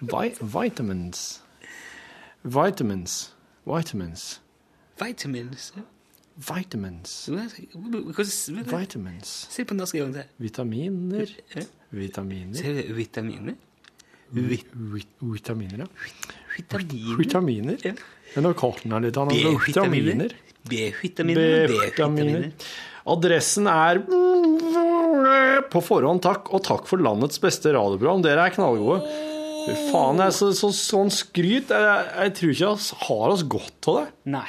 Vi 0.01 0.35
vitamins. 0.41 1.43
Vitamins. 2.45 3.35
Vitamins. 3.65 4.41
Vitamins. 4.97 5.73
Vitamins. 6.37 7.31
Vitamins. 8.67 9.47
Se 9.51 9.65
på 9.65 9.75
norsk 9.75 9.95
en 9.95 10.01
gang 10.01 10.15
til. 10.15 10.25
Vitaminer. 10.39 11.27
Vitaminer. 11.97 12.59
Ser 12.59 12.75
det 12.81 12.87
vitaminer. 12.97 13.55
Vi- 14.35 14.63
vi- 14.73 15.07
Vitaminer, 15.23 15.85
ja. 15.85 15.87
Vitaminer. 16.57 17.17
Vitaminer. 17.19 17.79
Ja. 17.85 17.93
Men 18.35 18.45
nå 18.49 18.55
karten 18.59 18.93
er 18.97 19.01
litt 19.05 19.17
annet. 19.21 19.37
B-vitaminer. 19.39 20.33
B-vitaminer. 20.69 21.69
B-vitaminer. 21.69 22.49
Adressen 23.07 23.67
er 23.69 24.01
på 25.71 25.83
forhånd 25.85 26.23
takk, 26.25 26.49
og 26.57 26.63
takk 26.65 26.87
for 26.89 27.03
landets 27.05 27.39
beste 27.43 27.73
radioprogram. 27.77 28.23
Dere 28.25 28.47
er 28.49 28.55
knallgode. 28.55 29.05
Fy 29.65 29.75
faen, 29.93 30.21
er 30.21 30.33
så, 30.35 30.51
så, 30.57 30.71
sånn 30.77 31.13
skryt. 31.13 31.71
Jeg, 31.73 32.05
jeg 32.19 32.35
tror 32.39 32.53
ikke 32.55 32.73
vi 32.75 33.07
har 33.09 33.35
oss 33.35 33.45
godt 33.55 33.89
av 33.93 33.99
det. 34.03 34.07
Nei. 34.35 34.47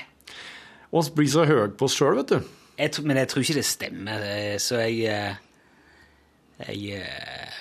Vi 0.96 1.04
blir 1.18 1.32
så 1.32 1.46
høye 1.48 1.70
på 1.76 1.88
oss 1.90 1.96
sjøl, 2.00 2.16
vet 2.22 2.34
du. 2.36 2.52
Jeg, 2.80 3.04
men 3.08 3.20
jeg 3.22 3.30
tror 3.32 3.44
ikke 3.46 3.56
det 3.60 3.68
stemmer, 3.68 4.24
eh, 4.28 4.56
så 4.60 4.82
jeg 4.84 5.06
eh, 5.08 5.38
Jeg 6.64 7.02
eh, 7.02 7.56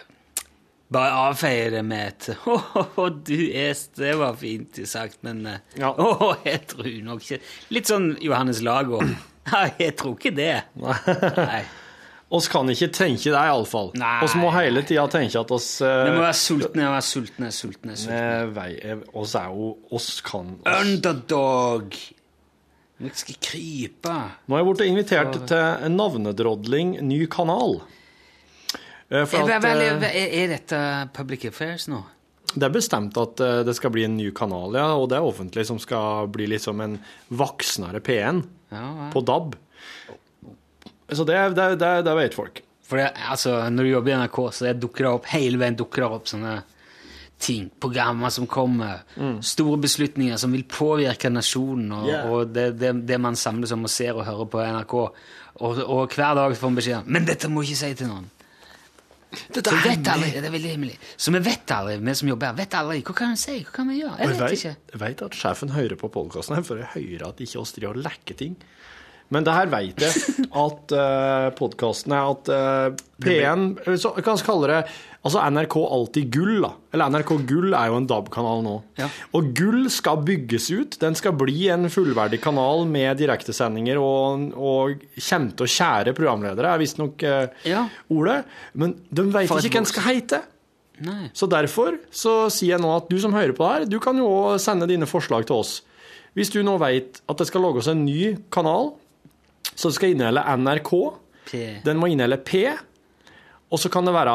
bare 0.95 1.15
avfeier 1.31 1.73
det 1.75 1.83
med 1.87 2.13
et 2.13 2.29
Å, 3.01 3.09
du 3.11 3.39
er 3.51 3.73
Det 3.99 4.13
var 4.21 4.37
fint 4.39 4.79
sagt, 4.87 5.19
men 5.27 5.43
Å, 5.51 5.55
Ja. 5.81 5.95
oh, 6.05 6.35
jeg 6.47 6.63
tror 6.71 6.91
nok 7.07 7.25
ikke 7.25 7.41
Litt 7.75 7.91
sånn 7.91 8.13
Johannes 8.23 8.63
Lago. 8.65 9.01
Nei, 9.55 9.67
jeg 9.77 9.97
tror 10.01 10.15
ikke 10.17 10.33
det. 10.33 10.53
Nei. 10.81 11.65
Oss 12.35 12.47
kan 12.51 12.71
ikke 12.73 12.89
tenke 12.97 13.29
det, 13.29 13.37
iallfall. 13.37 13.91
Nei. 14.01 14.17
Oss 14.25 14.33
må 14.41 14.49
hele 14.55 14.81
tida 14.89 15.05
tenke 15.13 15.39
at 15.39 15.51
oss 15.55 15.69
Vi 15.85 16.15
må 16.15 16.23
være 16.23 16.39
sultne, 16.39 16.87
være 16.89 17.05
sultne, 17.05 17.51
sultne. 17.55 17.95
sultne. 18.01 18.97
Oss 19.13 19.35
er 19.39 19.53
jo 19.53 19.69
Oss 19.95 20.09
kan 20.25 20.55
oss. 20.57 20.81
Underdog! 20.81 21.99
Vi 23.05 23.11
skal 23.21 23.39
krype. 23.43 24.17
Nå 24.49 24.57
er 24.57 24.63
jeg 24.63 24.71
blitt 24.71 24.85
invitert 24.87 25.39
til 25.51 25.61
en 25.61 25.97
navnedrodling, 26.01 26.97
ny 27.05 27.21
kanal. 27.31 27.83
Eh, 29.11 29.25
For 29.29 29.45
Er, 29.45 29.57
at, 29.59 29.65
er, 29.65 29.81
eh, 29.81 30.19
er, 30.25 30.35
er 30.45 30.53
dette 30.57 30.83
Public 31.17 31.45
Affairs 31.51 31.89
nå? 31.93 32.03
det 32.55 32.69
er 32.69 32.71
bestemt 32.75 33.17
at 33.19 33.41
eh, 33.43 33.63
det 33.67 33.73
skal 33.75 33.91
bli 33.91 34.05
en 34.07 34.17
ny 34.17 34.29
kanal, 34.37 34.77
ja, 34.79 34.93
og 34.95 35.09
det 35.11 35.17
er 35.19 35.27
offentlig, 35.27 35.65
som 35.67 35.79
skal 35.83 36.29
bli 36.31 36.47
liksom 36.53 36.81
en 36.85 36.99
voksnere 37.35 37.99
P1 38.05 38.45
Ja, 38.71 38.83
ja. 38.85 39.09
på 39.11 39.23
DAB. 39.27 39.57
Så 41.11 41.25
det, 41.27 41.39
det, 41.57 41.67
det, 41.81 41.91
det 42.07 42.15
vet 42.17 42.37
folk. 42.37 42.61
For 42.85 43.01
det, 43.01 43.09
altså, 43.31 43.57
når 43.73 43.87
du 43.87 43.91
jobber 43.91 44.13
i 44.13 44.19
NRK, 44.23 44.39
så 44.55 44.73
dukker 44.77 45.07
det 45.07 45.11
opp 45.17 45.27
hele 45.33 45.59
veien 45.61 45.77
dukker 45.79 46.05
det 46.05 46.11
opp 46.19 46.31
sånne 46.31 46.55
ting, 47.45 47.67
programmer 47.83 48.31
som 48.33 48.47
kommer, 48.49 49.03
store 49.45 49.81
beslutninger 49.83 50.39
som 50.41 50.53
vil 50.55 50.63
påvirke 50.71 51.33
nasjonen, 51.33 51.91
og, 51.93 52.07
Yeah. 52.09 52.31
og 52.31 52.53
det, 52.55 52.69
det, 52.79 52.93
det 53.09 53.19
man 53.21 53.37
samles 53.37 53.73
om 53.75 53.85
og 53.85 53.93
ser 53.93 54.15
og 54.15 54.25
hører 54.29 54.49
på 54.53 54.63
NRK. 54.63 54.95
Og, 55.65 55.83
og 55.83 56.15
hver 56.15 56.39
dag 56.39 56.55
får 56.57 56.71
man 56.71 56.79
beskjed 56.79 56.97
om 57.03 57.11
Men 57.19 57.27
dette 57.29 57.51
må 57.51 57.63
ikke 57.67 57.81
si 57.83 57.91
til 57.99 58.09
noen. 58.11 58.31
Dette 59.55 59.73
er 59.73 59.83
vet 59.85 60.11
aldri, 60.15 60.31
det 60.37 60.49
er 60.49 60.55
veldig 60.55 60.73
hemmelig. 60.75 60.97
Så 61.17 61.35
vi 61.35 61.43
vet 61.45 61.75
aldri, 61.77 61.99
vi 62.05 62.15
som 62.21 62.31
jobber 62.31 62.51
her, 62.51 62.59
vet 62.59 62.77
aldri. 62.79 63.03
Hva 63.07 63.17
kan 63.19 63.35
vi 63.35 63.41
si? 63.43 63.57
Hva 63.65 63.75
kan 63.79 63.91
vi 63.91 64.01
gjøre? 64.01 64.17
Jeg 64.21 64.33
vet 64.35 64.57
ikke. 64.59 64.75
jeg 64.95 65.03
vet 65.05 65.25
at 65.29 65.39
sjefen 65.39 65.75
hører 65.75 66.01
på 66.01 66.11
podkasten, 66.15 66.67
for 66.67 66.83
jeg 66.83 66.91
hører 66.95 67.29
at 67.31 67.45
ikke 67.45 67.63
oss 67.63 67.75
driver 67.77 67.99
og 67.99 68.07
lekker 68.07 68.39
ting. 68.41 68.59
Men 69.33 69.47
det 69.47 69.55
her 69.57 69.71
vet 69.73 70.03
jeg 70.05 70.45
at 70.55 70.93
uh, 70.95 71.49
podkasten 71.57 72.13
er 72.15 72.31
at 72.35 72.51
uh, 72.53 73.05
P1 73.25 73.65
så, 73.99 74.13
Jeg 74.19 74.25
vi 74.27 74.45
kalle 74.47 74.69
det 74.71 74.81
altså 75.25 75.41
NRK 75.49 75.77
Alltid 75.81 76.29
Gull. 76.35 76.59
da. 76.63 76.71
Eller 76.93 77.13
NRK 77.15 77.31
Gull 77.49 77.73
er 77.73 77.89
jo 77.89 77.97
en 77.99 78.09
DAB-kanal 78.11 78.61
nå. 78.67 78.75
Ja. 79.01 79.09
Og 79.35 79.49
Gull 79.57 79.87
skal 79.91 80.21
bygges 80.27 80.69
ut. 80.75 80.99
Den 81.01 81.17
skal 81.19 81.33
bli 81.41 81.71
en 81.73 81.89
fullverdig 81.91 82.43
kanal 82.45 82.85
med 82.91 83.17
direktesendinger 83.23 83.99
og, 84.03 84.51
og 84.55 85.07
kjente 85.17 85.65
og 85.65 85.73
kjære 85.73 86.13
programledere, 86.17 86.75
er 86.77 86.83
visstnok 86.85 87.25
uh, 87.25 87.47
Ja. 87.67 87.87
ordet. 88.13 88.43
Men 88.77 88.99
de 89.09 89.25
vet 89.33 89.49
ikke 89.49 89.57
hva 89.57 89.81
den 89.81 89.91
skal 89.91 90.07
heite. 90.11 90.43
Nei. 91.05 91.31
Så 91.35 91.49
derfor 91.51 91.97
så 92.15 92.45
sier 92.55 92.77
jeg 92.77 92.85
nå 92.85 92.93
at 92.95 93.09
du 93.11 93.17
som 93.19 93.35
hører 93.35 93.57
på 93.57 93.67
her, 93.67 93.89
du 93.89 93.97
kan 94.03 94.21
jo 94.21 94.29
også 94.29 94.69
sende 94.69 94.87
dine 94.93 95.09
forslag 95.11 95.49
til 95.49 95.65
oss. 95.65 95.79
Hvis 96.37 96.51
du 96.51 96.61
nå 96.67 96.77
vet 96.83 97.21
at 97.31 97.41
det 97.41 97.47
skal 97.49 97.65
lages 97.65 97.89
en 97.91 98.05
ny 98.07 98.35
kanal, 98.55 98.93
så 99.75 99.91
det 99.91 99.99
skal 99.99 100.15
inneholde 100.15 100.45
NRK, 100.63 100.93
P. 101.51 101.65
den 101.85 102.01
må 102.01 102.11
inneholde 102.13 102.41
P, 102.47 102.67
og 103.71 103.81
så 103.83 103.91
kan 103.93 104.07
det 104.07 104.15
være 104.15 104.35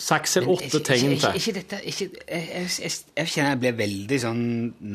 seks 0.00 0.38
eller 0.40 0.54
åtte 0.54 0.80
tegn 0.84 1.12
til. 1.20 1.36
ikke, 1.36 1.52
dette, 1.58 1.80
ikke, 1.90 2.06
jeg, 2.24 2.46
jeg, 2.80 2.92
jeg, 3.18 3.28
kjenner 3.28 3.50
jeg 3.52 3.60
blir 3.64 3.76
veldig 3.80 4.18
sånn 4.22 4.42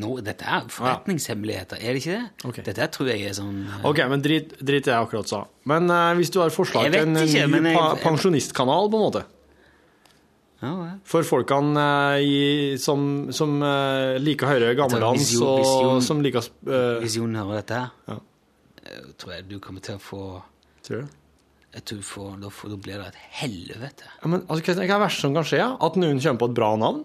nå, 0.02 0.10
Dette 0.26 0.48
er 0.50 0.66
forretningshemmeligheter, 0.72 1.80
er 1.80 1.94
det 1.94 2.02
ikke 2.02 2.16
det? 2.16 2.48
Okay. 2.50 2.66
Dette 2.66 2.90
tror 2.96 3.12
jeg 3.12 3.30
er 3.30 3.36
sånn 3.38 3.62
uh, 3.68 3.86
Ok, 3.90 4.02
men 4.10 4.24
drit, 4.24 4.56
i 4.58 4.66
det 4.66 4.82
jeg 4.82 4.96
akkurat 4.96 5.30
sa. 5.30 5.44
Men 5.70 5.90
uh, 5.92 6.10
hvis 6.18 6.32
du 6.34 6.40
har 6.42 6.54
forslag 6.54 6.90
til 6.90 7.00
en 7.04 7.22
ikke, 7.22 7.46
ny 7.54 7.74
pa 7.76 7.88
pensjonistkanal, 8.02 8.90
på 8.90 9.00
en 9.00 9.06
måte, 9.06 9.24
ja, 10.56 10.70
ja. 10.72 10.92
for 11.06 11.26
folkene 11.28 11.82
eh, 12.16 12.22
i, 12.24 12.38
som, 12.80 13.28
som 13.36 13.58
liker 14.24 14.48
å 14.48 14.54
høre 14.54 14.70
gammeldans, 14.78 15.34
og 15.44 16.00
som 16.02 16.22
liker 16.24 16.48
Hvis 17.02 17.18
Jon 17.20 17.36
hører 17.36 17.60
dette 17.60 17.84
her, 17.84 17.92
Ja. 18.08 18.22
Eh, 18.86 19.12
tror 19.20 19.36
jeg 19.36 19.48
du 19.50 19.58
kommer 19.62 19.84
til 19.84 19.98
å 19.98 20.02
få 20.02 20.22
Tror 20.86 21.04
du? 21.04 21.14
jeg 21.76 21.84
tror 21.84 21.98
du 22.00 22.06
får, 22.08 22.28
da, 22.40 22.50
får, 22.56 22.70
da 22.72 22.76
blir 22.80 23.00
det 23.02 23.06
et 23.10 23.16
helvete. 23.42 24.06
Ja, 24.22 24.28
men 24.32 24.46
altså, 24.46 24.62
hva 24.64 24.74
er 24.80 24.88
det 24.88 24.98
verste 25.02 25.26
som 25.26 25.34
kan 25.36 25.44
skje? 25.44 25.60
At 25.60 25.98
noen 26.00 26.22
kommer 26.24 26.40
på 26.40 26.48
et 26.48 26.56
bra 26.56 26.70
navn? 26.80 27.02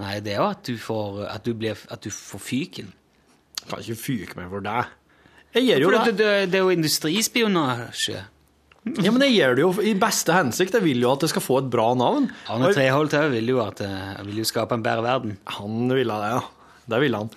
Nei, 0.00 0.12
det 0.22 0.36
er 0.36 0.38
jo 0.38 0.46
at 0.46 0.62
du 0.68 0.76
får, 0.80 1.16
at 1.26 1.48
du 1.48 1.56
blir, 1.58 1.80
at 1.90 2.04
du 2.06 2.10
får 2.14 2.42
fyken. 2.44 2.92
Kan 3.66 3.82
ikke 3.82 3.98
fyke 3.98 4.38
meg 4.38 4.46
for 4.52 4.64
deg. 4.64 4.92
Jeg 5.56 5.66
gjør 5.66 5.82
jo 5.82 5.90
det. 5.90 6.02
det, 6.04 6.14
det, 6.20 6.28
det 6.52 6.60
er 6.60 6.68
jo 6.68 6.76
industrispionasje. 6.76 8.26
Ja, 9.04 9.10
men 9.12 9.20
jeg 9.26 9.34
gjør 9.34 9.58
det 9.58 9.60
jo 9.60 9.70
i 9.84 9.90
beste 10.00 10.32
hensikt. 10.32 10.72
Jeg 10.78 10.84
vil 10.86 11.02
jo 11.04 11.10
at 11.12 11.20
det 11.20 11.28
skal 11.28 11.42
få 11.44 11.58
et 11.60 11.66
bra 11.68 11.90
navn. 12.00 12.30
Arne 12.48 12.70
Treholt 12.72 13.12
vil 13.34 13.50
jo 13.52 13.58
at 13.60 13.82
jeg 13.84 14.24
vil 14.24 14.38
jo 14.40 14.46
skape 14.48 14.72
en 14.78 14.84
bedre 14.86 15.04
verden. 15.04 15.34
Han 15.58 15.92
ville 15.92 16.16
det, 16.22 16.30
ja. 16.32 16.78
Det 16.88 17.00
ville 17.02 17.20
han. 17.20 17.28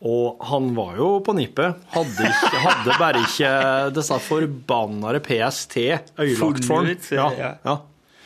Og 0.00 0.38
han 0.48 0.70
var 0.76 0.94
jo 0.96 1.08
på 1.20 1.34
nippet. 1.36 1.82
Hadde, 1.92 2.28
ikke, 2.30 2.60
hadde 2.64 2.94
bare 2.98 3.20
ikke 3.20 3.50
disse 3.98 4.16
forbanna 4.24 5.12
PST 5.20 5.76
øyelagt 6.16 6.64
for. 6.64 6.88
Ja. 7.12 7.26
ja. 7.36 7.74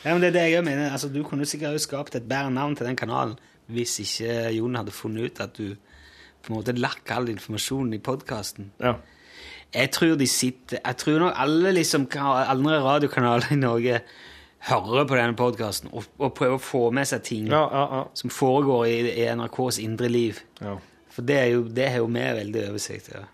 Ja, 0.05 0.13
men 0.13 0.21
det 0.21 0.29
er 0.29 0.37
det 0.37 0.45
jeg 0.53 0.63
mener. 0.63 0.91
Altså, 0.93 1.09
du 1.09 1.23
kunne 1.27 1.45
sikkert 1.49 1.73
jo 1.75 1.81
skapt 1.83 2.15
et 2.15 2.29
bedre 2.29 2.51
navn 2.53 2.75
til 2.77 2.87
den 2.87 2.95
kanalen 2.95 3.35
hvis 3.65 3.95
ikke 4.03 4.51
Jon 4.53 4.75
hadde 4.77 4.93
funnet 4.93 5.25
ut 5.31 5.39
at 5.41 5.55
du 5.57 5.71
på 6.45 6.51
en 6.51 6.59
måte 6.59 6.75
lakk 6.77 7.09
all 7.15 7.27
informasjonen 7.33 7.95
i 7.97 8.01
podkasten. 8.05 8.71
ja. 8.83 8.93
Jeg 9.75 9.89
tror 9.91 10.13
de 10.15 10.27
sitter 10.29 10.77
Jeg 10.85 10.95
tror 11.01 11.19
nok 11.19 11.33
alle 11.35 11.71
liksom 11.73 12.05
andre 12.15 12.77
radiokanaler 12.83 13.49
i 13.51 13.55
Norge 13.59 13.97
hører 14.69 15.07
på 15.09 15.15
denne 15.17 15.35
podkasten 15.35 15.89
og, 15.91 16.05
og 16.21 16.31
prøver 16.37 16.55
å 16.55 16.61
få 16.61 16.83
med 16.95 17.09
seg 17.09 17.23
ting 17.27 17.49
Ja, 17.49 17.63
ja, 17.73 17.81
ja. 17.97 18.03
som 18.13 18.29
foregår 18.31 18.85
i, 18.87 18.99
i 19.19 19.25
NRKs 19.35 19.79
indre 19.83 20.07
liv. 20.07 20.39
ja. 20.61 20.77
For 21.15 21.25
det 21.27 21.39
er 21.39 21.49
jo, 21.53 21.63
det 21.71 21.87
har 21.93 22.03
jo 22.03 22.11
vi 22.11 22.25
veldig 22.41 22.67
oversikt 22.71 23.13
over. 23.13 23.31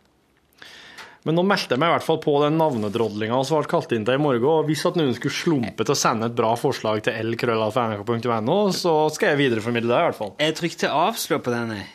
Men 1.22 1.38
nå 1.38 1.44
meldte 1.46 1.76
jeg 1.76 1.82
meg 1.82 1.92
i 1.92 1.94
hvert 1.94 2.06
fall 2.06 2.18
på 2.22 2.34
den 2.42 2.56
navnedrodlinga 2.58 3.38
som 3.46 3.60
ble 3.60 3.70
kalt 3.70 3.92
inn 3.94 4.06
til 4.08 4.18
i 4.18 4.22
morgen. 4.22 4.46
Og 4.50 4.70
hvis 4.70 4.82
at 4.90 4.98
noen 4.98 5.14
skulle 5.18 5.38
slumpe 5.38 5.86
til 5.86 5.94
å 5.94 5.98
sende 5.98 6.30
et 6.32 6.38
bra 6.38 6.56
forslag 6.58 7.04
til 7.06 7.34
lkrøllalfa.nrk.no, 7.36 8.56
så 8.74 8.94
skal 9.14 9.34
jeg 9.34 9.42
videreformidle 9.44 9.92
det, 9.92 10.00
i 10.00 10.08
hvert 10.10 10.18
fall. 10.18 10.32
Jeg 10.42 10.56
trykte 10.58 10.90
avslå 10.90 11.38
på 11.46 11.54
den, 11.54 11.76
jeg. 11.78 11.90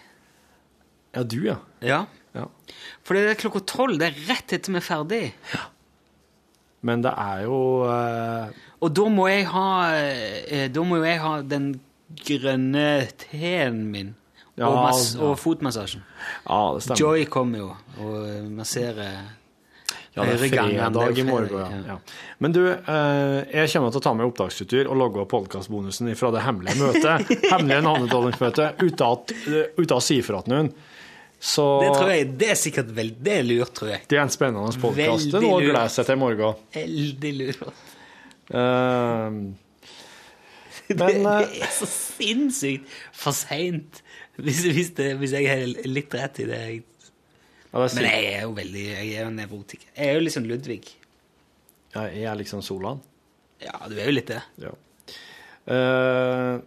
Ja, 1.17 1.25
du, 1.27 1.41
ja. 1.49 1.57
Ja. 1.83 2.05
Ja. 2.37 2.45
For 3.07 3.17
det 3.19 3.33
er 3.33 3.41
klokka 3.41 3.65
tolv, 3.67 3.99
det 3.99 4.13
er 4.13 4.23
rett 4.29 4.55
etter 4.55 4.75
vi 4.75 4.79
er 4.79 4.85
ferdig. 4.85 5.23
Ja. 5.55 5.65
Men 6.87 7.03
det 7.03 7.11
er 7.19 7.47
jo 7.47 7.59
eh, 7.89 8.59
Og 8.85 8.93
da 8.95 9.07
må 9.11 9.25
jeg 9.27 9.47
ha 9.49 9.69
eh, 9.97 10.67
Da 10.71 10.83
må 10.87 11.01
jeg 11.01 11.19
ha 11.23 11.33
den 11.43 11.71
grønne 12.21 13.09
teen 13.19 13.81
min. 13.91 14.13
Ja, 14.57 14.71
og, 14.71 14.77
ja. 14.89 15.25
og 15.27 15.35
fotmassasjen. 15.41 16.05
Ja, 16.47 16.61
det 16.75 16.83
stemmer. 16.87 17.01
Joy 17.03 17.27
kommer 17.29 17.61
jo 17.61 17.67
og 18.01 18.15
eh, 18.25 18.47
masserer 18.49 19.19
Ja, 20.17 20.25
det 20.25 20.33
er. 20.33 20.39
Det 20.41 20.49
er 20.49 20.57
fredag 20.57 21.19
i 21.21 21.25
morgen, 21.29 21.83
ja. 21.91 21.99
Men 22.41 22.55
du, 22.57 22.63
eh, 22.73 23.41
jeg 23.53 23.69
kommer 23.75 23.93
til 23.93 24.01
å 24.01 24.05
ta 24.07 24.15
med 24.17 24.25
opptaksutstyr 24.31 24.89
og 24.89 24.97
logge 24.97 25.27
podkastbonusen 25.29 26.09
fra 26.17 26.31
det 26.33 26.41
hemmelige 26.47 26.81
møtet, 26.81 27.35
hemmelige 27.53 27.85
navnedollingsmøtet, 27.85 28.81
uten 28.81 29.97
å 29.99 30.01
si 30.05 30.23
fra 30.25 30.41
til 30.47 30.57
noen. 30.57 30.73
Så 31.37 31.67
Det 31.83 31.93
tror 31.93 32.15
jeg, 32.15 32.31
det 32.41 32.49
er 32.55 32.57
sikkert 32.57 32.89
veldig 32.97 33.37
lurt, 33.45 33.75
tror 33.77 33.93
jeg. 33.93 34.07
det 34.09 34.17
er 34.17 34.25
en 34.25 34.33
spennende 34.33 34.73
podkast. 34.81 35.29
Det 35.29 35.37
er 35.37 35.45
noe 35.45 35.61
å 35.61 35.67
glede 35.67 35.93
seg 35.93 36.09
til 36.09 36.17
i 36.17 36.23
morgen. 36.23 36.65
Veldig 36.79 37.33
lurt. 37.43 37.61
Uh, 38.47 38.57
det, 40.89 40.97
Men, 40.97 41.13
det, 41.13 41.53
det 41.53 41.61
er 41.67 41.73
så 41.77 41.89
sinnssykt 41.91 42.89
for 43.13 43.37
seint, 43.37 44.01
hvis, 44.45 44.63
hvis, 44.77 44.91
det- 44.97 45.17
hvis 45.21 45.33
jeg 45.33 45.49
har 45.49 45.65
litt 45.89 46.15
rett 46.15 46.41
i 46.41 46.45
det. 46.45 46.61
jeg 46.67 46.83
ja, 47.73 47.83
det 47.83 47.95
Men 47.95 48.05
jeg 48.05 48.25
er 48.35 48.43
jo 48.43 48.53
veldig 48.57 48.85
Jeg 48.87 49.09
er 49.17 49.25
jo 49.25 49.31
nevrotiker. 49.31 49.89
Jeg 49.97 50.07
er 50.09 50.15
jo 50.15 50.21
liksom 50.25 50.47
Ludvig. 50.49 50.85
ja, 51.95 52.03
jeg 52.09 52.25
er 52.25 52.37
liksom 52.37 52.63
Solan. 52.63 53.01
Ja, 53.61 53.73
du 53.89 53.97
er 53.99 54.07
jo 54.07 54.13
litt 54.13 54.27
det. 54.27 54.43
Ja. 54.61 54.73
Uh, 55.67 56.61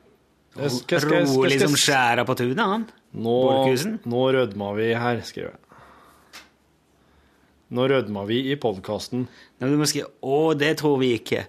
jeg 0.60 0.72
skal- 0.72 1.00
skal- 1.02 1.26
Rolig 1.26 1.60
som 1.62 1.74
skjæra 1.78 2.26
på 2.26 2.36
tunet, 2.36 2.58
han. 2.60 2.88
Nå, 3.14 3.66
nå 4.06 4.24
rødma 4.34 4.74
vi 4.76 4.94
her, 4.94 5.22
skriver 5.22 5.52
jeg. 5.54 5.60
Nå 7.72 7.88
rødma 7.88 8.26
vi 8.26 8.52
i 8.52 8.56
podkasten. 8.56 9.28
'Å, 9.62 10.58
det 10.58 10.78
tror 10.78 10.98
vi 11.00 11.18
ikke'. 11.18 11.46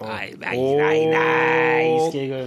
Nei, 0.00 0.34
nei, 0.38 0.56
nei, 0.56 1.04
nei, 1.06 2.10
skriv 2.10 2.28
hva 2.34 2.42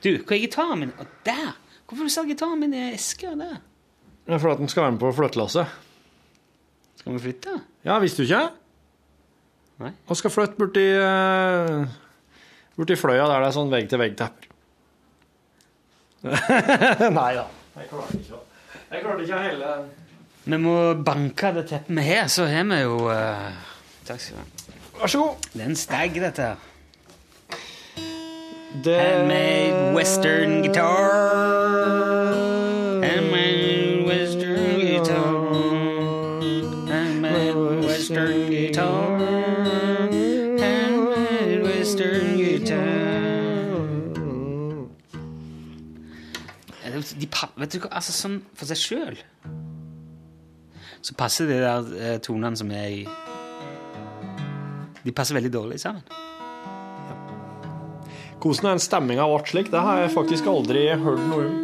du 0.00 0.10
hvor 0.18 0.36
er 0.36 0.44
gitaren 0.44 0.80
min? 0.84 0.94
Å, 0.96 1.06
der! 1.26 1.52
Hvorfor 1.90 2.06
du 2.06 2.12
satt 2.12 2.28
gitaren 2.30 2.60
min 2.62 2.74
i 2.76 2.84
eska 2.94 3.34
der? 3.38 3.58
Det 4.26 4.36
er 4.36 4.42
fordi 4.42 4.62
den 4.62 4.70
skal 4.70 4.86
være 4.86 4.94
med 4.94 5.02
på 5.02 5.10
flyttelasset. 5.16 5.78
Skal 7.00 7.16
vi 7.16 7.22
flytte? 7.24 7.56
Ja, 7.86 7.96
visste 8.02 8.22
du 8.22 8.28
ikke? 8.28 8.44
Nei. 9.80 9.90
Vi 10.08 10.16
skal 10.20 10.32
flytte 10.34 10.60
borti 10.60 10.84
uh, 11.00 11.88
Borti 12.76 12.96
Fløya, 13.00 13.24
der 13.26 13.42
det 13.42 13.48
er 13.48 13.56
sånn 13.56 13.72
vegg-til-vegg-tepper. 13.72 14.48
Nei 17.16 17.30
da. 17.38 17.46
Jeg 17.80 17.88
klarte 17.88 18.18
ikke 18.20 18.36
å 18.36 18.40
Jeg 18.90 19.02
klarte 19.06 19.22
ikke 19.24 19.38
å 19.38 19.40
hele 19.40 19.70
Vi 20.44 20.58
må 20.60 20.74
banke 21.00 21.52
det 21.56 21.64
teppet 21.70 21.96
vi 21.96 22.04
har, 22.10 22.28
så 22.28 22.44
har 22.50 22.66
vi 22.68 22.82
jo 22.82 22.98
uh... 23.08 23.68
Takk 24.04 24.20
skal 24.20 24.36
du 24.36 24.42
ha. 24.42 24.76
Vær 25.00 25.12
så 25.12 25.22
god. 25.22 25.48
Det 25.54 25.62
er 25.64 25.70
en 25.70 25.80
stag, 25.80 26.20
dette 26.20 26.50
her. 26.50 26.69
Det 28.84 29.00
Handmade 29.00 29.94
western 29.96 30.62
guitar. 30.62 31.10
Handmade 33.02 34.06
western 34.08 34.80
guitar. 34.80 35.52
Handmade 36.88 37.86
western 37.86 38.50
guitar. 38.50 39.18
Handmade 40.58 41.62
western 41.64 42.38
guitar. 42.38 42.86
De, 47.20 47.28
vet 47.56 47.72
du 47.72 47.78
hva, 47.80 47.90
altså 47.92 48.12
sånn 48.16 48.40
for 48.54 48.70
seg 48.70 48.80
sjøl 48.80 49.20
så 51.00 51.14
passer 51.16 51.48
de 51.48 51.60
der 51.60 51.92
eh, 52.00 52.16
tonene 52.20 52.56
som 52.56 52.70
er 52.76 52.88
i 52.92 53.04
De 55.04 55.12
passer 55.16 55.34
veldig 55.34 55.52
dårlig 55.52 55.80
sammen. 55.80 56.02
Hvordan 58.40 58.72
den 58.72 58.80
stemminga 58.80 59.26
ble 59.28 59.40
slik, 59.44 59.66
det 59.68 59.80
har 59.84 59.98
jeg 60.00 60.12
faktisk 60.14 60.46
aldri 60.48 60.86
hørt 60.96 61.20
noe 61.28 61.44
om. 61.44 61.56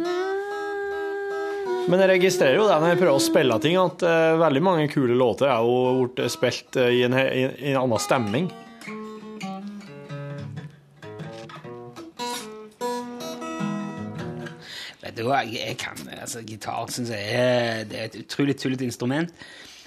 Men 1.89 2.03
jeg 2.03 2.09
registrerer 2.11 2.59
jo 2.59 2.67
det 2.67 2.75
når 2.83 2.91
jeg 2.91 2.99
prøver 2.99 3.15
å 3.15 3.23
spille 3.23 3.57
ting, 3.63 3.77
at 3.81 4.03
uh, 4.05 4.35
veldig 4.37 4.61
mange 4.61 4.89
kule 4.91 5.15
låter 5.17 5.49
er 5.49 5.65
jo 5.65 6.03
blitt 6.03 6.29
spilt 6.29 6.77
uh, 6.77 6.85
i, 6.91 6.99
en, 7.07 7.15
i, 7.17 7.45
i 7.47 7.71
en 7.71 7.79
annen 7.79 8.03
stemning. 8.03 8.51
Vet 15.01 15.17
du 15.17 15.23
hva, 15.25 15.41
jeg, 15.47 15.63
jeg 15.63 15.79
kan 15.81 16.05
altså, 16.19 16.45
Gitar 16.45 16.93
synes 16.93 17.15
jeg 17.15 17.25
er, 17.39 17.87
er 17.87 18.05
et 18.11 18.21
utrolig 18.21 18.59
tullete 18.59 18.85
instrument. 18.85 19.33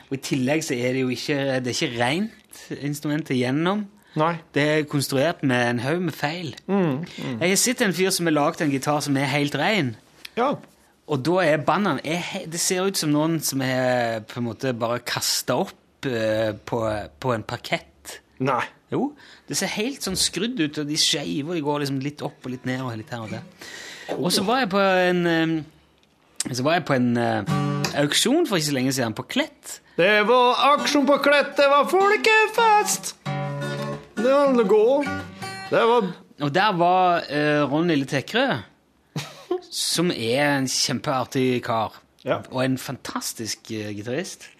Og 0.08 0.18
i 0.18 0.22
tillegg 0.32 0.66
så 0.66 0.74
er 0.74 0.96
det 0.96 1.04
jo 1.04 1.14
ikke 1.14 1.38
Det 1.62 1.70
er 1.70 1.76
ikke 1.76 2.02
rent 2.02 2.64
instrument 2.80 3.30
igjennom. 3.30 3.86
Nei. 4.18 4.32
Det 4.54 4.62
er 4.62 4.88
konstruert 4.90 5.44
med 5.46 5.68
en 5.68 5.82
haug 5.84 6.00
med 6.08 6.14
feil. 6.16 6.54
Jeg 6.66 7.38
har 7.44 7.60
sett 7.60 7.82
en 7.84 7.94
fyr 7.94 8.10
som 8.14 8.26
har 8.26 8.34
lagd 8.34 8.62
en 8.64 8.72
gitar 8.72 9.00
som 9.04 9.16
er 9.16 9.30
helt 9.30 9.54
ren. 9.58 9.94
Ja. 10.38 10.54
Og 11.10 11.22
da 11.26 11.40
er 11.42 11.62
bandene 11.66 12.20
Det 12.46 12.60
ser 12.62 12.86
ut 12.86 12.98
som 12.98 13.10
noen 13.10 13.40
som 13.42 13.62
er 13.66 14.22
på 14.30 14.38
en 14.40 14.46
måte 14.46 14.74
bare 14.78 15.02
kasta 15.02 15.56
opp 15.64 16.06
eh, 16.06 16.52
på, 16.54 16.82
på 17.20 17.34
en 17.34 17.46
parkett. 17.46 18.20
Nei. 18.40 18.62
Jo, 18.90 19.12
det 19.46 19.54
ser 19.58 19.70
helt 19.76 20.02
sånn 20.02 20.18
skrudd 20.18 20.58
ut, 20.58 20.78
og 20.82 20.88
de 20.88 20.96
skeive, 20.98 21.46
og 21.46 21.54
de 21.54 21.62
går 21.62 21.82
liksom 21.84 22.00
litt 22.02 22.24
opp 22.26 22.46
og 22.46 22.54
litt 22.56 22.64
ned 22.66 22.82
og 22.82 22.96
litt 22.98 23.12
her 23.14 23.22
og 23.22 23.34
der. 23.36 23.44
Og 24.16 24.32
så 24.34 24.42
var 24.46 24.64
jeg 24.64 24.72
på 24.72 24.80
en 24.82 25.20
eh, 25.30 25.52
Så 26.50 26.64
var 26.66 26.78
jeg 26.78 26.86
på 26.88 26.96
en 26.96 27.12
eh, 27.20 27.52
auksjon 28.02 28.48
for 28.48 28.58
ikke 28.58 28.70
så 28.70 28.78
lenge 28.78 28.94
siden, 28.96 29.14
på 29.14 29.28
Klett. 29.30 29.76
Det 29.98 30.14
var 30.26 30.64
aksjon 30.74 31.06
på 31.06 31.20
Klett, 31.22 31.54
det 31.58 31.68
var 31.70 31.86
folkefest! 31.90 33.14
Det 34.20 34.32
var 34.32 34.64
gå. 34.68 35.04
Det 35.70 35.80
var 35.88 36.12
Og 36.40 36.54
der 36.54 36.72
var 36.76 37.24
eh, 37.28 37.72
Ron 37.72 37.88
Lille 37.88 38.04
Tekre, 38.04 38.62
som 39.70 40.10
er 40.10 40.58
en 40.58 40.68
kjempeartig 40.68 41.62
kar. 41.64 41.96
Ja. 42.24 42.40
Og 42.50 42.64
en 42.64 42.78
fantastisk 42.78 43.70
uh, 43.70 43.90
gitarist. 43.96 44.50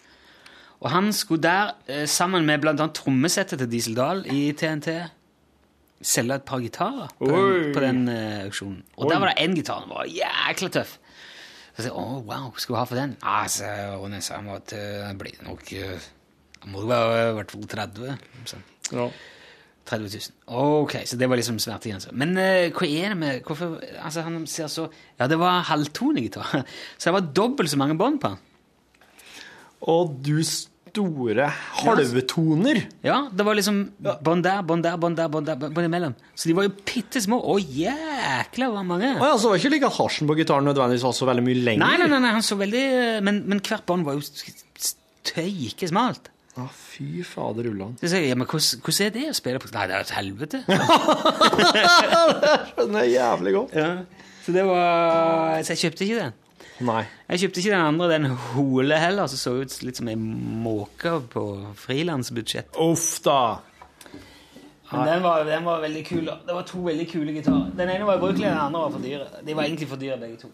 Og 0.80 0.90
han 0.90 1.12
skulle 1.12 1.42
der, 1.42 1.74
eh, 1.88 2.06
sammen 2.08 2.46
med 2.46 2.64
annet 2.64 2.94
trommesettet 2.94 3.58
til 3.58 3.70
Diesel 3.70 3.96
Dahl 3.96 4.24
i 4.32 4.52
TNT, 4.52 4.88
selge 6.02 6.34
et 6.34 6.42
par 6.42 6.60
gitarer 6.60 7.10
på 7.18 7.26
den, 7.28 7.74
på 7.74 7.80
den 7.80 8.08
eh, 8.08 8.44
auksjonen. 8.44 8.82
Og 8.96 9.06
Oi. 9.06 9.12
der 9.12 9.18
var 9.20 9.28
det 9.28 9.44
én 9.44 9.54
gitar 9.54 9.80
Den 9.80 9.90
var 9.90 10.04
jækla 10.08 10.68
tøff. 10.68 10.96
Så 11.76 11.82
jeg 11.82 11.84
sa, 11.84 11.90
å, 11.92 12.22
wow, 12.24 12.48
skal 12.56 12.74
du 12.74 12.78
ha 12.78 12.84
for 12.84 12.96
den? 12.96 13.16
Altså, 13.22 13.68
så 13.68 13.98
Ronny 14.00 14.20
sa 14.24 14.40
han 14.40 14.48
det 14.70 15.18
blir 15.18 15.36
nok 15.44 15.72
eh, 15.72 16.08
Han 16.62 16.72
må 16.72 16.80
jo 16.80 16.88
være 16.88 17.28
i 17.28 17.36
hvert 17.36 17.50
fall 17.50 17.68
30. 17.68 18.16
Så. 18.46 18.56
ja. 18.92 19.10
30 19.90 20.06
000. 20.06 20.38
Ok, 20.62 20.96
så 21.06 21.18
det 21.18 21.28
var 21.30 21.40
liksom 21.40 21.58
smertegrensa. 21.62 22.14
Men 22.16 22.36
uh, 22.38 22.70
hva 22.70 22.88
er 22.88 23.12
det 23.12 23.18
med 23.18 23.42
hvorfor, 23.46 23.78
altså 23.98 24.24
Han 24.26 24.44
ser 24.50 24.70
så 24.70 24.88
Ja, 25.18 25.28
det 25.30 25.38
var 25.40 25.66
halvtonegitar. 25.68 26.62
Så 26.98 27.10
det 27.10 27.16
var 27.18 27.32
dobbelt 27.36 27.70
så 27.70 27.78
mange 27.80 27.98
bånd 27.98 28.20
på 28.22 28.32
han. 28.32 28.40
Og 29.90 30.12
du 30.24 30.42
store 30.90 31.46
halvtoner. 31.80 32.82
Ja, 33.06 33.22
det 33.32 33.46
var 33.46 33.56
liksom 33.56 33.82
bånd 34.00 34.44
der, 34.44 34.62
bånd 34.66 34.84
der, 34.84 34.96
bånd 35.00 35.18
der, 35.18 35.28
bånd 35.32 35.48
der, 35.48 35.58
bånd 35.60 35.86
imellom. 35.86 36.16
Så 36.34 36.50
de 36.50 36.56
var 36.58 36.66
jo 36.66 36.72
bitte 36.74 37.22
små. 37.22 37.38
Å, 37.38 37.58
jækla 37.60 38.70
hvor 38.72 38.86
mange! 38.86 39.14
Å 39.20 39.30
ja, 39.32 39.38
så 39.38 39.50
var 39.50 39.58
det 39.58 39.62
ikke 39.62 39.74
like 39.76 39.90
at 39.90 39.98
hasjen 40.00 40.30
på 40.30 40.38
gitaren 40.40 40.66
nødvendigvis 40.68 41.06
var 41.06 41.16
så 41.16 41.28
veldig 41.30 41.46
mye 41.46 41.62
lenger. 41.68 41.84
Nei, 41.84 42.00
nei, 42.02 42.10
nei, 42.10 42.22
nei, 42.24 42.34
han 42.38 42.46
så 42.46 42.58
veldig 42.60 42.84
Men, 43.26 43.42
men 43.50 43.62
hvert 43.64 43.86
bånd 43.88 44.08
var 44.08 44.18
jo 44.18 44.24
tøyke 45.30 45.90
Å, 46.60 46.66
fy 46.76 47.22
fader 47.26 47.68
ullan. 47.70 47.94
Så 48.00 48.10
sier 48.10 48.24
jeg, 48.24 48.32
ja, 48.32 48.36
men 48.38 48.48
hvordan, 48.50 48.82
hvordan 48.84 49.06
er 49.06 49.14
det 49.16 49.24
å 49.30 49.36
spille 49.38 49.62
på 49.62 49.70
Nei, 49.74 49.86
det 49.90 49.96
er 49.96 50.04
et 50.06 50.14
helvete. 50.16 50.58
skjønner 52.74 53.06
jeg 53.06 53.14
jævlig 53.16 53.56
godt. 53.58 53.76
ja. 53.78 53.90
Så 54.40 54.54
det 54.56 54.62
var 54.64 55.60
Så 55.62 55.74
jeg 55.74 55.80
kjøpte 55.84 56.06
ikke 56.06 56.20
den. 56.22 56.36
Nei. 56.88 57.02
Jeg 57.28 57.42
kjøpte 57.42 57.60
ikke 57.60 57.74
den 57.74 57.88
andre, 57.90 58.06
den 58.14 58.26
Hole 58.54 58.96
heller, 58.98 59.28
som 59.28 59.38
så 59.40 59.52
ut 59.60 59.74
litt 59.84 59.98
som 60.00 60.08
ei 60.08 60.16
måke 60.16 61.12
på 61.32 61.42
frilansbudsjett. 61.76 62.72
Uff 62.80 63.10
da. 63.26 63.40
Men 64.90 65.04
den 65.06 65.20
var, 65.22 65.44
den 65.46 65.66
var 65.68 65.84
veldig 65.84 66.02
kul. 66.08 66.24
Det 66.46 66.56
var 66.56 66.64
to 66.66 66.80
veldig 66.88 67.04
kule 67.12 67.34
gitarer. 67.36 67.68
Den 67.78 67.92
ene 67.92 68.08
var 68.08 68.16
ubrukelig, 68.18 68.48
den 68.48 68.58
andre 68.58 68.80
var 68.86 68.96
for 68.96 69.04
dyre. 69.04 69.28
De 69.46 69.54
var 69.54 69.68
egentlig 69.68 69.88
for 69.92 70.00
dyre, 70.00 70.16
begge 70.18 70.40
to. 70.40 70.48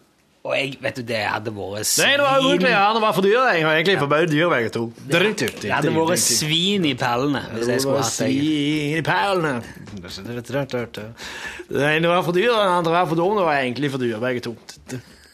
Og 0.47 0.53
jeg, 0.55 0.77
vet 0.79 0.95
du, 0.95 1.03
det 1.03 1.19
hadde 1.27 1.51
vært 1.51 1.89
Nei, 1.99 2.11
det 2.15 2.23
var 2.23 2.39
ubrukelig. 2.39 2.69
Ja, 2.71 2.83
var 3.03 3.15
for 3.17 3.25
dyr. 3.25 3.39
Jeg 3.51 3.65
har 3.65 3.73
egentlig 3.75 3.97
for 3.99 4.11
bare 4.11 4.29
dyr 4.31 4.47
begge 4.53 4.71
to. 4.71 4.83
Det 5.11 5.71
hadde 5.73 5.91
vært 5.91 6.23
svin 6.23 6.87
i 6.87 6.93
perlene 6.99 7.41
hvis 7.51 7.71
jeg 7.73 7.83
skulle 7.83 7.99
hatt 7.99 8.13
det. 8.13 8.29
Svin 8.31 8.95
i 8.95 9.03
perlene. 9.03 9.53
Den 11.67 11.83
ene 11.89 12.13
var 12.13 12.23
for 12.23 12.37
dyr, 12.37 12.53
den 12.53 12.75
andre 12.77 12.95
var 12.95 13.09
for 13.11 13.19
dum. 13.19 13.35
Det 13.35 13.45
var 13.49 13.59
egentlig 13.59 13.91
for 13.91 14.03
dyr, 14.03 14.19
begge 14.23 14.45
to. 14.47 14.55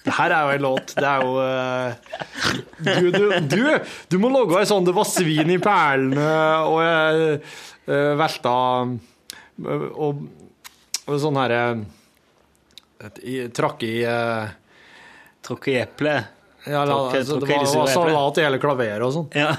Det 0.04 0.16
her 0.18 0.34
er 0.36 0.48
jo 0.48 0.56
en 0.56 0.66
låt. 0.66 0.96
Det 0.98 1.08
er 1.08 1.22
jo 1.24 1.32
uh, 1.40 1.94
Du, 2.84 3.12
du, 3.14 3.30
du, 3.54 3.60
du 4.12 4.18
må 4.20 4.32
logge 4.34 4.58
ei 4.60 4.68
sånn 4.68 4.84
'Det 4.84 4.96
var 4.98 5.08
svin 5.08 5.54
i 5.54 5.60
perlene', 5.64 6.34
og 6.68 6.82
jeg 6.84 7.38
eh, 7.88 8.12
velta 8.20 8.56
eh, 8.84 9.86
Og, 9.94 10.26
og 11.06 11.22
sånn 11.24 11.40
herre 11.40 11.62
Trakk 13.56 13.84
i 13.88 13.96
eh, 14.08 14.52
Tråkke 15.44 15.72
i 15.74 15.78
eplet. 15.82 16.30
Ja, 16.66 16.86
la, 16.88 16.94
Tråkke- 16.96 17.20
altså, 17.20 17.40
det 17.40 17.48
tråkke 17.48 17.56
i 17.56 17.66
var, 17.66 17.80
var 17.84 17.92
salat 17.92 18.38
i 18.40 18.46
hele 18.46 18.60
klaveret 18.64 19.04
og 19.04 19.14
sånn. 19.18 19.30
Ja. 19.36 19.56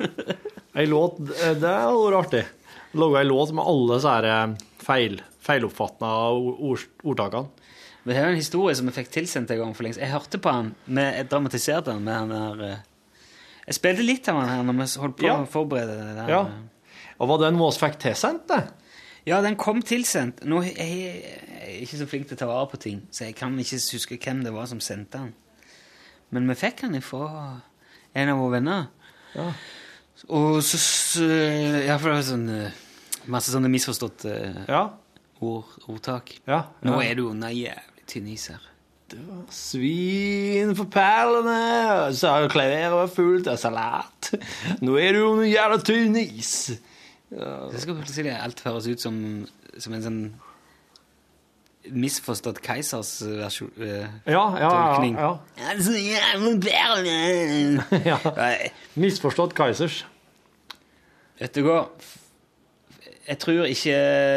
Ei 0.76 0.86
låt, 0.90 1.20
eh, 1.20 1.54
det 1.56 1.70
hadde 1.70 2.00
vært 2.02 2.18
artig. 2.24 2.42
Lage 2.96 3.20
ei 3.20 3.28
låt 3.28 3.52
med 3.56 3.64
alle 3.68 3.96
disse 3.96 4.16
eh, 4.32 4.56
feil, 4.84 5.14
feiloppfatna 5.46 6.10
ord, 6.32 6.82
ordtakene. 7.06 7.48
Det 8.06 8.14
er 8.14 8.28
jo 8.28 8.34
en 8.36 8.38
historie 8.38 8.74
som 8.78 8.86
jeg 8.90 8.94
fikk 9.00 9.08
tilsendt 9.16 9.50
en 9.50 9.58
gang 9.64 9.72
for 9.74 9.86
lengst. 9.86 9.98
Jeg 10.02 10.12
hørte 10.12 10.38
på 10.42 10.52
han, 10.52 10.68
med, 10.86 11.08
jeg 11.18 11.28
dramatiserte 11.32 11.94
han 11.96 12.04
med 12.06 12.14
han 12.14 12.34
der 12.34 12.60
eh, 12.68 12.82
Jeg 13.66 13.78
spilte 13.80 14.04
litt 14.06 14.28
av 14.30 14.38
han 14.42 14.52
her 14.52 14.66
når 14.68 14.76
vi 14.78 14.88
holdt 15.02 15.16
på 15.18 15.26
Ja. 15.26 15.38
å 15.42 15.48
forberede 15.50 15.96
det 15.98 16.12
der. 16.20 16.30
Ja. 16.30 16.42
Og 17.18 17.30
var 17.32 17.40
den 17.46 17.58
vi 17.58 17.70
fikk 17.80 17.96
tilsendt, 18.04 18.44
det? 18.52 18.60
Ja, 19.26 19.40
den 19.42 19.56
kom 19.58 19.80
tilsendt. 19.82 20.44
Nå 20.46 20.60
er 20.62 20.76
jeg 20.86 21.80
ikke 21.82 21.98
så 21.98 22.06
flink 22.06 22.28
til 22.28 22.36
å 22.36 22.40
ta 22.44 22.46
vare 22.50 22.68
på 22.70 22.78
ting, 22.82 23.00
så 23.10 23.24
jeg 23.26 23.34
kan 23.38 23.56
ikke 23.58 23.80
huske 23.96 24.18
hvem 24.22 24.44
det 24.46 24.52
var 24.54 24.68
som 24.70 24.78
sendte 24.84 25.18
den. 25.18 25.32
Men 26.30 26.46
vi 26.50 26.54
fikk 26.58 26.84
den 26.84 26.94
ifra 27.00 27.26
en 28.16 28.30
av 28.32 28.38
våre 28.38 28.56
venner. 28.60 28.86
Ja. 29.34 29.48
Og 30.32 30.62
så, 30.64 30.78
så 30.80 31.26
Ja, 31.26 31.98
for 32.00 32.08
det 32.08 32.14
var 32.16 32.22
sånn 32.24 32.46
eh, 32.48 32.78
Masse 33.28 33.50
sånne 33.52 33.68
misforståtte 33.68 34.30
eh, 34.32 34.62
Ja. 34.70 34.84
ord, 35.44 35.74
ordtak. 35.90 36.32
ja. 36.48 36.62
Nå 36.86 36.96
er 37.02 37.18
du 37.18 37.26
under 37.28 37.50
jævlig 37.52 38.06
tynn 38.08 38.30
is 38.32 38.46
her. 38.54 38.62
Det 39.10 39.18
var 39.26 39.42
Svin 39.54 40.72
for 40.78 40.88
perlene, 40.90 41.58
så 42.16 42.32
har 42.32 42.48
klaveret 42.50 42.90
var 42.94 43.10
fullt 43.12 43.50
av 43.52 43.58
salat. 43.60 44.32
Nå 44.82 44.96
er 44.98 45.12
du 45.18 45.20
under 45.28 45.46
jævla 45.50 45.78
tynn 45.86 46.16
is. 46.22 46.54
Det 47.30 47.80
skal 47.82 47.96
plutselig 47.98 48.32
alt 48.38 48.60
høres 48.62 48.86
ut 48.86 49.02
som, 49.02 49.16
som 49.82 49.96
en 49.96 50.04
sånn 50.04 50.20
misforstått 51.86 52.58
keisers 52.66 53.20
versjon. 53.38 53.70
eh, 53.78 54.06
Ja, 54.26 54.42
ja, 54.58 54.60
ja. 54.60 54.70
Tolkning. 54.70 55.14
ja. 55.14 55.38
Altså, 55.70 55.92
jævlig 55.94 56.72
ja. 58.10 58.18
Misforstått 58.98 59.54
keisers. 59.58 60.04
Vet 61.38 61.54
du 61.54 61.62
hva? 61.66 61.80
Jeg 63.26 63.38
tror 63.42 63.66
ikke 63.66 63.94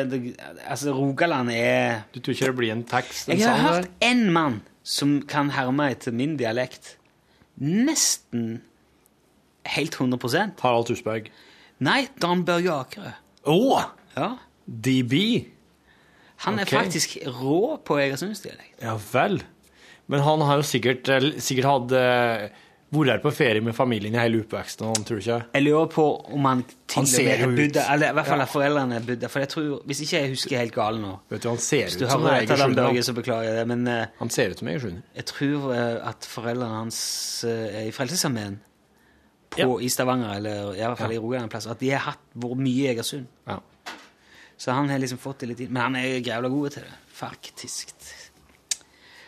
det, 0.10 0.20
Altså, 0.66 0.94
Rogaland 0.98 1.52
er 1.54 2.02
Du 2.14 2.20
tror 2.20 2.34
ikke 2.34 2.46
det 2.50 2.56
blir 2.58 2.72
en 2.74 2.84
tekst? 2.90 3.30
En 3.30 3.38
Jeg 3.38 3.48
har 3.50 3.76
hørt 3.82 3.90
én 4.02 4.30
mann 4.34 4.62
som 4.84 5.20
kan 5.30 5.52
herme 5.54 5.92
etter 5.94 6.12
min 6.16 6.38
dialekt. 6.38 6.96
Nesten 7.62 8.62
helt 9.70 9.96
100% 10.00 10.58
Harald 10.64 10.88
Tusberg. 10.90 11.30
Nei, 11.80 12.08
Dan 12.20 12.44
Børge 12.48 12.74
Akerø. 12.76 13.12
Å! 13.48 13.60
Ja. 14.18 14.30
DB. 14.68 15.14
Han 16.46 16.60
er 16.60 16.68
er 16.68 16.72
faktisk 16.72 17.18
rå 17.28 17.78
på 17.88 17.98
egersundsdialekt. 18.00 18.80
Ja 18.84 18.98
vel. 19.12 19.42
Men 20.10 20.24
han 20.26 20.42
har 20.42 20.60
jo 20.62 20.66
sikkert, 20.68 21.08
eh, 21.12 21.32
sikkert 21.44 21.68
hatt 21.70 21.92
eh, 21.96 22.50
vært 22.96 23.12
her 23.12 23.20
på 23.22 23.32
ferie 23.36 23.62
med 23.62 23.76
familien 23.78 24.16
i 24.16 24.20
hele 24.22 24.40
oppveksten, 24.42 24.88
han 24.90 25.04
tror 25.06 25.20
ikke 25.22 25.36
Jeg 25.54 25.64
lurer 25.68 25.90
på 25.94 26.06
om 26.34 26.46
han 26.50 26.64
til 26.88 26.96
Han 26.96 27.06
og 27.06 27.12
med 27.14 27.76
er 27.78 27.94
eller 27.94 28.10
i 28.10 28.14
hvert 28.18 28.26
fall 28.32 28.40
Ja. 28.40 28.46
foreldrene 28.50 28.96
er 28.98 29.06
budda. 29.06 29.30
For 29.30 29.40
jeg 29.44 29.50
tror, 29.50 29.84
hvis 29.86 30.02
ikke 30.02 30.22
jeg 30.24 30.30
husker 30.34 30.58
helt 30.58 30.74
galt 30.74 31.00
nå 31.04 31.20
Vet 31.30 31.44
du, 31.44 31.50
han 31.50 31.58
ser 31.62 31.86
ut 31.86 32.10
som 32.10 32.26
Egersund. 32.26 33.04
så 33.06 33.14
beklager 33.14 33.44
jeg 33.52 33.56
det. 33.60 33.68
Men 33.68 33.88
eh, 33.88 34.06
Han 34.20 34.30
ser 34.30 34.50
ut 34.50 34.60
som 34.60 34.68
Egersund. 34.68 35.04
jeg 35.16 35.26
tror 35.26 35.74
at 36.10 36.26
foreldrene 36.26 36.80
hans 36.82 37.44
er 37.46 37.86
i 37.88 37.92
Frelsesarmeen 37.92 38.60
på, 39.56 39.68
i 39.82 39.90
Stavanger, 39.90 40.38
eller 40.38 40.72
i 40.76 40.84
hvert 40.84 41.00
fall 41.00 41.16
i 41.16 41.20
Rogaland 41.20 41.52
plass, 41.52 41.68
at 41.70 41.82
de 41.82 41.92
har 41.94 42.06
hatt 42.12 42.24
vært 42.38 42.62
mye 42.62 42.86
i 42.86 42.90
Egersund. 42.94 43.28
Ja. 43.50 43.60
Så 44.60 44.76
han 44.76 44.90
har 44.92 45.00
liksom 45.00 45.22
fått 45.22 45.44
det 45.44 45.54
litt 45.54 45.62
inn. 45.64 45.72
Men 45.72 45.86
han 45.88 45.96
er 46.02 46.20
jævla 46.20 46.52
god 46.52 46.76
til 46.76 46.84
det. 46.84 46.98
Faktisk. 47.16 47.94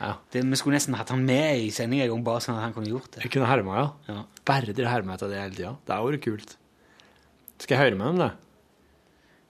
Ja. 0.02 0.16
Det, 0.34 0.42
vi 0.44 0.58
skulle 0.60 0.76
nesten 0.76 0.98
hatt 0.98 1.12
han 1.14 1.24
med 1.26 1.62
i 1.62 1.70
sendinga 1.74 2.08
en 2.08 2.16
gang, 2.16 2.24
bare 2.26 2.44
sånn 2.44 2.58
at 2.58 2.66
han 2.66 2.74
kunne 2.76 2.90
gjort 2.92 3.14
det. 3.16 3.26
Jeg 3.26 3.34
kunne 3.36 3.48
herma, 3.48 3.78
ja. 3.78 3.90
Ja. 4.10 4.24
Bare 4.50 4.74
dere 4.76 4.92
hermer 4.92 5.16
etter 5.16 5.32
det 5.32 5.40
hele 5.40 5.56
tida. 5.56 5.74
Det 5.88 5.96
er 5.96 6.08
vært 6.08 6.26
kult. 6.26 6.56
Skal 7.62 7.78
jeg 7.78 7.84
høre 7.86 8.00
med 8.00 8.10
dem, 8.10 8.24
det? 8.26 8.32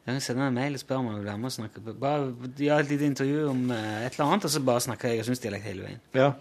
Jeg 0.02 0.18
kan 0.18 0.24
sende 0.26 0.48
en 0.50 0.58
mail 0.58 0.76
og 0.76 0.82
spørre 0.82 1.02
om 1.02 1.10
han 1.12 1.20
vil 1.20 1.28
være 1.30 1.40
med 1.40 1.50
og 1.50 1.56
snakke. 1.56 1.84
Bare 2.02 2.52
gjøre 2.58 2.80
et 2.84 2.90
lite 2.92 3.08
intervju 3.08 3.44
om 3.52 3.60
eh, 3.72 4.06
et 4.06 4.18
eller 4.18 4.26
annet, 4.28 4.48
og 4.48 4.54
så 4.54 4.64
bare 4.66 4.84
snakke 4.84 5.12
egersundsdialekt 5.12 5.70
hele 5.70 5.86
veien. 5.86 6.02
Ja. 6.18 6.32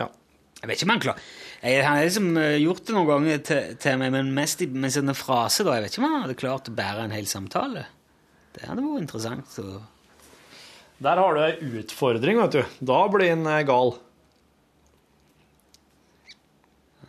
Ja. 0.00 0.06
Jeg 0.62 0.70
vet 0.70 0.78
ikke 0.78 0.88
om 0.88 0.94
han 0.94 1.02
klarer 1.02 1.28
jeg, 1.66 1.82
Han 1.82 1.96
har 1.98 2.06
liksom 2.06 2.30
eh, 2.40 2.56
gjort 2.62 2.86
det 2.86 2.94
noen 2.94 3.10
ganger 3.10 3.42
til, 3.48 3.74
til 3.82 3.98
meg, 4.00 4.12
men 4.14 4.32
mest 4.36 4.62
i, 4.62 4.68
med 4.70 4.94
sånne 4.94 5.14
fraser. 5.18 5.66
da. 5.66 5.76
Jeg 5.76 5.86
vet 5.86 5.94
ikke 5.94 6.02
om 6.04 6.08
han 6.08 6.24
hadde 6.26 6.38
klart 6.38 6.70
å 6.70 6.74
bære 6.78 7.06
en 7.06 7.14
hel 7.16 7.28
samtale. 7.30 7.86
Det 8.56 8.64
hadde 8.68 8.84
vært 8.84 9.04
interessant. 9.04 9.50
Så. 9.52 9.64
Der 11.04 11.20
har 11.20 11.36
du 11.36 11.42
ei 11.44 11.80
utfordring, 11.82 12.38
vet 12.40 12.56
du. 12.56 12.78
Da 12.92 13.00
blir 13.12 13.34
en 13.34 13.44
eh, 13.50 13.64
gal. 13.68 13.96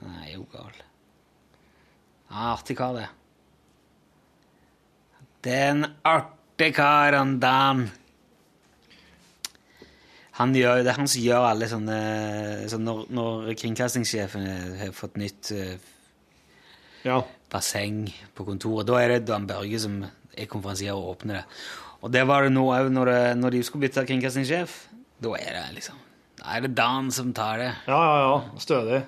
Nei, 0.01 0.24
er 0.26 0.34
jo 0.36 0.47
gal. 0.51 0.74
Ja, 2.28 2.49
artig 2.58 2.76
kar, 2.80 2.97
det. 2.97 3.08
Det 5.45 5.53
er 5.55 5.70
en 5.72 5.88
artig 6.03 6.74
kar, 6.76 7.16
han 7.16 7.38
Dan. 7.39 7.88
Han 10.38 10.53
gjør, 10.53 10.83
det 10.85 10.91
er 10.91 10.97
han 10.99 11.07
som 11.09 11.23
gjør 11.23 11.45
alle 11.49 11.67
sånne 11.71 11.97
så 12.69 12.77
når, 12.77 12.99
når 13.17 13.47
kringkastingssjefen 13.57 14.43
har 14.83 14.91
fått 14.93 15.17
nytt 15.17 15.49
eh, 15.55 15.77
Ja. 17.07 17.21
basseng 17.49 18.03
på 18.38 18.45
kontoret, 18.45 18.85
da 18.89 18.99
er 19.01 19.15
det 19.15 19.23
Dan 19.29 19.47
Børge 19.49 19.79
som 19.81 19.95
er 20.38 20.49
konferansier 20.51 20.93
og 20.93 21.15
åpner 21.15 21.39
det. 21.39 21.45
Og 22.05 22.11
det 22.13 22.21
var 22.29 22.45
det 22.45 22.51
nå 22.53 22.67
òg, 22.69 22.91
når, 22.93 23.11
når 23.39 23.55
de 23.55 23.63
skulle 23.65 23.88
bytte 23.88 24.03
kringkastingssjef. 24.05 24.75
Da 25.23 25.31
er 25.39 25.55
det 25.57 25.63
liksom 25.79 25.97
Da 26.38 26.51
er 26.53 26.61
det 26.67 26.75
Dan 26.77 27.09
som 27.11 27.31
tar 27.33 27.57
det. 27.63 27.71
Ja, 27.89 27.97
ja, 27.97 28.17
ja. 28.27 28.59
Stødig. 28.61 28.99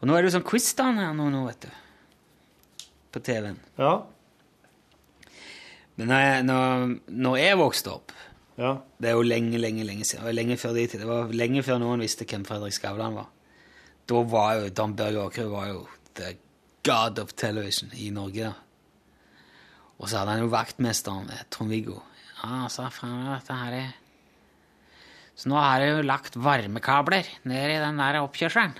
Og 0.00 0.08
nå 0.08 0.16
er 0.16 0.22
det 0.24 0.30
jo 0.30 0.36
sånn 0.38 0.46
quiz-Dan 0.48 1.00
her 1.02 1.12
nå, 1.16 1.28
nå, 1.32 1.42
vet 1.50 1.66
du. 1.68 2.86
På 3.12 3.20
TV-en. 3.24 3.58
Ja. 3.80 3.92
Men 5.96 6.10
når 6.12 6.24
jeg, 6.24 6.46
når, 6.48 6.90
når 7.26 7.38
jeg 7.40 7.60
vokste 7.60 7.92
opp 7.98 8.15
Ja. 8.56 8.72
Det 8.96 9.10
er 9.10 9.18
jo 9.18 9.24
lenge, 9.26 9.58
lenge 9.60 9.84
lenge 9.84 10.04
siden. 10.04 10.24
Det 10.24 10.30
var 10.30 10.36
lenge 10.38 10.56
før 10.60 10.76
de 10.76 10.86
tid. 10.86 11.00
Det 11.02 11.08
var 11.08 11.32
lenge 11.36 11.62
før 11.66 11.80
noen 11.82 12.04
visste 12.04 12.24
hvem 12.28 12.46
Fredrik 12.48 12.76
Skavlan 12.76 13.18
var. 13.18 13.28
Da 14.06 14.22
var 14.32 14.54
jo 14.60 14.70
Dan 14.70 14.94
Børge 14.96 15.26
Akerø 15.26 15.50
var 15.52 15.68
jo 15.72 15.82
the 16.16 16.36
god 16.86 17.18
of 17.18 17.34
television 17.36 17.90
i 17.92 18.10
Norge. 18.10 18.48
da. 18.48 18.54
Og 19.98 20.08
så 20.08 20.20
hadde 20.20 20.36
han 20.36 20.44
jo 20.44 20.52
vaktmesteren, 20.52 21.30
eh, 21.32 21.44
Trond-Viggo. 21.50 22.00
Ja, 22.42 22.66
så 22.68 22.88
faen, 22.92 23.24
dette 23.32 23.54
her 23.54 23.72
er 23.72 23.94
Så 25.36 25.50
nå 25.50 25.56
har 25.60 25.80
jeg 25.80 25.90
jo 25.92 26.02
lagt 26.06 26.36
varmekabler 26.36 27.26
ned 27.44 27.70
i 27.70 27.80
den 27.80 27.98
der 27.98 28.22
oppkjørselen. 28.22 28.72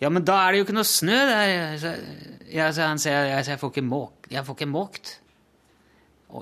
Ja, 0.00 0.08
men 0.08 0.22
da 0.22 0.36
er 0.44 0.52
det 0.52 0.60
jo 0.60 0.66
ikke 0.66 0.76
noe 0.76 0.86
snø 0.86 1.16
der. 1.26 1.82
Ja, 2.50 2.68
så 2.70 2.86
han 2.86 2.98
sier 3.02 3.24
jeg, 3.26 3.46
jeg, 3.46 3.58
får 3.58 3.72
ikke 3.72 3.82
måk, 3.82 4.28
jeg 4.30 4.46
får 4.46 4.54
ikke 4.54 4.70
måkt 4.70 5.20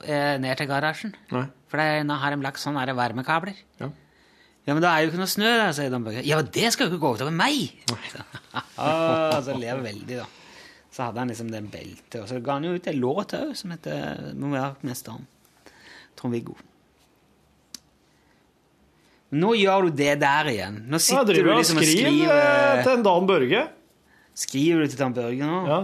eh, 0.05 0.37
ned 0.37 0.61
til 0.61 0.69
garasjen. 0.69 1.15
Nei. 1.33 1.47
For 1.71 1.81
det, 1.81 2.05
nå 2.09 2.17
har 2.19 2.35
de 2.35 2.45
lagt 2.45 2.63
sånne 2.63 2.85
varmekabler. 2.99 3.59
Ja. 3.81 3.91
Ja, 4.67 4.75
men 4.75 4.83
da 4.85 4.91
er 4.93 5.05
jo 5.05 5.11
ikke 5.11 5.23
noe 5.23 5.31
snø 5.31 5.49
der, 5.49 5.73
sier 5.75 5.95
Børge. 5.97 6.23
Ja, 6.27 6.37
men 6.39 6.51
det 6.53 6.69
skal 6.75 6.87
jo 6.87 6.93
ikke 6.93 7.03
gå 7.03 7.15
utover 7.17 7.35
meg! 7.35 7.73
ah, 8.77 9.39
så 9.43 9.57
lever 9.57 9.81
veldig, 9.87 10.21
da. 10.21 10.27
Så 10.91 11.07
hadde 11.07 11.23
han 11.23 11.31
liksom 11.31 11.53
den 11.53 11.69
beltet, 11.71 12.19
og 12.21 12.27
så 12.29 12.41
ga 12.45 12.59
han 12.59 12.67
jo 12.67 12.75
ut 12.75 12.89
en 12.91 12.99
låt 12.99 13.35
òg 13.39 13.55
som 13.57 13.71
heter 13.71 14.35
'Må 14.35 14.51
være 14.51 14.75
mesteren'. 14.87 15.27
Trond-Viggo. 16.19 16.57
Nå 19.31 19.53
gjør 19.55 19.87
du 19.87 19.91
det 19.95 20.17
der 20.21 20.51
igjen. 20.51 20.81
Nå 20.91 20.99
sitter 20.99 21.35
sitter 21.35 21.47
du 21.47 21.53
liksom 21.55 21.79
og 21.79 21.87
skriver 21.87 22.11
Skriv 22.11 22.83
til 22.83 22.93
en 22.93 23.05
Dan 23.07 23.27
Børge. 23.31 23.63
Skriver 24.35 24.83
du 24.83 24.91
til 24.91 24.99
Dan 24.99 25.15
Børge 25.15 25.47
nå? 25.47 25.61
Ja. 25.71 25.81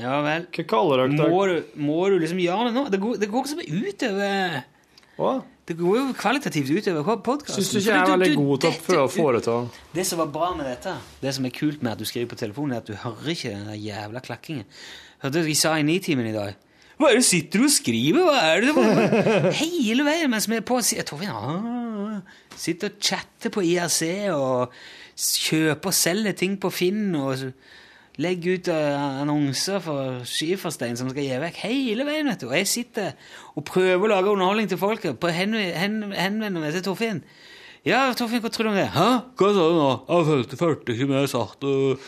Ja 0.00 0.18
vel. 0.24 0.46
Hva 0.56 0.64
kaller 0.74 1.02
dere 1.04 1.30
Må 1.30 1.40
det? 1.46 1.56
du, 1.74 1.80
må 1.86 2.00
du 2.12 2.18
liksom 2.22 2.40
gjøre 2.42 2.68
det 2.70 2.74
nå? 2.76 2.84
Det 2.94 3.00
går, 3.02 3.16
det 3.22 3.28
går 3.32 3.48
så 3.50 3.58
utover 3.60 4.60
Hva? 5.20 5.32
Det 5.70 5.76
går 5.78 5.98
jo 6.00 6.04
kvalitativt 6.18 6.70
utover 6.80 7.18
podkasten. 7.22 7.62
Syns 7.62 7.68
du 7.70 7.78
ikke 7.78 7.92
jeg 7.92 8.00
er 8.02 8.10
veldig 8.10 8.38
god 8.40 8.62
til 8.64 8.70
å 8.72 8.78
prøve 8.86 9.02
å 9.04 9.10
foreta 9.12 9.56
Det 9.94 10.06
som 10.08 10.18
var 10.22 10.30
bra 10.34 10.48
med 10.58 10.66
dette, 10.66 10.94
det 11.22 11.34
som 11.36 11.46
er 11.46 11.52
kult 11.54 11.84
med 11.84 11.92
at 11.92 12.00
du 12.00 12.08
skriver 12.08 12.30
på 12.32 12.38
telefonen, 12.40 12.74
er 12.74 12.82
at 12.82 12.88
du 12.90 12.96
hører 12.98 13.30
ikke 13.36 13.52
den 13.52 13.68
der 13.70 13.78
jævla 13.78 14.22
klakkingen. 14.24 14.66
Hørte 15.22 15.44
du 15.44 15.46
de 15.46 15.54
sa 15.60 15.76
i 15.78 15.84
Nitimen 15.86 16.26
i 16.26 16.34
dag? 16.34 16.56
Hva 17.00 17.12
er 17.12 17.20
det 17.20 17.24
sitter 17.28 17.62
du 17.62 17.68
og 17.68 17.72
skriver? 17.72 18.26
Hva 18.26 18.40
er 18.50 18.64
det? 18.66 18.72
Hva- 18.76 19.52
Hele 19.62 20.04
veien 20.08 20.32
mens 20.32 20.48
vi 20.50 20.58
er 20.58 20.64
på. 20.68 20.80
sier 20.84 21.06
Torfinn 21.06 21.30
ah, 21.32 22.18
sitter 22.60 22.90
og 22.90 22.98
chatter 23.00 23.54
på 23.54 23.62
IRC 23.70 24.02
og 24.34 24.74
kjøper 25.20 25.92
og 25.92 25.96
selger 25.96 26.36
ting 26.42 26.58
på 26.60 26.72
Finn 26.74 27.14
og 27.20 27.36
så 27.40 27.52
legger 28.20 28.58
ut 28.58 28.70
eh, 28.72 29.04
annonser 29.22 29.82
for 29.84 30.24
skiferstein 30.28 30.98
som 30.98 31.10
skal 31.12 31.26
gi 31.26 31.38
vekk 31.44 31.60
hele 31.64 32.06
veien. 32.08 32.26
vet 32.32 32.42
du. 32.42 32.48
Og 32.50 32.56
jeg 32.58 32.70
sitter 32.70 33.12
og 33.54 33.64
prøver 33.68 34.06
å 34.08 34.12
lage 34.14 34.32
underholdning 34.32 34.70
til 34.72 34.80
folket. 34.80 35.20
på 35.20 35.30
hen, 35.34 35.54
hen, 35.54 36.02
Henvender 36.16 36.60
meg 36.60 36.74
til 36.74 36.84
Torfinn. 36.88 37.22
Ja, 37.86 38.10
Torfinn, 38.16 38.42
hva 38.44 38.50
tror 38.52 38.68
du 38.68 38.72
om 38.74 38.80
det? 38.80 38.90
Hæ? 38.92 39.08
Hva 39.38 39.52
sa 39.54 39.68
du 39.70 39.78
nå? 39.78 39.92
Jeg 40.08 40.28
følte, 40.32 40.60
følte 40.60 40.96
ikke 40.96 41.12
med 41.12 41.30
satt 41.32 41.64
og 41.64 42.02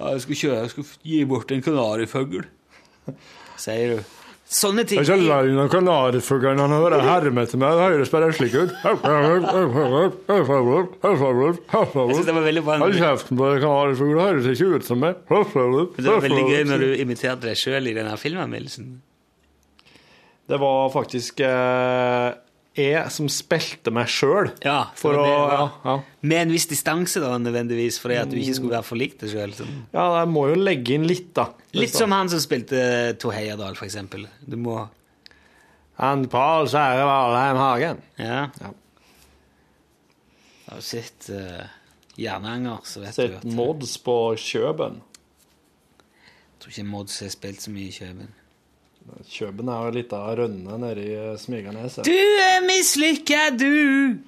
jeg 0.00 0.22
skulle 0.24 0.38
kjøre, 0.40 0.60
jeg 0.60 0.70
skulle 0.72 1.10
gi 1.10 1.24
bort 1.28 1.50
en 1.52 1.62
kanarifugl. 1.64 2.46
Sier 3.60 3.96
du. 3.96 4.19
Sånne 4.50 4.82
ting. 4.82 4.98
Jeg 4.98 5.06
er 5.14 5.20
ikke 5.20 5.30
lei 5.30 5.62
av 5.62 5.68
kanarifuglene. 5.70 6.64
Han 6.64 6.72
har 6.74 6.80
vært 6.82 7.04
hermete 7.06 7.58
meg. 7.60 7.76
det. 7.78 7.84
Høres 7.92 8.10
bare 8.10 8.30
slik 8.34 8.54
ut. 8.58 8.72
Jeg 8.82 8.96
synes 12.10 12.26
det 12.26 12.34
var 12.34 12.42
veldig. 12.48 12.64
Hold 12.66 12.96
kjeften 12.98 13.38
på 13.38 13.46
deg, 13.46 13.60
kanarifugl. 13.62 14.16
Det 14.18 14.24
høres 14.26 14.48
ikke 14.50 14.72
ut 14.74 14.88
som 14.88 14.98
meg. 15.04 15.20
Det 15.30 16.08
var 16.08 16.24
veldig 16.26 16.46
gøy 16.50 16.64
når 16.66 16.82
du 16.82 16.88
imiterte 17.04 17.46
deg 17.46 17.60
sjøl 17.62 17.86
i 17.92 17.94
denne 17.94 18.16
filmanmeldelsen. 18.18 18.90
Det 20.50 20.58
var 20.58 20.90
faktisk 20.90 21.38
eh, 21.46 22.28
jeg 22.82 23.12
som 23.14 23.28
spilte 23.32 23.92
meg 23.94 24.08
sjøl. 24.10 24.50
Ja, 24.64 24.90
For 24.98 25.18
å 25.18 25.24
ja, 25.26 25.64
ja. 25.84 25.94
Med 26.26 26.44
en 26.46 26.54
viss 26.54 26.66
distanse, 26.70 27.22
da, 27.22 27.34
nødvendigvis, 27.40 27.98
fordi 28.02 28.18
at 28.20 28.30
du 28.32 28.38
ikke 28.40 28.56
skulle 28.58 28.76
være 28.76 28.88
for 28.88 29.00
lik 29.00 29.18
deg 29.20 29.32
sjøl. 29.32 29.54
ja, 29.94 30.06
jeg 30.18 30.30
må 30.32 30.46
jo 30.52 30.60
legge 30.60 30.96
inn 30.96 31.06
litt, 31.08 31.30
da. 31.36 31.50
Litt 31.76 31.94
som 31.96 32.12
han 32.16 32.30
som 32.32 32.42
spilte 32.42 32.80
Tor 33.20 33.36
Heyerdahl, 33.36 33.76
for 33.78 33.88
eksempel. 33.88 34.26
Du 34.42 34.56
må 34.60 34.78
Han 36.00 36.24
Pål 36.32 36.70
Sære 36.72 37.04
Valheim 37.04 37.60
Hagen. 37.60 38.02
Ja. 38.16 38.46
Ja. 38.62 38.72
Har 40.70 40.80
du 40.80 40.86
sett 40.86 41.28
uh, 41.34 41.66
Jernanger, 42.16 42.80
så 42.84 43.02
vet 43.04 43.16
du 43.16 43.22
Sett 43.34 43.46
mods 43.56 43.96
på 44.04 44.16
Kjøben. 44.40 45.00
Jeg 46.60 46.62
tror 46.62 46.74
ikke 46.74 46.90
Mods 46.90 47.20
har 47.24 47.32
spilt 47.32 47.62
så 47.64 47.72
mye 47.72 47.88
i 47.88 47.94
Kjøben. 47.94 48.32
Kjøben 49.30 49.68
er 49.68 49.86
jo 49.86 49.94
litt 49.94 50.12
av 50.16 50.34
rønne 50.38 50.76
nede 50.80 51.02
i 51.04 51.14
eh, 51.16 51.38
Smigernes. 51.40 52.00
Du 52.06 52.12
er 52.12 52.60
mislykka, 52.66 53.48
du! 53.56 54.20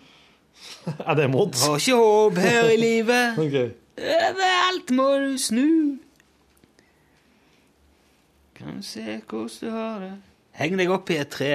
Er 1.09 1.15
det 1.19 1.29
mot? 1.31 1.57
Har 1.59 1.79
ikke 1.79 1.97
håp 1.99 2.39
her 2.43 2.71
i 2.71 2.79
livet. 2.81 3.39
Ok. 3.45 3.57
Overalt 4.03 4.91
må 4.97 5.09
du 5.21 5.35
snu. 5.39 5.67
Kan 8.57 8.79
du 8.79 8.87
se 8.87 9.21
hvordan 9.29 9.49
du 9.61 9.71
har 9.71 9.99
det 10.01 10.13
Heng 10.57 10.77
deg 10.77 10.91
opp 10.93 11.11
i 11.13 11.19
et 11.21 11.31
tre. 11.33 11.53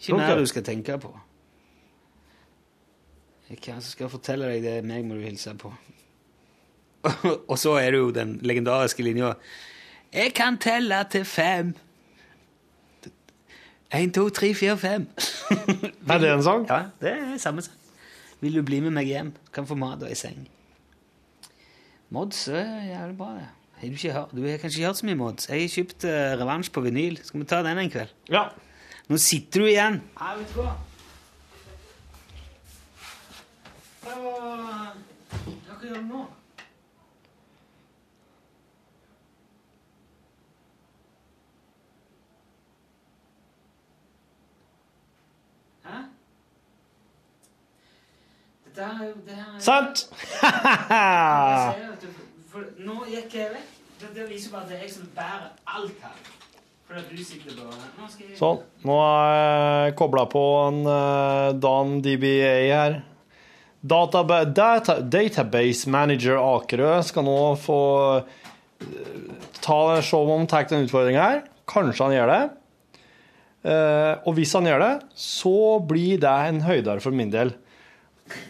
Ikke 0.00 0.14
okay. 0.14 0.22
mer 0.22 0.40
du 0.40 0.46
skal 0.48 0.64
tenke 0.64 0.96
på. 1.00 1.10
Hvem 3.46 3.80
som 3.80 3.90
skal 3.90 4.10
fortelle 4.10 4.48
deg 4.50 4.64
det, 4.64 4.76
meg 4.88 5.04
må 5.06 5.18
du 5.18 5.24
hilse 5.24 5.52
på. 5.60 5.70
Og 7.50 7.58
så 7.60 7.76
er 7.78 7.92
det 7.92 8.00
jo 8.00 8.10
den 8.14 8.38
legendariske 8.42 9.04
linja 9.04 9.34
Jeg 10.12 10.32
kan 10.34 10.56
telle 10.58 11.04
til 11.12 11.24
fem. 11.28 11.74
Én, 13.94 14.10
to, 14.12 14.28
tre, 14.34 14.54
fire, 14.54 14.76
fem. 14.78 15.06
Er 16.10 16.18
det 16.18 16.32
en 16.32 16.42
sang? 16.42 16.66
Ja, 16.70 16.82
det 17.00 17.12
er 17.12 17.36
samme 17.38 17.62
sang. 17.62 17.76
Vil 18.40 18.58
du 18.58 18.62
bli 18.66 18.80
med 18.82 18.90
meg 18.90 19.06
hjem? 19.06 19.30
Kan 19.54 19.66
få 19.68 19.76
mat 19.78 20.02
og 20.02 20.10
ei 20.10 20.16
seng. 20.18 20.48
Mods 22.10 22.48
er 22.48 22.66
jævlig 22.90 23.16
bra, 23.18 23.30
det. 23.38 23.46
Har 23.76 23.86
du, 23.88 23.92
ikke 23.92 24.12
hørt, 24.12 24.32
du 24.32 24.42
har 24.42 24.58
kanskje 24.58 24.80
ikke 24.80 24.86
hørt 24.86 24.98
så 24.98 25.06
mye 25.06 25.18
Mods? 25.20 25.48
Jeg 25.48 25.62
har 25.62 25.72
kjøpt 25.72 26.06
uh, 26.08 26.34
revansj 26.40 26.70
på 26.72 26.82
vinyl. 26.84 27.18
Skal 27.22 27.40
vi 27.40 27.48
ta 27.50 27.62
den 27.62 27.78
en 27.78 27.90
kveld? 27.92 28.12
Ja. 28.32 28.44
Nå 29.08 29.18
sitter 29.22 29.62
du 29.62 29.70
igjen. 29.70 30.00
Ja, 30.18 30.34
vet 30.38 30.54
du 30.54 30.60
hva? 30.60 30.74
Hva 34.02 34.16
Hva 35.36 35.78
gjør 35.82 36.00
du 36.00 36.06
nå? 36.10 36.24
Her 48.76 49.02
er 49.02 49.06
jo 49.08 49.14
det 49.26 49.38
er- 49.40 49.60
Sant! 49.60 50.08
Nå 52.86 52.94
gikk 53.10 53.34
jeg 53.36 53.50
vekk. 53.52 53.68
Det, 53.96 54.08
det 54.16 54.24
viser 54.28 54.50
bare 54.52 54.62
at 54.66 54.70
det 54.70 54.76
er 54.78 54.82
jeg 54.86 54.92
som 54.94 55.06
bærer 55.16 55.46
alt 55.76 55.98
her. 56.04 56.16
Sånn. 58.38 58.58
Nå 58.86 58.96
er 59.02 59.88
jeg 59.88 59.96
kobla 59.98 60.22
på 60.30 60.42
en 60.68 60.78
eh, 60.86 61.48
Dan 61.58 61.96
DBA 62.04 62.52
her. 62.70 62.92
Databa 63.86 64.44
data 64.46 65.00
database 65.02 65.88
Manager 65.90 66.36
Akerø 66.38 66.92
skal 67.06 67.24
nå 67.26 67.34
få 67.58 67.78
eh, 68.22 68.24
ta 69.64 69.80
se 70.02 70.16
om 70.20 70.30
han 70.36 70.46
tar 70.50 70.68
den 70.70 70.86
utfordringa 70.86 71.22
her. 71.26 71.42
Kanskje 71.66 72.04
han 72.06 72.14
gjør 72.14 72.30
det. 72.32 72.42
Eh, 73.66 74.12
og 74.22 74.32
hvis 74.38 74.54
han 74.54 74.68
gjør 74.70 74.80
det, 74.86 74.94
så 75.18 75.56
blir 75.82 76.22
det 76.22 76.36
en 76.52 76.62
høydere 76.68 77.02
for 77.02 77.10
min 77.18 77.34
del. 77.34 77.50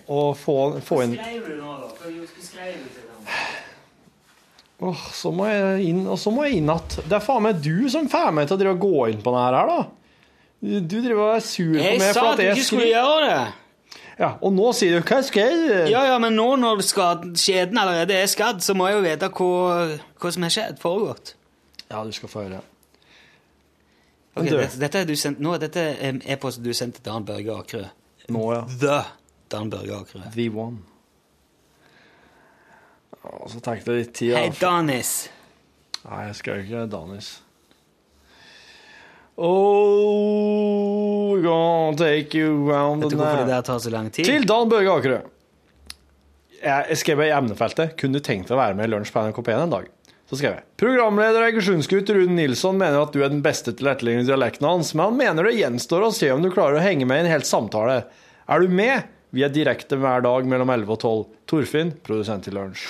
Å 0.06 0.20
få, 0.38 0.56
få 0.84 1.02
inn 1.04 1.16
Skrev 1.16 1.48
du 1.48 1.54
nå, 1.60 1.74
da? 1.82 1.90
Hva 2.00 2.44
skrev 2.46 2.78
du 2.80 2.88
til 2.94 3.04
dem? 3.10 3.30
Åh, 4.86 5.04
så 5.16 5.32
må 5.32 5.46
jeg 5.48 5.86
inn, 5.88 6.02
og 6.04 6.18
så 6.20 6.30
må 6.34 6.44
jeg 6.44 6.58
inn 6.60 6.68
igjen. 6.68 7.04
Det 7.08 7.16
er 7.16 7.24
faen 7.24 7.46
meg 7.46 7.62
du 7.64 7.86
som 7.92 8.08
får 8.12 8.34
meg 8.36 8.48
til 8.48 8.58
å 8.58 8.60
drive 8.60 8.74
og 8.76 8.82
gå 8.84 9.06
inn 9.12 9.22
på 9.24 9.32
det 9.32 9.44
her, 9.46 9.70
da. 9.70 9.78
Du 10.66 10.74
du 10.80 10.98
driver 11.00 11.22
og 11.22 11.36
er 11.36 11.44
sur 11.44 11.72
på 11.72 11.80
Jeg 11.84 12.00
meg 12.02 12.12
sa 12.12 12.20
for 12.20 12.28
at 12.32 12.34
at 12.34 12.42
du 12.42 12.50
ikke 12.50 12.66
skulle 12.68 12.90
gjøre 12.90 13.30
det. 13.30 13.40
Ja, 14.16 14.30
og 14.40 14.54
nå 14.56 14.70
sier 14.76 14.96
du 14.96 15.04
hva 15.04 15.18
skal 15.24 15.50
jeg 15.52 15.90
Ja, 15.92 16.06
ja, 16.08 16.14
men 16.20 16.36
nå 16.38 16.46
når 16.60 16.80
skjeden 16.86 17.76
allerede 17.80 18.16
er 18.16 18.30
skadd, 18.32 18.62
så 18.64 18.76
må 18.76 18.88
jeg 18.88 18.96
jo 18.96 19.02
vite 19.04 19.28
hva, 19.28 19.98
hva 20.20 20.32
som 20.32 20.46
har 20.46 20.54
skjedd, 20.54 20.80
foregått. 20.80 21.34
Ja, 21.90 22.00
du 22.04 22.12
skal 22.16 22.32
få 22.32 22.46
høre. 22.46 22.62
Ok, 24.36 24.48
dette, 24.50 24.80
dette 24.80 25.00
er 25.00 25.08
du 25.08 25.14
sendt, 25.16 25.40
nå, 25.40 25.54
dette 25.60 25.80
er 25.96 26.18
e-post 26.32 26.60
du 26.64 26.72
sendte 26.76 27.00
til 27.00 27.08
Dan 27.08 27.24
Børge 27.28 27.54
Akerø. 27.56 27.86
Nå, 28.32 28.42
ja. 28.52 28.64
The 28.80 28.98
Dan 29.52 29.70
Børge 29.70 29.94
Akerø. 29.94 30.26
The 30.34 30.48
one. 30.50 30.82
Og 33.26 33.50
så 33.50 33.62
tenkte 33.62 33.92
jeg 33.92 34.04
litt 34.04 34.14
tid. 34.14 34.34
Hei, 34.36 34.50
Danis. 34.60 35.14
Nei, 36.06 36.22
jeg 36.28 36.38
skal 36.38 36.60
jo 36.60 36.66
ikke 36.66 36.84
Danis. 36.90 37.32
Oh, 39.36 41.34
gonna 41.44 41.96
take 41.98 42.38
you 42.38 42.70
round 42.70 43.04
Vet 43.04 43.12
du 43.12 43.18
hvorfor 43.20 43.42
det 43.42 43.50
der 43.50 43.64
tar 43.66 43.82
så 43.84 43.90
lang 43.92 44.08
tid? 44.08 44.24
Til 44.24 44.46
Dan 44.48 44.70
Børge 44.72 44.94
Akerø. 44.94 45.18
Jeg 46.62 46.96
skrev 46.96 47.20
i 47.26 47.34
emnefeltet 47.36 47.98
kunne 48.00 48.22
tenkt 48.24 48.48
deg 48.48 48.56
å 48.56 48.62
være 48.62 48.78
med 48.78 48.88
i 48.88 48.92
Lunsj 48.94 49.12
på 49.12 49.26
NRK1 49.26 49.66
en 49.66 49.74
dag. 49.74 49.90
Så 50.26 50.38
skrev 50.40 50.56
jeg 50.56 50.64
programleder 50.80 51.44
Egersundsgutt 51.46 52.08
Rune 52.16 52.34
Nilsson 52.34 52.80
mener 52.80 53.04
at 53.04 53.12
du 53.14 53.20
er 53.22 53.30
den 53.30 53.44
beste 53.44 53.76
til 53.76 53.86
å 53.86 53.92
etterligne 53.92 54.24
dialekten 54.26 54.66
hans, 54.66 54.94
men 54.96 55.10
han 55.10 55.20
mener 55.20 55.46
det 55.46 55.60
gjenstår 55.60 56.08
å 56.08 56.14
se 56.16 56.32
om 56.34 56.40
du 56.42 56.48
klarer 56.50 56.80
å 56.80 56.86
henge 56.86 57.06
med 57.06 57.20
i 57.20 57.26
en 57.26 57.32
hel 57.36 57.44
samtale. 57.46 58.00
Er 58.50 58.64
du 58.64 58.72
med? 58.72 59.12
Vi 59.34 59.42
er 59.44 59.52
direkte 59.52 59.98
hver 60.00 60.22
dag 60.24 60.46
mellom 60.48 60.70
11 60.70 60.92
og 60.94 61.00
12. 61.02 61.22
Torfinn, 61.50 61.92
produsent 62.06 62.46
i 62.48 62.54
Lunsj. 62.54 62.86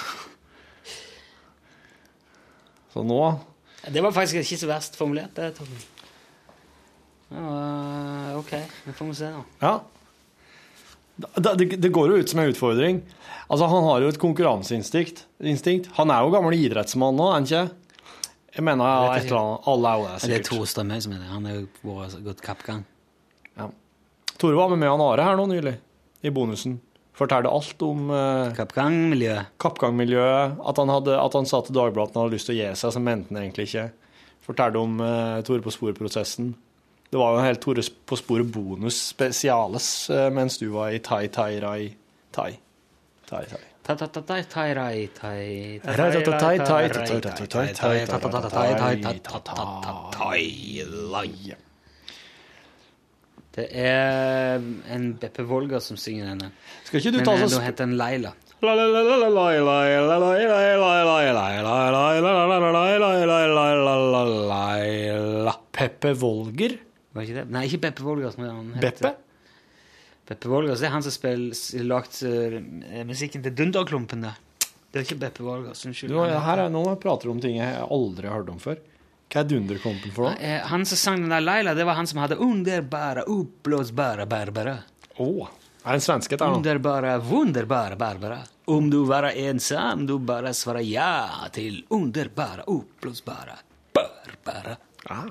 Så 2.92 3.04
nå 3.04 3.20
Det 3.92 4.02
var 4.02 4.14
faktisk 4.14 4.40
ikke 4.40 4.60
så 4.60 4.68
verst 4.70 4.96
formulert, 4.98 5.34
det, 5.36 5.52
Torfinn. 5.56 5.84
Ja, 7.26 7.42
eh, 7.42 8.38
ok, 8.38 8.52
vi 8.86 8.94
får 8.94 9.12
se 9.18 9.30
da. 9.34 9.42
Ja. 9.60 9.74
Det, 11.16 11.54
det, 11.56 11.66
det 11.80 11.90
går 11.94 12.12
jo 12.12 12.20
ut 12.20 12.28
som 12.30 12.40
en 12.42 12.52
utfordring. 12.52 13.00
Altså, 13.48 13.66
Han 13.66 13.84
har 13.88 14.04
jo 14.04 14.12
et 14.12 14.20
konkurranseinstinkt. 14.20 15.24
instinkt. 15.40 15.88
Han 15.96 16.10
er 16.10 16.22
jo 16.22 16.32
gammel 16.34 16.54
idrettsmann 16.58 17.16
nå, 17.16 17.30
er 17.30 17.38
han 17.38 17.48
ikke? 17.48 17.64
Jeg 18.56 18.64
mener 18.64 18.88
ja, 18.88 19.16
et 19.16 19.26
eller 19.28 19.40
annet. 19.40 19.66
Alle 19.68 19.88
er 19.88 19.96
jo 19.96 20.04
det, 20.06 20.28
Det 20.28 20.36
er. 20.36 20.44
Tore 20.48 20.68
Strømøy 20.68 21.00
som 21.04 21.12
er 21.12 21.18
det. 21.20 21.28
Han 21.32 21.48
har 21.48 21.56
jo 21.58 21.66
vært 21.96 22.22
gått 22.24 22.44
kappgang. 22.44 22.84
Ja. 23.56 23.68
Tore 24.40 24.56
var 24.56 24.72
med 24.72 24.80
med 24.80 24.92
han 24.92 25.04
Are 25.04 25.26
her 25.26 25.36
nå 25.36 25.46
nylig, 25.50 25.74
i 26.22 26.30
bonusen. 26.30 26.80
Fortalte 27.16 27.48
alt 27.48 27.82
om 27.82 28.10
eh, 28.12 28.52
Kappgangmiljøet. 28.56 29.54
kappgangmiljøet. 29.62 30.58
At 30.68 30.76
han, 30.82 30.92
hadde, 30.92 31.16
at 31.20 31.36
han 31.38 31.48
sa 31.48 31.62
til 31.64 31.76
Dagbladet 31.78 32.12
at 32.12 32.18
han 32.18 32.26
hadde 32.26 32.36
lyst 32.36 32.50
til 32.50 32.56
å 32.56 32.60
gi 32.60 32.68
seg, 32.76 32.92
så 32.92 33.00
mente 33.00 33.32
han 33.32 33.40
egentlig 33.42 33.68
ikke. 33.70 33.86
Fortalte 34.46 34.82
om 34.82 35.00
eh, 35.00 35.38
Tore 35.46 35.64
på 35.64 35.72
sporet-prosessen. 35.72 36.52
Det 37.06 37.18
var 37.20 37.32
jo 37.32 37.40
en 37.40 37.46
helt 37.48 37.62
Tore 37.64 37.82
på 37.82 38.18
sporet 38.20 38.50
bonus 38.52 38.98
spesiales 39.14 39.88
eh, 40.10 40.28
mens 40.34 40.58
du 40.60 40.68
var 40.74 40.92
i 40.92 41.00
Tai 41.00 41.24
Tai 41.32 41.52
Rai 41.64 41.86
Tai. 42.36 42.50
Tai 43.30 43.44
Tai. 43.48 43.62
Det 53.56 53.66
er 53.72 54.60
en 54.92 55.06
Beppe 55.20 55.46
Wolger 55.48 55.80
som 55.80 55.96
synger 55.96 56.28
denne. 56.34 56.50
Skal 56.84 57.00
ikke 57.00 57.14
du 57.14 57.22
Men 57.22 57.28
ta 57.28 57.36
Men, 57.40 57.48
så 57.54 57.62
heter 57.64 57.86
den 57.86 57.96
Laila. 57.96 58.34
Peppe 65.76 66.12
Wolger? 66.20 66.76
Var 67.16 67.24
ikke 67.24 67.38
det? 67.38 67.46
Nei, 67.52 67.64
ikke 67.68 67.80
Beppe 67.86 68.04
Wolger. 68.04 68.34
Som 68.34 68.44
han 68.44 68.74
heter. 68.76 68.90
Beppe? 68.90 69.12
Beppe 70.26 70.50
Wolger, 70.50 70.74
det 70.76 70.88
er 70.88 70.92
han 70.92 71.04
som 71.06 71.86
lagt 71.86 72.18
uh, 72.26 72.58
musikken 73.06 73.44
til 73.44 73.54
Dunderklumpen. 73.56 74.24
Det 74.26 75.00
er 75.00 75.04
ikke 75.06 75.20
Beppe 75.22 75.44
Wolger. 75.46 75.72
Unnskyld. 75.72 76.12
Her 76.12 76.64
er, 76.64 76.68
nå 76.72 76.84
prater 77.00 77.28
du 77.28 77.36
om 77.36 77.40
ting 77.44 77.56
jeg 77.60 77.88
aldri 77.88 78.28
har 78.28 78.40
hørt 78.40 78.52
om 78.52 78.60
før. 78.60 78.80
Hva 79.32 79.42
er 79.42 79.48
dunderkompen 79.50 80.12
for 80.14 80.28
noe? 80.30 80.38
Eh, 80.40 80.60
Han 80.70 80.84
som 80.86 80.98
sang 80.98 81.20
den 81.20 81.30
der 81.34 81.40
Laila, 81.42 81.74
det 81.74 81.84
var 81.84 81.94
han 81.98 82.06
som 82.06 82.20
hadde 82.22 82.36
Underbara, 82.36 83.24
oppblåsbara 83.26 84.26
Barbara. 84.26 84.76
Oh, 85.18 85.48
er 85.84 85.96
det 85.96 86.00
en 86.00 86.00
svenske? 86.04 86.38
Underbara, 86.44 87.18
wunderbara 87.18 87.96
Barbara. 87.96 88.38
Om 88.64 88.90
du 88.90 89.04
var 89.04 89.22
ensam, 89.30 90.06
du 90.06 90.18
bare 90.18 90.54
svarer 90.54 90.80
ja 90.86 91.48
til 91.52 91.84
underbara, 91.88 92.64
oppblåsbara 92.66 93.58
Barbara. 93.94 94.76
Ah. 95.06 95.30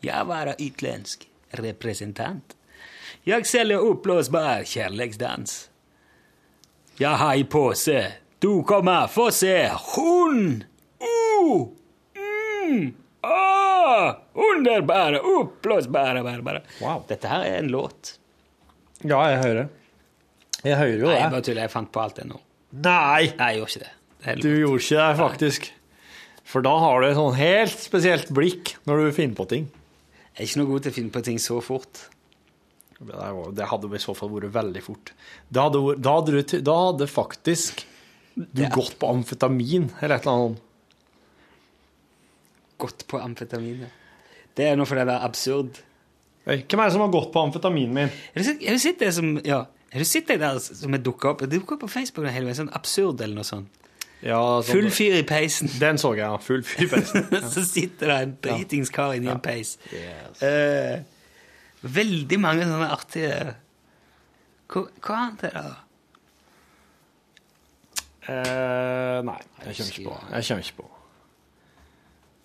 Jeg 0.00 0.26
var 0.26 0.54
utländsk 0.58 1.28
representant. 1.50 2.56
Jeg 3.24 3.46
selger 3.46 3.80
oppblåsbar 3.80 4.64
kjærlighetsdans. 4.68 5.68
Jeg 6.98 7.16
har 7.18 7.34
i 7.34 7.44
påse. 7.44 8.02
Du 8.38 8.62
kommer 8.62 9.06
få 9.08 9.30
se 9.32 9.70
Hun! 9.94 10.64
Uh! 11.00 11.68
Mm! 12.18 12.92
Ah! 13.94 14.16
Underbare, 14.34 15.20
oppblåsbare 15.20 16.24
bare, 16.26 16.42
bare. 16.46 16.62
Wow. 16.82 17.04
Dette 17.08 17.30
her 17.30 17.46
er 17.46 17.60
en 17.62 17.70
låt. 17.72 18.16
Ja, 19.04 19.20
jeg 19.30 19.40
hører. 19.42 19.70
Jeg 20.64 20.80
hører 20.80 20.98
jo 20.98 21.08
Nei, 21.10 21.20
jeg 21.20 21.32
bare 21.34 21.46
tuller. 21.46 21.66
Jeg 21.66 21.74
fant 21.74 21.92
på 21.92 22.02
alt 22.02 22.18
det 22.18 22.26
nå. 22.30 22.40
Nei! 22.74 23.30
Nei, 23.38 23.48
jeg 23.52 23.60
gjorde 23.60 23.72
ikke 23.72 23.84
det. 23.84 23.94
det 24.24 24.36
Du 24.42 24.50
gjorde 24.50 24.82
ikke 24.82 25.00
det, 25.00 25.16
faktisk. 25.20 25.70
For 26.44 26.64
da 26.64 26.74
har 26.80 27.00
du 27.00 27.08
et 27.08 27.18
sånn 27.18 27.38
helt 27.38 27.80
spesielt 27.80 28.32
blikk 28.36 28.74
når 28.88 29.06
du 29.06 29.16
finner 29.16 29.38
på 29.38 29.48
ting. 29.52 29.70
Jeg 30.34 30.40
er 30.40 30.48
ikke 30.48 30.60
noe 30.60 30.70
god 30.72 30.84
til 30.84 30.92
å 30.92 30.96
finne 30.98 31.14
på 31.14 31.24
ting 31.24 31.40
så 31.40 31.60
fort. 31.64 32.04
Det 32.98 33.30
det 33.58 33.68
hadde 33.68 33.90
i 33.90 34.02
så 34.02 34.14
fall 34.16 34.32
vært 34.32 34.54
veldig 34.54 34.82
fort. 34.84 35.12
Da 35.52 35.68
hadde, 35.68 35.82
da 36.00 36.16
hadde, 36.18 36.36
du, 36.40 36.54
da 36.64 36.76
hadde 36.88 37.10
faktisk 37.10 37.84
du 38.34 38.64
gått 38.72 38.96
på 38.98 39.10
amfetamin 39.12 39.90
eller 40.00 40.16
et 40.16 40.26
eller 40.26 40.38
annet. 40.38 40.63
Gått 42.84 43.06
på 43.10 43.20
amfetamin. 43.24 43.84
Det 44.54 44.68
er 44.70 44.76
noe 44.78 44.86
fordi 44.86 45.04
det 45.08 45.16
er 45.16 45.26
absurd. 45.26 45.80
Hey, 46.44 46.60
hvem 46.68 46.82
er 46.84 46.90
det 46.90 46.94
som 46.94 47.02
har 47.06 47.12
gått 47.14 47.30
på 47.32 47.40
amfetaminen 47.40 47.94
min? 47.96 48.10
Har 48.34 48.44
du 48.76 48.78
sett, 48.82 48.98
det 49.00 49.14
som 49.16 49.30
ja, 49.46 49.62
har 49.94 50.02
du 50.02 50.04
sett 50.08 50.28
det 50.28 50.36
der 50.42 50.58
som 50.60 50.92
dukka 50.92 51.30
opp? 51.32 51.40
Det 51.46 51.54
dukka 51.56 51.78
opp 51.78 51.86
på 51.86 51.88
Facebook 51.94 52.26
hele 52.28 52.50
veien, 52.50 52.58
sånn 52.58 52.72
absurd 52.76 53.22
eller 53.24 53.40
noe 53.40 53.48
sånt. 53.48 53.80
Ja, 54.24 54.40
sånn- 54.60 54.78
Full 54.78 54.90
fyr 54.92 55.16
i 55.18 55.24
peisen. 55.28 55.68
Den 55.80 55.98
så 56.00 56.12
jeg, 56.16 56.24
ja. 56.24 56.36
Full 56.40 56.62
fyr 56.64 56.84
i 56.86 56.90
peisen. 56.92 57.26
Så 57.54 57.64
sitter 57.68 58.08
det 58.12 58.18
en 58.26 58.36
dritings 58.44 58.92
kar 58.92 59.12
inni 59.16 59.28
Ja. 59.28 59.34
en 59.36 59.42
peis. 59.44 59.74
Yes. 59.92 60.40
Uh, 60.44 61.88
veldig 61.96 62.38
mange 62.40 62.64
sånne 62.68 62.88
artige 62.94 63.34
Hva, 64.72 64.84
hva 65.04 65.18
annet 65.26 65.44
er 65.48 65.56
det? 65.56 65.64
da? 65.64 65.74
Uh, 68.24 69.18
nei, 69.28 69.40
jeg 69.66 69.76
kommer 69.76 69.90
ikke 69.92 70.06
på. 70.08 70.14
Jeg 70.32 70.46
kommer 70.48 70.64
ikke 70.64 70.78
på. 70.80 70.90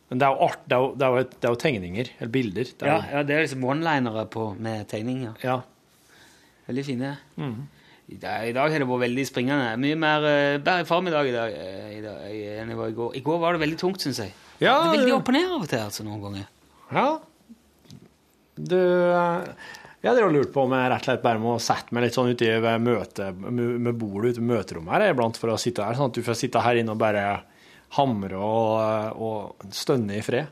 Men 0.09 0.21
det 0.21 0.25
er 0.25 0.33
jo 0.33 0.45
art, 0.47 0.61
det 0.65 0.75
er 0.77 0.83
jo, 0.85 0.93
det 0.97 1.05
er 1.05 1.09
jo, 1.15 1.23
et, 1.25 1.33
det 1.37 1.47
er 1.47 1.53
jo 1.53 1.59
tegninger, 1.63 2.13
eller 2.19 2.31
bilder. 2.33 2.69
Det 2.79 2.87
Ja, 2.87 2.95
jo, 2.97 3.11
ja, 3.13 3.23
det 3.23 3.35
er 3.35 3.43
liksom 3.45 3.65
one-linere 3.65 4.23
med 4.57 4.87
tegninger. 4.89 5.35
ja. 5.43 5.59
Veldig 6.69 6.85
fine. 6.85 7.17
Mhm. 7.35 7.67
I, 8.09 8.15
dag, 8.17 8.47
I 8.49 8.53
dag 8.53 8.71
har 8.73 8.81
det 8.81 8.87
vært 8.89 9.03
veldig 9.03 9.23
springende. 9.25 9.73
Mye 9.77 9.95
mer 9.97 10.23
uh, 10.25 10.57
bedre 10.65 10.85
form 10.89 11.09
i 11.09 11.11
dag, 11.13 11.27
i 11.29 11.33
dag, 11.33 11.53
eh, 11.53 11.89
i 11.99 12.01
dag 12.01 12.37
enn 12.61 12.71
det 12.71 12.77
var 12.77 12.89
i 12.89 12.95
går. 12.97 13.11
I 13.19 13.21
går 13.25 13.37
var 13.41 13.53
det 13.53 13.61
veldig 13.61 13.77
tungt, 13.77 14.01
syns 14.01 14.21
jeg. 14.23 14.33
Ja, 14.57 14.79
det 14.81 14.87
er 14.87 14.95
veldig 14.97 15.13
opp 15.19 15.29
og 15.29 15.35
ned 15.35 15.45
av 15.45 15.61
og 15.61 15.67
til, 15.69 15.83
altså, 15.85 16.05
noen 16.07 16.23
ganger. 16.23 16.47
Ja. 16.89 17.05
Du 18.57 18.75
eh, 18.79 19.69
Jeg 20.03 20.23
jo 20.23 20.31
lurt 20.33 20.51
på 20.55 20.63
om 20.65 20.73
jeg 20.73 20.89
rett 20.89 21.03
og 21.03 21.09
slett 21.09 21.23
bare 21.23 21.41
må 21.43 21.53
sette 21.61 21.93
meg 21.93 22.07
litt 22.07 22.17
sånn 22.17 22.33
uti 22.33 22.49
i 22.49 22.57
ved 22.63 22.81
møte, 22.81 23.29
med 23.35 23.77
med 23.85 23.99
bordet 23.99 24.33
ute 24.33 24.41
i 24.41 24.49
møterommet 24.55 24.95
her 24.95 25.13
iblant 25.13 25.37
for 25.37 25.53
å 25.53 25.59
sitte 25.61 25.85
her, 25.85 25.97
sånn 25.97 26.09
at 26.09 26.17
du 26.17 26.25
får 26.25 26.39
sitte 26.39 26.63
her 26.65 26.81
inne 26.81 26.95
og 26.95 27.01
bare 27.01 27.25
hamre 27.97 28.37
og, 28.37 29.19
og 29.19 29.69
stønne 29.73 30.17
i 30.19 30.21
fred. 30.25 30.47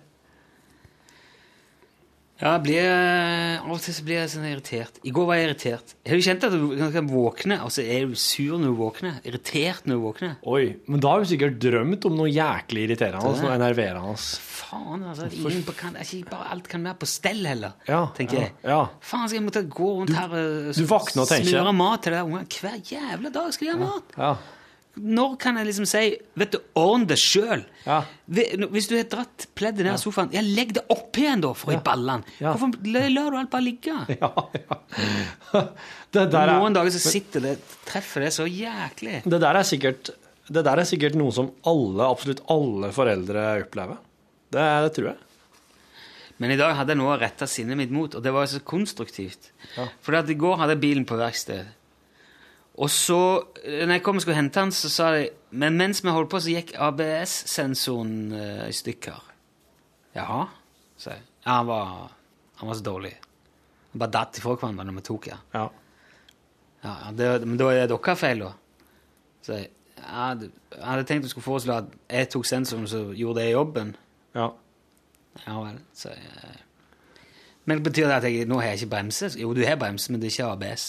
Ja, 2.38 2.52
jeg 2.54 2.62
blir, 2.68 2.84
eh, 2.86 3.64
Av 3.66 3.72
og 3.74 3.80
til 3.82 3.96
så 3.98 4.04
blir 4.06 4.20
jeg 4.20 4.30
sånn 4.30 4.44
irritert. 4.46 5.00
I 5.10 5.10
går 5.10 5.26
var 5.26 5.40
jeg 5.40 5.48
irritert. 5.48 5.94
Har 6.06 6.20
du 6.20 6.22
kjent 6.22 6.44
at 6.46 6.52
du 6.54 6.92
kan- 6.94 7.08
våkne, 7.10 7.56
og 7.66 7.72
så 7.74 7.82
er 7.82 8.06
du 8.06 8.14
sur 8.14 8.60
når 8.62 8.70
du 8.70 8.78
våkner? 8.78 9.16
Irritert 9.26 9.88
når 9.90 9.98
du 9.98 10.04
våkner? 10.06 10.36
Oi, 10.46 10.76
men 10.88 11.00
da 11.02 11.16
har 11.16 11.24
du 11.24 11.26
sikkert 11.26 11.58
drømt 11.58 12.06
om 12.06 12.14
noe 12.16 12.30
jæklig 12.30 12.84
irriterende, 12.92 13.26
er 13.26 13.34
det. 13.34 13.42
noe 13.42 13.56
enerverende. 13.58 14.14
Faen, 14.38 15.02
altså. 15.10 15.32
Ingen 15.34 15.64
på 15.64 15.76
kan, 15.76 15.96
ikke 15.96 16.30
bare 16.30 16.52
alt 16.52 16.68
kan 16.70 16.84
være 16.84 17.00
på 17.02 17.08
stell 17.08 17.44
heller, 17.44 17.74
Ja, 17.88 18.06
tenker 18.14 18.34
ja, 18.38 18.40
jeg. 18.42 18.52
ja. 18.64 18.88
Faen, 19.02 19.28
skal 19.28 19.40
jeg 19.42 19.48
måtte 19.50 19.68
gå 19.68 19.90
rundt 19.98 20.08
du 20.10 20.14
her 20.14 20.30
og 20.30 21.28
tenker. 21.28 21.50
smøre 21.50 21.74
mat 21.74 22.04
til 22.04 22.14
de 22.14 22.22
ungene 22.22 22.46
hver 22.46 22.78
jævla 22.86 23.34
dag? 23.34 23.52
skal 23.54 23.66
de 23.68 23.74
ha 23.74 23.80
mat? 23.80 24.04
Ja. 24.16 24.36
Når 24.98 25.36
kan 25.42 25.58
jeg 25.60 25.68
liksom 25.70 25.88
si 25.90 26.04
Vet 26.40 26.56
du, 26.56 26.60
ordn 26.80 27.06
det 27.10 27.18
sjøl. 27.22 27.64
Ja. 27.86 28.00
Hvis 28.28 28.90
du 28.90 28.96
har 28.98 29.08
dratt 29.12 29.48
pleddet 29.58 29.86
ned 29.86 29.94
av 29.94 30.02
sofaen, 30.02 30.32
ja, 30.36 30.42
legg 30.42 30.74
det 30.78 30.84
opp 30.94 31.18
igjen, 31.20 31.44
da, 31.46 31.54
for 31.58 31.76
i 31.76 31.80
ballene. 31.84 32.26
Hvorfor 32.40 32.74
lar 32.92 33.34
du 33.34 33.40
alt 33.42 33.52
bare 33.54 33.66
ligge? 33.66 33.98
Ja, 34.18 34.32
ja. 34.58 34.80
Er, 36.18 36.50
Noen 36.50 36.76
dager 36.76 36.92
så 36.96 37.02
sitter 37.04 37.44
det 37.44 37.54
treffer 37.88 38.26
det 38.26 38.32
så 38.36 38.48
jæklig. 38.50 39.22
det 39.28 39.40
der 39.44 39.60
er 39.60 39.68
sikkert 39.68 40.10
det 40.48 40.64
der 40.64 40.80
er 40.80 40.88
sikkert 40.88 41.16
noe 41.20 41.34
som 41.36 41.50
alle, 41.68 42.06
absolutt 42.08 42.40
alle 42.52 42.90
foreldre 42.96 43.48
opplever. 43.66 44.00
Det, 44.48 44.64
det 44.86 44.92
tror 44.96 45.10
jeg. 45.12 45.18
Men 46.38 46.54
i 46.54 46.60
dag 46.60 46.76
hadde 46.78 46.94
jeg 46.94 47.02
noe 47.02 47.16
å 47.16 47.20
rette 47.20 47.48
sinnet 47.50 47.80
mitt 47.80 47.92
mot, 47.94 48.14
og 48.16 48.24
det 48.24 48.32
var 48.34 48.48
så 48.50 48.62
konstruktivt. 48.64 49.52
Ja. 49.76 49.88
For 50.06 50.16
i 50.18 50.38
går 50.38 50.62
hadde 50.62 50.78
jeg 50.78 50.84
bilen 50.86 51.08
på 51.10 51.18
verksted. 51.20 51.74
Og 52.78 52.90
så, 52.94 53.20
når 53.66 53.96
jeg 53.96 54.04
kom 54.06 54.20
og 54.20 54.22
skulle 54.22 54.38
hente 54.38 54.62
han, 54.62 54.72
så 54.76 54.90
sa 54.94 55.10
de 55.16 55.30
Men 55.58 55.78
mens 55.80 56.04
vi 56.04 56.12
holdt 56.14 56.30
på, 56.30 56.40
så 56.44 56.52
gikk 56.54 56.76
ABS-sensoren 56.76 58.34
eh, 58.36 58.68
i 58.68 58.76
stykker. 58.76 59.24
Jaha, 60.18 60.44
sa 61.00 61.16
jeg. 61.16 61.24
Ja, 61.46 61.56
han 61.62 61.68
var, 61.70 62.12
han 62.60 62.70
var 62.70 62.78
så 62.78 62.84
dårlig. 62.86 63.14
Han 63.94 64.04
bare 64.04 64.14
datt 64.14 64.38
ifra 64.38 64.58
hverandre 64.58 64.86
når 64.90 64.98
vi 65.00 65.06
tok. 65.08 65.30
Ja. 65.32 65.40
Ja, 66.84 66.94
ja, 67.06 67.12
det, 67.18 67.32
men 67.48 67.58
da 67.58 67.72
er 67.72 67.86
det 67.88 67.96
deres 67.96 68.20
feil, 68.20 68.44
da. 68.44 68.52
Så 69.42 69.56
jeg, 69.58 69.72
ja, 70.04 70.28
jeg 70.76 70.84
hadde 70.84 71.08
tenkt 71.10 71.26
du 71.26 71.32
skulle 71.32 71.48
foreslå 71.48 71.80
at 71.80 71.96
jeg 72.12 72.30
tok 72.36 72.46
sensoren, 72.46 72.88
så 72.92 73.08
gjorde 73.18 73.42
det 73.42 73.52
jobben. 73.52 73.96
ja. 74.36 74.52
Ja 75.46 75.60
vel. 75.62 75.76
Så, 75.94 76.10
jeg, 76.10 76.64
men 77.66 77.78
det 77.78 77.84
betyr 77.84 78.08
det 78.08 78.16
at 78.16 78.24
jeg 78.26 78.46
nå 78.50 78.58
har 78.60 78.72
jeg 78.72 78.82
ikke 78.82 78.94
bremse? 78.96 79.30
Jo, 79.38 79.54
du 79.54 79.62
har 79.66 79.76
bremse, 79.78 80.12
men 80.12 80.22
det 80.22 80.30
er 80.30 80.36
ikke 80.36 80.52
ABS. 80.52 80.86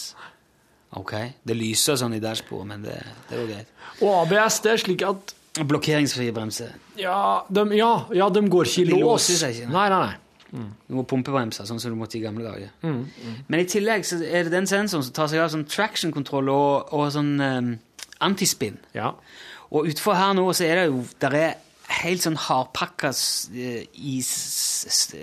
Ok. 0.97 1.13
Det 1.45 1.55
lyser 1.55 1.95
sånn 2.01 2.15
i 2.15 2.19
dashbordet, 2.23 2.67
men 2.67 2.81
det, 2.87 2.95
det 3.29 3.37
jo 3.37 3.45
greit. 3.51 3.67
Og 4.01 4.15
ABS, 4.23 4.59
det 4.65 4.71
er 4.71 4.77
slik 4.77 5.03
at 5.05 5.35
Blokkeringsfrie 5.59 6.31
bremser. 6.31 6.71
Ja, 6.95 7.43
de, 7.51 7.65
ja, 7.75 8.05
ja, 8.15 8.29
de 8.29 8.41
går 8.47 8.65
ikke 8.69 8.81
i 8.81 8.85
De 8.85 8.97
lås. 8.99 9.01
låser 9.27 9.39
seg 9.41 9.55
ikke, 9.57 9.69
Nei, 9.73 9.87
nei, 9.89 9.99
nei. 10.07 10.15
Du 10.87 10.95
må 10.97 11.03
pumpebremse, 11.05 11.61
sånn 11.67 11.77
som 11.81 11.91
du 11.93 11.97
måtte 11.99 12.15
i 12.17 12.21
gamle 12.23 12.45
dager. 12.47 12.69
Mm, 12.81 13.03
Men 13.47 13.59
i 13.59 13.65
tillegg 13.69 14.05
så 14.07 14.17
er 14.23 14.47
det 14.47 14.51
den 14.55 14.65
sensoren 14.69 15.03
som 15.05 15.13
tar 15.13 15.27
seg 15.29 15.43
av 15.43 15.51
sånn 15.53 15.65
traction-kontroll 15.69 16.49
og, 16.49 16.93
og 16.95 17.11
sånn 17.13 17.35
um, 17.43 17.67
antispinn. 18.25 18.79
Ja. 18.97 19.11
Og 19.69 19.85
utfor 19.91 20.17
her 20.17 20.33
nå 20.37 20.47
så 20.57 20.65
er 20.65 20.79
det 20.81 20.85
jo 20.89 21.03
der 21.21 21.35
er 21.37 21.51
helt 21.99 22.23
sånn 22.25 22.37
hardpakka 22.47 23.11
s- 23.13 23.49
Is, 23.53 24.31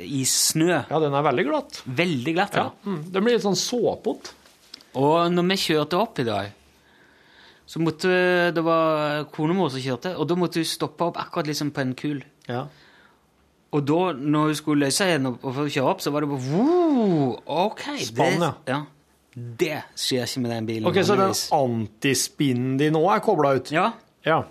is, 0.05 0.31
s- 0.31 0.55
ja, 0.57 0.99
den 1.01 1.15
er 1.15 1.23
veldig 1.27 1.45
glatt. 1.49 1.81
Veldig 1.87 2.35
glatt. 2.37 2.55
Ja. 2.55 2.69
Ja. 2.71 2.91
Mm. 2.93 3.03
Den 3.13 3.25
blir 3.27 3.35
litt 3.39 3.47
sånn 3.47 3.59
såpete. 3.59 4.31
Og 4.97 5.29
når 5.33 5.47
vi 5.51 5.59
kjørte 5.61 6.01
opp 6.01 6.19
i 6.23 6.27
dag, 6.27 6.55
så 7.67 7.83
måtte 7.83 8.09
Det 8.55 8.63
var 8.65 9.25
konemor 9.35 9.73
som 9.75 9.83
kjørte, 9.83 10.15
og 10.17 10.29
da 10.31 10.37
måtte 10.39 10.63
hun 10.63 10.69
stoppe 10.69 11.09
opp 11.11 11.19
akkurat 11.21 11.49
liksom 11.51 11.73
på 11.75 11.83
en 11.83 11.95
kul. 11.99 12.21
Ja. 12.49 12.67
Og 13.75 13.83
da, 13.85 14.13
når 14.15 14.53
hun 14.53 14.59
skulle 14.59 14.87
løse 14.87 15.09
henne 15.09 15.35
og 15.35 15.57
kjøre 15.67 15.89
opp, 15.91 16.05
så 16.05 16.13
var 16.15 16.23
det 16.25 16.31
bare 16.31 16.45
wow, 16.55 17.33
OK. 17.67 17.83
Spann, 18.07 18.45
det, 18.45 18.53
ja. 18.71 18.83
Det 19.37 19.81
skjer 19.99 20.25
ikke 20.25 20.43
med 20.45 20.55
den 20.55 20.69
bilen. 20.71 20.87
Ok, 20.89 21.03
Så 21.05 21.17
den 21.19 21.35
antispinnen 21.53 22.79
din 22.81 22.95
nå 22.97 23.03
er 23.13 23.25
kobla 23.25 23.57
ut? 23.59 23.73
Ja. 23.75 23.91
Ja. 24.25 24.45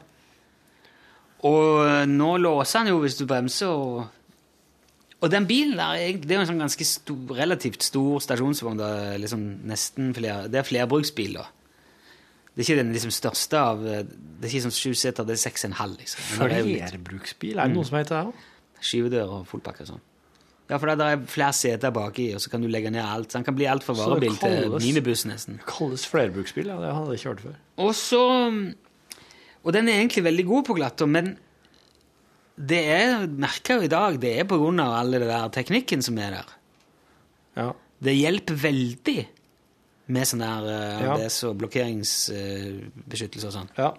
Og 1.46 1.86
eh, 1.88 2.04
nå 2.10 2.36
låser 2.42 2.84
han 2.84 2.92
jo 2.92 3.00
hvis 3.02 3.18
du 3.18 3.26
bremser, 3.30 3.72
og 3.72 4.06
Og 5.26 5.32
den 5.34 5.48
bilen 5.50 5.74
der, 5.80 5.98
er 5.98 6.18
det 6.22 6.32
er 6.36 6.38
jo 6.38 6.44
en 6.44 6.50
sånn 6.52 6.62
ganske 6.62 6.86
stor, 6.86 7.36
relativt 7.38 7.86
stor 7.88 8.22
stasjonsvogn. 8.22 8.82
Er 8.86 9.22
liksom 9.24 9.46
nesten 9.66 10.12
flere, 10.14 10.46
det 10.54 10.60
er 10.62 10.68
flerbruksbil, 10.68 11.40
da. 11.40 11.48
Det 12.56 12.62
er 12.62 12.68
ikke 12.70 12.82
den 12.84 12.92
liksom 12.96 13.12
største 13.12 13.60
av 13.60 13.82
eh, 13.84 14.04
Det 14.08 14.48
er 14.48 14.54
ikke 14.54 14.68
sånn 14.70 14.76
sju 14.78 14.94
seter, 14.96 15.26
det 15.28 15.34
er 15.36 15.42
seks 15.42 15.66
og 15.66 15.72
en 15.72 15.80
halv, 15.82 15.96
liksom. 16.00 16.28
Er 16.46 16.62
Flerbruksbil, 16.64 17.58
er 17.58 17.72
det 17.72 17.76
noe 17.76 17.88
som 17.88 17.98
heter 18.00 18.16
det? 18.16 18.28
også? 18.30 18.86
Skyvedør 18.86 19.34
og 19.40 19.48
fullpakke 19.50 19.84
og 19.84 19.90
sånn. 19.96 20.04
Ja, 20.70 20.80
for 20.82 20.90
det 20.90 21.06
er 21.06 21.26
flere 21.30 21.54
seter 21.54 21.92
baki, 21.94 22.30
og 22.38 22.42
så 22.42 22.50
kan 22.54 22.64
du 22.64 22.70
legge 22.72 22.90
ned 22.94 23.04
alt. 23.04 23.30
Så 23.30 23.38
den 23.38 23.46
kan 23.46 23.58
bli 23.58 23.68
alt 23.70 23.86
fra 23.86 23.94
varebil 23.98 24.38
til 24.42 24.78
minibuss, 24.80 25.26
nesten. 25.30 25.60
Det 25.62 25.68
kalles 25.70 26.06
flerbruksbil, 26.10 26.72
ja. 26.72 26.78
Det 26.82 26.94
hadde 26.96 27.14
jeg 27.14 27.22
ikke 27.22 27.34
hørt 27.34 27.44
før. 27.48 27.60
Og 27.86 27.92
så 27.98 28.24
Og 29.66 29.74
den 29.74 29.90
er 29.90 30.00
egentlig 30.00 30.24
veldig 30.26 30.46
god 30.46 30.66
på 30.66 30.76
glatter, 30.78 31.10
men 31.10 31.36
det 32.56 32.82
er 32.88 33.26
merker 33.28 33.80
jo 33.82 33.88
i 33.88 33.92
dag, 33.92 34.20
det 34.22 34.32
er 34.40 34.48
på 34.48 34.60
grunn 34.62 34.80
av 34.80 34.94
all 35.02 35.12
det 35.18 35.26
der 35.28 35.50
teknikken 35.54 36.04
som 36.06 36.18
er 36.24 36.38
der. 36.38 36.54
Ja. 37.60 37.70
Det 38.06 38.16
hjelper 38.16 38.60
veldig 38.60 39.20
med 40.16 40.28
sånn 40.30 40.44
der 40.44 40.68
uh, 40.70 41.04
Ja. 41.04 41.14
ABS 41.16 41.40
og 41.50 41.56
blokkeringsbeskyttelse 41.64 43.50
og 43.50 43.56
sånn. 43.60 43.72
ja. 43.80 43.94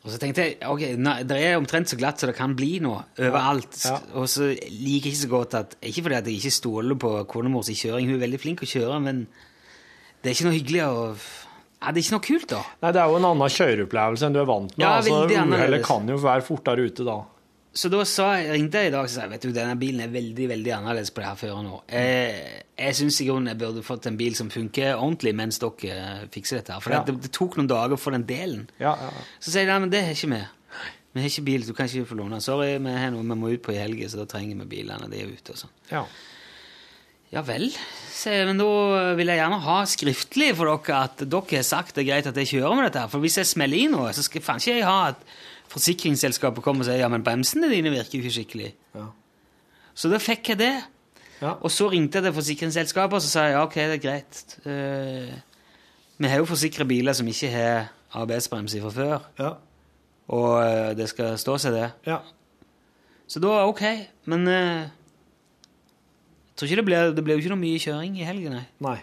Og 0.00 0.08
så 0.08 0.16
tenkte 0.16 0.46
jeg 0.46 0.54
ok, 0.64 0.82
nei, 0.96 1.18
det 1.28 1.36
er 1.44 1.58
omtrent 1.58 1.90
så 1.90 1.96
glatt 2.00 2.22
som 2.22 2.30
det 2.30 2.36
kan 2.38 2.54
bli 2.56 2.78
nå, 2.80 2.94
overalt. 3.20 3.76
Ja. 3.84 3.98
Og 4.16 4.30
så 4.32 4.46
liker 4.48 5.10
jeg 5.10 5.12
ikke 5.12 5.18
så 5.20 5.28
godt 5.28 5.56
at 5.58 5.74
Ikke 5.84 6.06
fordi 6.06 6.16
at 6.16 6.30
jeg 6.30 6.38
ikke 6.40 6.54
stoler 6.56 6.96
på 6.96 7.10
konemors 7.28 7.68
kjøring, 7.68 8.08
hun 8.08 8.16
er 8.16 8.22
veldig 8.24 8.40
flink 8.40 8.64
å 8.64 8.70
kjøre, 8.70 8.96
men 9.04 9.26
det 10.22 10.30
er 10.30 10.38
ikke 10.38 10.46
noe 10.48 10.56
hyggelig 10.56 10.86
å 10.86 11.04
ja, 11.80 11.92
Det 11.92 12.00
er 12.00 12.04
ikke 12.04 12.16
noe 12.18 12.26
kult, 12.28 12.48
da. 12.52 12.62
Nei, 12.82 12.92
det 12.92 13.00
er 13.02 13.08
jo 13.12 13.16
en 13.20 13.24
annen 13.30 13.48
kjøreopplevelse 13.56 14.26
enn 14.26 14.34
du 14.36 14.40
er 14.42 14.48
vant 14.50 14.72
med. 14.76 14.84
Ja, 14.84 14.96
altså, 14.98 15.20
Uhellet 15.26 15.84
kan 15.86 16.08
jo 16.08 16.16
være 16.20 16.42
fortere 16.44 16.84
ute 16.90 17.04
da. 17.06 17.18
så 17.72 17.88
da 17.88 18.04
sa 18.04 18.32
ringte 18.50 18.80
jeg 18.82 18.90
i 18.90 18.92
dag 18.92 19.04
og 19.06 19.10
sa 19.12 19.26
vet 19.30 19.42
du, 19.46 19.52
denne 19.54 19.76
bilen 19.78 20.00
er 20.04 20.08
veldig 20.10 20.48
veldig 20.50 20.72
annerledes 20.74 21.12
på 21.14 21.22
det 21.22 21.28
her 21.30 21.36
føret 21.38 21.64
nå. 21.64 21.76
Jeg, 21.88 22.64
jeg 22.76 22.96
syns 22.98 23.20
i 23.22 23.26
grunnen 23.28 23.52
jeg 23.52 23.58
burde 23.62 23.82
fått 23.86 24.06
en 24.10 24.16
bil 24.18 24.34
som 24.34 24.50
funker 24.50 24.96
ordentlig 24.96 25.32
mens 25.38 25.58
dere 25.62 25.92
eh, 25.96 26.24
fikser 26.34 26.58
dette. 26.60 26.72
her. 26.74 26.80
For 26.84 26.92
Ja. 26.96 27.02
det, 27.06 27.14
det 27.22 27.30
tok 27.36 27.56
noen 27.60 27.68
dager 27.70 27.96
for 27.96 28.10
den 28.16 28.26
delen. 28.26 28.66
Ja, 28.82 28.96
ja. 28.98 29.10
Så 29.38 29.54
sier 29.54 29.70
de 29.70 29.78
men 29.86 29.90
det 29.92 30.02
har 30.04 30.12
ikke 30.18 30.32
vi. 30.34 30.42
Vi 31.12 31.20
har 31.24 31.26
ikke 31.32 31.42
bil, 31.46 31.64
du 31.66 31.72
kan 31.74 31.86
ikke 31.88 32.06
få 32.06 32.18
låne. 32.20 32.40
Sorry, 32.42 32.74
vi 32.78 32.92
har 32.94 33.10
noe 33.10 33.22
vi 33.26 33.34
må 33.38 33.48
ut 33.54 33.62
på 33.66 33.72
i 33.74 33.78
helga, 33.80 34.06
så 34.12 34.20
da 34.20 34.26
trenger 34.30 34.60
vi 34.60 34.66
bilene. 34.76 35.08
De 35.10 35.22
er 35.24 35.30
ute 35.32 35.54
og 35.56 35.62
sånn. 35.64 35.72
Ja. 37.32 37.42
Vel, 37.46 37.68
jeg, 37.70 38.46
men 38.48 38.58
da 38.60 38.66
vil 39.16 39.30
jeg 39.30 39.38
gjerne 39.40 39.60
ha 39.64 39.76
skriftlig 39.88 40.50
for 40.58 40.68
dere 40.70 40.98
at 41.06 41.22
dere 41.22 41.56
har 41.60 41.66
sagt 41.66 41.94
det 41.96 42.02
er 42.04 42.08
greit 42.10 42.26
at 42.30 42.36
jeg 42.42 42.50
kjører 42.56 42.76
med 42.76 42.88
dette. 42.88 43.04
her. 43.04 43.08
For 43.12 43.22
hvis 43.22 43.38
jeg 43.40 43.46
smeller 43.48 43.78
i 43.80 43.86
noe, 43.92 44.10
så 44.16 44.24
skal 44.26 44.42
faen 44.44 44.60
ikke 44.60 44.74
jeg 44.80 44.84
ha 44.88 44.98
at 45.12 45.22
forsikringsselskapet 45.70 46.64
kommer 46.64 46.82
og 46.84 46.88
sier 46.90 47.00
ja, 47.04 47.08
men 47.12 47.22
bremsene 47.24 47.70
dine 47.70 47.92
virker 47.94 48.18
jo 48.18 48.24
ikke 48.24 48.34
skikkelig. 48.40 48.72
Ja. 48.98 49.06
Så 49.94 50.10
da 50.12 50.18
fikk 50.22 50.52
jeg 50.52 50.58
det. 50.60 50.72
Ja. 51.40 51.54
Og 51.64 51.70
så 51.72 51.86
ringte 51.88 52.18
jeg 52.20 52.26
til 52.28 52.34
forsikringsselskapet 52.36 53.16
og 53.16 53.22
så 53.24 53.30
sa 53.32 53.46
jeg, 53.46 53.54
ja, 53.56 53.62
ok, 53.64 53.76
det 53.78 53.96
er 53.96 54.02
greit. 54.04 54.42
Eh, 54.68 55.32
vi 56.20 56.28
har 56.28 56.42
jo 56.42 56.48
forsikra 56.50 56.84
biler 56.84 57.16
som 57.16 57.28
ikke 57.30 57.48
har 57.54 57.88
ABS-bremse 58.20 58.82
fra 58.82 58.90
før, 58.92 59.28
Ja. 59.40 59.54
og 60.34 60.50
eh, 60.66 60.90
det 60.98 61.06
skal 61.08 61.38
stå 61.40 61.56
seg, 61.62 61.72
det. 61.78 61.88
ja. 62.10 62.18
Så 63.30 63.38
da 63.40 63.60
ok, 63.70 63.80
men 64.26 64.42
jeg 64.50 64.88
tror 66.60 66.68
ikke 66.70 66.80
det 66.80 66.86
ble, 66.90 66.98
det 67.16 67.24
ble 67.26 67.34
jo 67.36 67.42
ikke 67.42 67.52
noe 67.54 67.62
mye 67.64 67.80
kjøring 67.82 68.18
i 68.20 68.26
helgen, 68.28 68.54
nei. 68.58 68.66
Nei. 68.84 68.98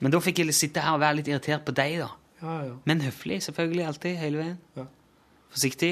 Men 0.00 0.14
da 0.14 0.20
fikk 0.24 0.40
jeg 0.40 0.54
sitte 0.56 0.80
her 0.80 0.96
og 0.96 1.02
være 1.02 1.18
litt 1.20 1.28
irritert 1.28 1.64
på 1.66 1.74
deg, 1.76 1.98
da. 2.00 2.08
Ja, 2.40 2.54
ja. 2.70 2.76
Men 2.88 3.02
høflig, 3.04 3.36
selvfølgelig, 3.44 3.84
alltid, 3.90 4.14
hele 4.16 4.40
veien. 4.40 4.56
Ja. 4.78 4.86
Forsiktig. 5.52 5.90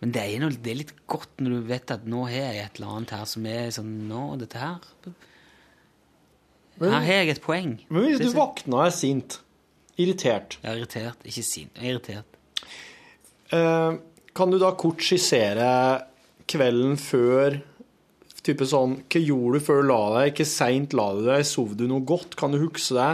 Men 0.00 0.12
det 0.14 0.22
er, 0.24 0.38
noe, 0.40 0.56
det 0.56 0.72
er 0.72 0.78
litt 0.82 0.92
godt 1.08 1.38
når 1.44 1.52
du 1.54 1.68
vet 1.68 1.92
at 1.94 2.06
nå 2.08 2.24
har 2.28 2.34
jeg 2.34 2.62
et 2.64 2.78
eller 2.80 2.94
annet 2.96 3.12
her 3.16 3.28
som 3.28 3.46
er 3.48 3.70
sånn 3.72 3.92
Nå, 4.08 4.22
dette 4.40 4.58
her 4.60 4.80
Men- 6.80 6.90
Her 6.92 7.00
har 7.06 7.20
jeg 7.22 7.28
et 7.36 7.40
poeng. 7.44 7.70
Men 7.88 8.02
hvis 8.08 8.18
du 8.20 8.32
våkna 8.34 8.80
og 8.80 8.86
er 8.88 8.90
sint, 8.96 9.38
irritert, 9.96 10.58
Jeg 10.62 10.72
er 10.72 10.80
irritert. 10.82 11.22
Ikke 11.24 11.44
sint. 11.46 11.70
Jeg 11.78 11.84
er 11.84 11.94
irritert. 11.94 12.24
eh, 13.52 13.98
kan 14.34 14.50
du 14.50 14.58
da 14.58 14.72
kort 14.72 14.98
skissere 14.98 16.04
kvelden 16.48 16.96
før 16.98 17.60
Type 18.44 18.66
sånn 18.68 18.98
Hva 19.08 19.20
gjorde 19.22 19.60
du 19.60 19.64
før 19.64 19.80
du 19.80 19.88
la 19.88 20.00
deg? 20.18 20.34
Hvor 20.36 20.48
seint 20.50 20.96
la 20.96 21.06
du 21.16 21.22
deg? 21.28 21.46
Sov 21.48 21.72
du 21.78 21.86
noe 21.88 22.04
godt? 22.04 22.36
Kan 22.40 22.52
du 22.52 22.60
huske 22.60 22.96
det? 22.98 23.12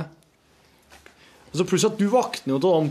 Og 1.50 1.58
så 1.58 1.66
plutselig 1.66 1.92
at 1.94 2.00
du 2.00 2.06
våkner 2.10 2.54
jo 2.54 2.58
til 2.62 2.70
sånn 2.74 2.90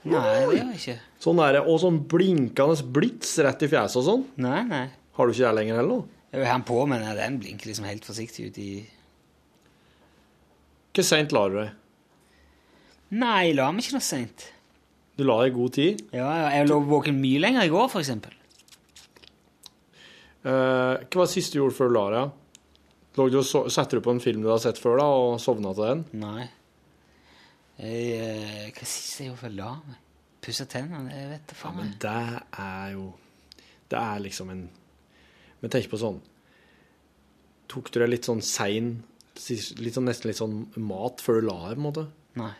Nei, 0.00 0.20
det 0.24 0.54
gjør 0.54 0.54
jeg 0.56 0.78
ikke. 0.78 0.94
Sånn 1.20 1.40
der, 1.42 1.58
og 1.60 1.76
sånn 1.82 1.98
blinkende 2.08 2.86
blits 2.96 3.34
rett 3.44 3.60
i 3.66 3.68
fjeset 3.68 3.98
og 4.00 4.06
sånn. 4.06 4.22
Nei, 4.40 4.62
nei. 4.64 4.86
Har 5.18 5.28
du 5.28 5.34
ikke 5.34 5.44
det 5.44 5.58
lenger 5.58 5.80
heller? 5.82 6.06
Jeg 6.32 6.46
har 6.46 6.56
den 6.56 6.64
på, 6.70 6.78
men 6.88 7.04
den 7.18 7.36
blinker 7.42 7.68
liksom 7.68 7.88
helt 7.90 8.06
forsiktig 8.08 8.46
ut 8.48 8.58
i 8.62 8.70
Hvor 10.96 11.06
seint 11.06 11.34
la 11.36 11.44
du 11.50 11.58
deg? 11.58 11.76
Nei, 13.20 13.36
jeg 13.50 13.58
la 13.58 13.68
meg 13.74 13.84
ikke 13.84 13.98
noe 13.98 14.06
seint. 14.06 14.46
Du 15.18 15.26
la 15.28 15.36
deg 15.42 15.52
i 15.52 15.56
god 15.58 15.76
tid. 15.76 16.04
Ja, 16.16 16.28
ja, 16.30 16.48
jeg 16.56 16.70
lå 16.70 16.80
våken 16.88 17.20
mye 17.20 17.42
lenger 17.42 17.68
i 17.68 17.72
går, 17.72 17.90
for 17.92 18.00
eksempel. 18.00 18.32
Eh, 20.40 20.94
hva 21.04 21.18
var 21.20 21.26
det 21.26 21.32
siste 21.34 21.56
du 21.56 21.60
gjorde 21.62 21.76
før 21.76 21.90
du 21.90 21.96
la 21.98 22.04
deg? 22.14 22.36
Du 23.16 23.42
så, 23.44 23.64
du 23.98 24.00
på 24.00 24.14
en 24.14 24.22
film 24.22 24.40
du 24.44 24.48
har 24.48 24.60
sett 24.62 24.78
før, 24.80 24.96
da, 25.02 25.04
og 25.04 25.40
sovna 25.42 25.74
til 25.76 25.84
den? 25.90 26.04
Nei. 26.22 26.46
Jeg, 27.80 28.06
eh, 28.16 28.70
hva 28.76 28.86
siste 28.88 29.24
jeg 29.24 29.30
gjorde 29.30 29.40
før 29.42 29.50
jeg 29.50 29.58
la 29.58 29.72
meg? 29.88 29.98
Pussa 30.40 30.64
tennene? 30.72 31.12
Jeg 31.12 31.28
vet 31.34 31.46
da 31.50 31.56
faen. 31.58 31.76
Men 31.76 31.92
det 32.00 32.16
er 32.64 32.92
jo 32.94 33.10
Det 33.90 33.98
er 33.98 34.22
liksom 34.24 34.50
en 34.54 34.62
Men 35.60 35.72
tenk 35.74 35.90
på 35.90 35.98
sånn 36.00 36.20
Tok 37.68 37.90
du 37.92 37.98
deg 38.00 38.08
litt 38.08 38.24
sånn 38.24 38.40
sein 38.40 39.02
litt 39.80 39.94
sånn, 39.94 40.08
Nesten 40.08 40.28
litt 40.30 40.40
sånn 40.40 40.56
mat 40.80 41.20
før 41.24 41.40
du 41.40 41.46
la 41.48 41.58
deg, 41.68 41.76
på 41.76 41.80
en 41.80 41.86
måte? 41.86 42.06
Nei. 42.40 42.52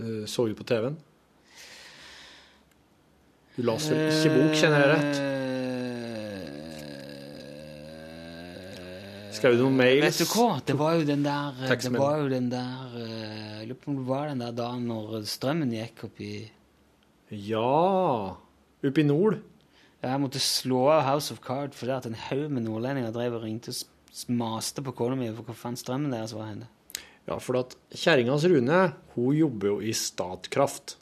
Eh, 0.00 0.24
Så 0.26 0.48
du 0.48 0.54
på 0.58 0.66
TV-en? 0.66 0.98
Du 3.56 3.62
la 3.66 3.74
ikke 3.78 4.34
bok, 4.34 4.54
kjenner 4.58 4.84
jeg 4.84 4.90
rett? 4.96 5.47
Skrev 9.38 9.56
du 9.56 9.64
noen 9.64 9.76
mails? 9.78 10.04
Vet 10.04 10.20
du 10.24 10.32
hva? 10.34 10.48
Det 10.66 10.74
var 10.78 10.96
jo 10.98 11.04
den 11.08 11.22
der 11.26 11.58
Det 11.70 11.92
var 11.94 12.22
jo 12.22 12.30
den 12.32 12.48
der 12.52 12.96
eh, 12.98 13.60
Jeg 13.60 13.68
lurer 13.70 13.80
på 13.82 13.92
om 13.92 14.00
det 14.00 14.06
var 14.08 14.32
den 14.32 14.42
der 14.42 14.56
dagen 14.58 14.88
når 14.90 15.20
strømmen 15.30 15.74
gikk 15.76 16.08
opp 16.08 16.22
i 16.24 16.32
Ja 17.48 17.68
Oppe 18.78 19.02
i 19.02 19.06
nord? 19.06 19.38
Jeg 19.98 20.22
måtte 20.22 20.38
slå 20.42 20.84
av 20.94 21.02
House 21.08 21.34
of 21.34 21.40
Card 21.42 21.74
fordi 21.74 21.94
at 21.96 22.06
en 22.06 22.18
haug 22.28 22.46
med 22.54 22.66
nordlendinger 22.68 23.14
drev 23.14 23.38
og 23.38 23.46
ringte 23.46 23.74
og 23.74 24.34
maste 24.38 24.82
på 24.84 24.94
kona 24.96 25.18
mi 25.18 25.30
for 25.32 25.46
hvor 25.46 25.58
faen 25.58 25.78
strømmen 25.78 26.14
deres 26.14 26.34
var 26.36 26.52
henne. 26.52 26.68
Ja, 27.28 27.36
for 27.42 27.58
at 27.60 27.74
kjerringas 27.92 28.46
Rune, 28.48 28.78
hun 29.16 29.36
jobber 29.36 29.74
jo 29.74 29.78
i 29.84 29.92
Statkraft. 29.92 30.96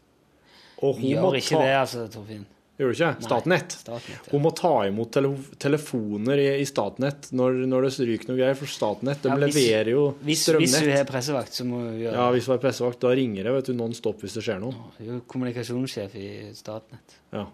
Og 0.80 0.98
hun 0.98 1.04
må 1.04 1.30
Gjør 1.30 1.38
ikke 1.38 1.54
ta 1.54 1.62
det, 1.62 1.74
altså, 1.82 2.06
Torfinn. 2.12 2.46
Gjør 2.76 2.90
du 2.90 2.92
ikke? 2.92 3.08
Nei, 3.16 3.24
Statnett. 3.24 3.72
Statnett, 3.80 4.26
ja. 4.26 4.30
Hun 4.34 4.42
må 4.44 4.50
ta 4.54 4.72
imot 4.84 5.08
tele 5.14 5.30
telefoner 5.64 6.42
i, 6.42 6.48
i 6.60 6.66
Statnett 6.68 7.30
når, 7.32 7.62
når 7.70 7.86
det 7.88 8.06
ryker 8.10 8.28
noe 8.28 8.36
greier, 8.36 8.58
for 8.58 8.68
Statnett 8.68 9.22
de 9.24 9.30
Ja, 9.32 9.36
hvis- 9.40 9.56
leverer 9.56 9.90
jo 9.94 10.02
Hvis, 10.22 10.42
strømnett. 10.44 10.60
hvis 10.76 10.84
du 10.84 10.90
har 10.92 11.04
pressevakt, 11.08 11.52
så 11.56 11.64
må 11.64 11.80
du 11.86 11.94
gjøre 12.02 12.12
det. 12.12 12.20
ja, 12.20 12.26
hvis 12.36 12.44
du 12.44 12.52
har 12.52 12.58
pressevakt, 12.60 13.00
da 13.00 13.14
ringer 13.16 13.44
det 13.48 13.52
vet 13.56 13.70
du, 13.70 13.72
non 13.78 13.94
stop 13.96 14.20
hvis 14.20 14.34
det 14.36 14.44
skjer 14.44 14.60
noe. 14.60 14.72
Hun 14.72 14.92
Du 14.98 15.04
er 15.06 15.14
jo 15.14 15.20
kommunikasjonssjef 15.26 16.14
i 16.20 16.28
Statnett. 16.54 17.16
Ja. 17.32 17.46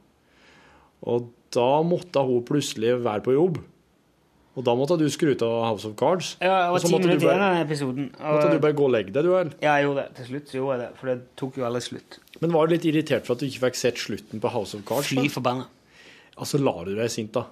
Og 1.07 1.31
da 1.55 1.70
måtte 1.87 2.23
hun 2.27 2.43
plutselig 2.47 2.97
være 3.03 3.23
på 3.23 3.35
jobb. 3.35 3.62
Og 4.53 4.65
da 4.67 4.75
måtte 4.77 4.99
du 5.01 5.07
skru 5.09 5.31
ut 5.33 5.43
av 5.47 5.55
House 5.65 5.89
of 5.89 5.95
Cards. 5.97 6.35
Ja, 6.43 6.67
det 6.67 6.73
var 6.75 6.83
ti 6.85 6.91
minutter 6.93 7.25
igjen 7.25 7.45
av 7.45 7.55
den 7.55 7.63
episoden. 7.65 8.11
Måtte 8.19 8.51
du 8.53 8.59
bare 8.61 8.77
gå 8.77 8.85
og 8.85 8.93
legge 8.93 9.15
deg, 9.15 9.25
du, 9.25 9.33
vel? 9.33 9.53
Ja, 9.63 9.79
jeg 9.81 9.87
gjorde 9.87 10.03
det. 10.03 10.17
Til 10.19 10.29
slutt 10.29 10.53
gjorde 10.59 10.75
jeg 10.75 10.83
det, 10.83 10.89
for 10.99 11.11
det 11.11 11.17
tok 11.41 11.57
jo 11.57 11.65
aldri 11.69 11.81
slutt. 11.87 12.19
Men 12.43 12.53
var 12.53 12.69
du 12.69 12.75
litt 12.75 12.85
irritert 12.91 13.25
for 13.25 13.37
at 13.37 13.41
du 13.41 13.49
ikke 13.49 13.63
fikk 13.65 13.81
sett 13.81 14.03
slutten 14.03 14.43
på 14.43 14.53
House 14.53 14.77
of 14.77 14.85
Cards? 14.89 15.09
Fly 15.09 15.25
forbanna. 15.33 15.65
Altså, 16.37 16.61
la 16.61 16.75
du 16.85 16.93
deg 16.99 17.09
sint, 17.13 17.33
da? 17.33 17.47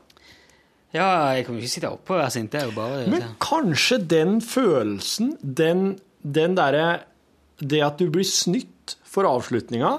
Ja, 0.91 1.07
jeg 1.39 1.47
kan 1.47 1.57
jo 1.57 1.63
ikke 1.63 1.73
sitte 1.73 1.93
oppe 1.95 2.17
og 2.17 2.21
være 2.21 2.35
sint. 2.35 2.53
Det 2.53 2.61
er 2.61 2.69
jo 2.69 2.77
bare 2.77 3.07
Men 3.09 3.25
kanskje 3.41 4.01
den 4.11 4.41
følelsen, 4.45 5.37
den, 5.41 5.95
den 6.21 6.57
derre 6.59 7.07
Det 7.61 7.81
at 7.85 8.01
du 8.01 8.11
blir 8.11 8.27
snytt 8.27 8.97
for 9.07 9.27
avslutninga, 9.29 9.99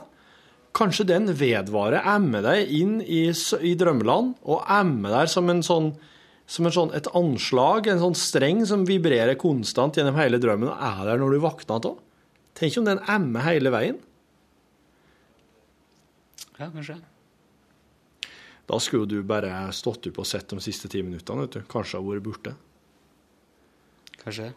kanskje 0.76 1.06
den 1.10 1.30
vedvarer, 1.36 1.99
er 1.99 2.22
med 2.24 2.45
deg 2.47 2.72
inn 2.74 2.93
i, 3.04 3.26
i 3.30 3.74
drømmeland, 3.78 4.34
og 4.47 4.64
er 4.72 4.88
med 4.88 5.12
der 5.14 5.30
som 5.32 5.49
en 5.52 5.62
sånn 5.66 5.91
som 6.47 6.65
en 6.67 6.73
sånn, 6.75 6.93
et 6.97 7.07
anslag, 7.15 7.87
en 7.87 7.99
sånn 8.01 8.15
streng 8.17 8.63
som 8.67 8.85
vibrerer 8.87 9.37
konstant 9.39 9.95
gjennom 9.95 10.17
hele 10.19 10.39
drømmen, 10.41 10.69
og 10.73 10.81
er 10.83 11.05
der 11.11 11.21
når 11.21 11.35
du 11.37 11.39
våkner 11.43 11.85
av. 11.91 11.99
Tenk 12.59 12.77
om 12.81 12.85
den 12.89 12.99
emmer 13.09 13.45
hele 13.47 13.71
veien. 13.71 13.99
Ja, 16.59 16.67
kanskje. 16.69 16.97
Da 18.69 18.79
skulle 18.79 19.07
du 19.09 19.21
bare 19.27 19.51
stått 19.75 20.05
opp 20.11 20.19
og 20.23 20.27
sett 20.29 20.51
de 20.51 20.59
siste 20.63 20.89
ti 20.91 21.01
minuttene. 21.03 21.45
vet 21.47 21.55
du. 21.57 21.61
Kanskje 21.71 21.97
ha 21.99 22.05
vært 22.05 22.23
borte. 22.27 22.53
Kanskje. 24.21 24.51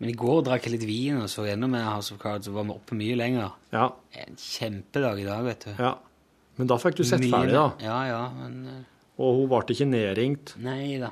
Men 0.00 0.10
i 0.10 0.16
går 0.16 0.42
drakk 0.48 0.64
jeg 0.66 0.74
litt 0.78 0.86
vin 0.88 1.20
og 1.20 1.28
så 1.30 1.44
gjennom 1.46 1.70
med 1.76 1.84
House 1.84 2.14
of 2.14 2.20
Cards 2.22 2.48
og 2.48 2.56
var 2.56 2.64
vi 2.68 2.74
oppe 2.74 2.96
mye 2.96 3.16
lenger. 3.20 3.52
Ja, 3.72 3.90
En 4.24 4.36
kjempedag 4.40 5.20
i 5.20 5.26
dag, 5.28 5.44
vet 5.44 5.66
du. 5.68 5.74
ja. 5.78 5.98
Men 6.58 6.66
da 6.68 6.76
fikk 6.76 6.96
du 6.98 7.04
sett 7.08 7.22
Mye 7.22 7.30
ferdig, 7.32 7.54
da. 7.54 7.68
Ja, 7.80 7.98
ja, 8.04 8.22
men 8.36 8.56
eh, 8.68 8.80
Og 9.20 9.36
hun 9.42 9.50
ble 9.52 9.74
ikke 9.74 9.86
nedringt. 9.90 10.54
Nei 10.64 10.96
da. 11.02 11.10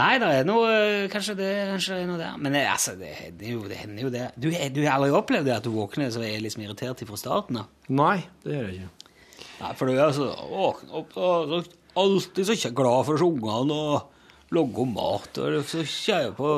Nei, 0.00 0.14
det 0.22 0.28
er 0.38 0.46
noe 0.48 0.68
eh, 0.72 1.02
Kanskje 1.12 1.34
det 1.36 1.48
kanskje 1.68 1.98
det 1.98 2.04
er 2.04 2.08
noe 2.08 2.20
der. 2.22 2.38
Men 2.40 2.54
eh, 2.56 2.70
altså, 2.72 2.94
det 2.96 3.10
hender 3.18 3.50
jo 3.50 3.66
det. 3.68 3.80
Hender 3.82 4.06
jo 4.06 4.12
det. 4.14 4.22
Du, 4.40 4.48
er- 4.56 4.72
du 4.72 4.80
har 4.86 4.94
aldri 4.96 5.12
opplevd 5.18 5.50
det 5.50 5.56
at 5.58 5.66
du 5.66 5.74
våkner 5.74 6.08
så 6.14 6.22
er 6.24 6.40
liksom 6.40 6.64
irritert 6.64 7.02
fra 7.08 7.18
starten 7.20 7.60
av? 7.60 7.68
Nei, 7.92 8.22
det 8.46 8.56
gjør 8.56 8.70
jeg 8.70 8.80
ikke. 8.80 9.12
Nei, 9.60 9.74
for 9.78 9.90
du 9.92 10.00
er 10.00 10.16
så 10.16 10.30
våkner 10.48 10.96
opp 11.02 11.12
og 11.20 11.52
så 11.52 11.60
alltid 12.00 12.48
så 12.56 12.72
glad 12.72 13.04
for 13.10 13.26
ungene 13.28 13.76
og 13.76 14.56
lager 14.56 14.88
mat. 14.88 15.42
Og 15.44 15.60
så 15.68 15.84
kjører 15.84 16.32
på 16.40 16.54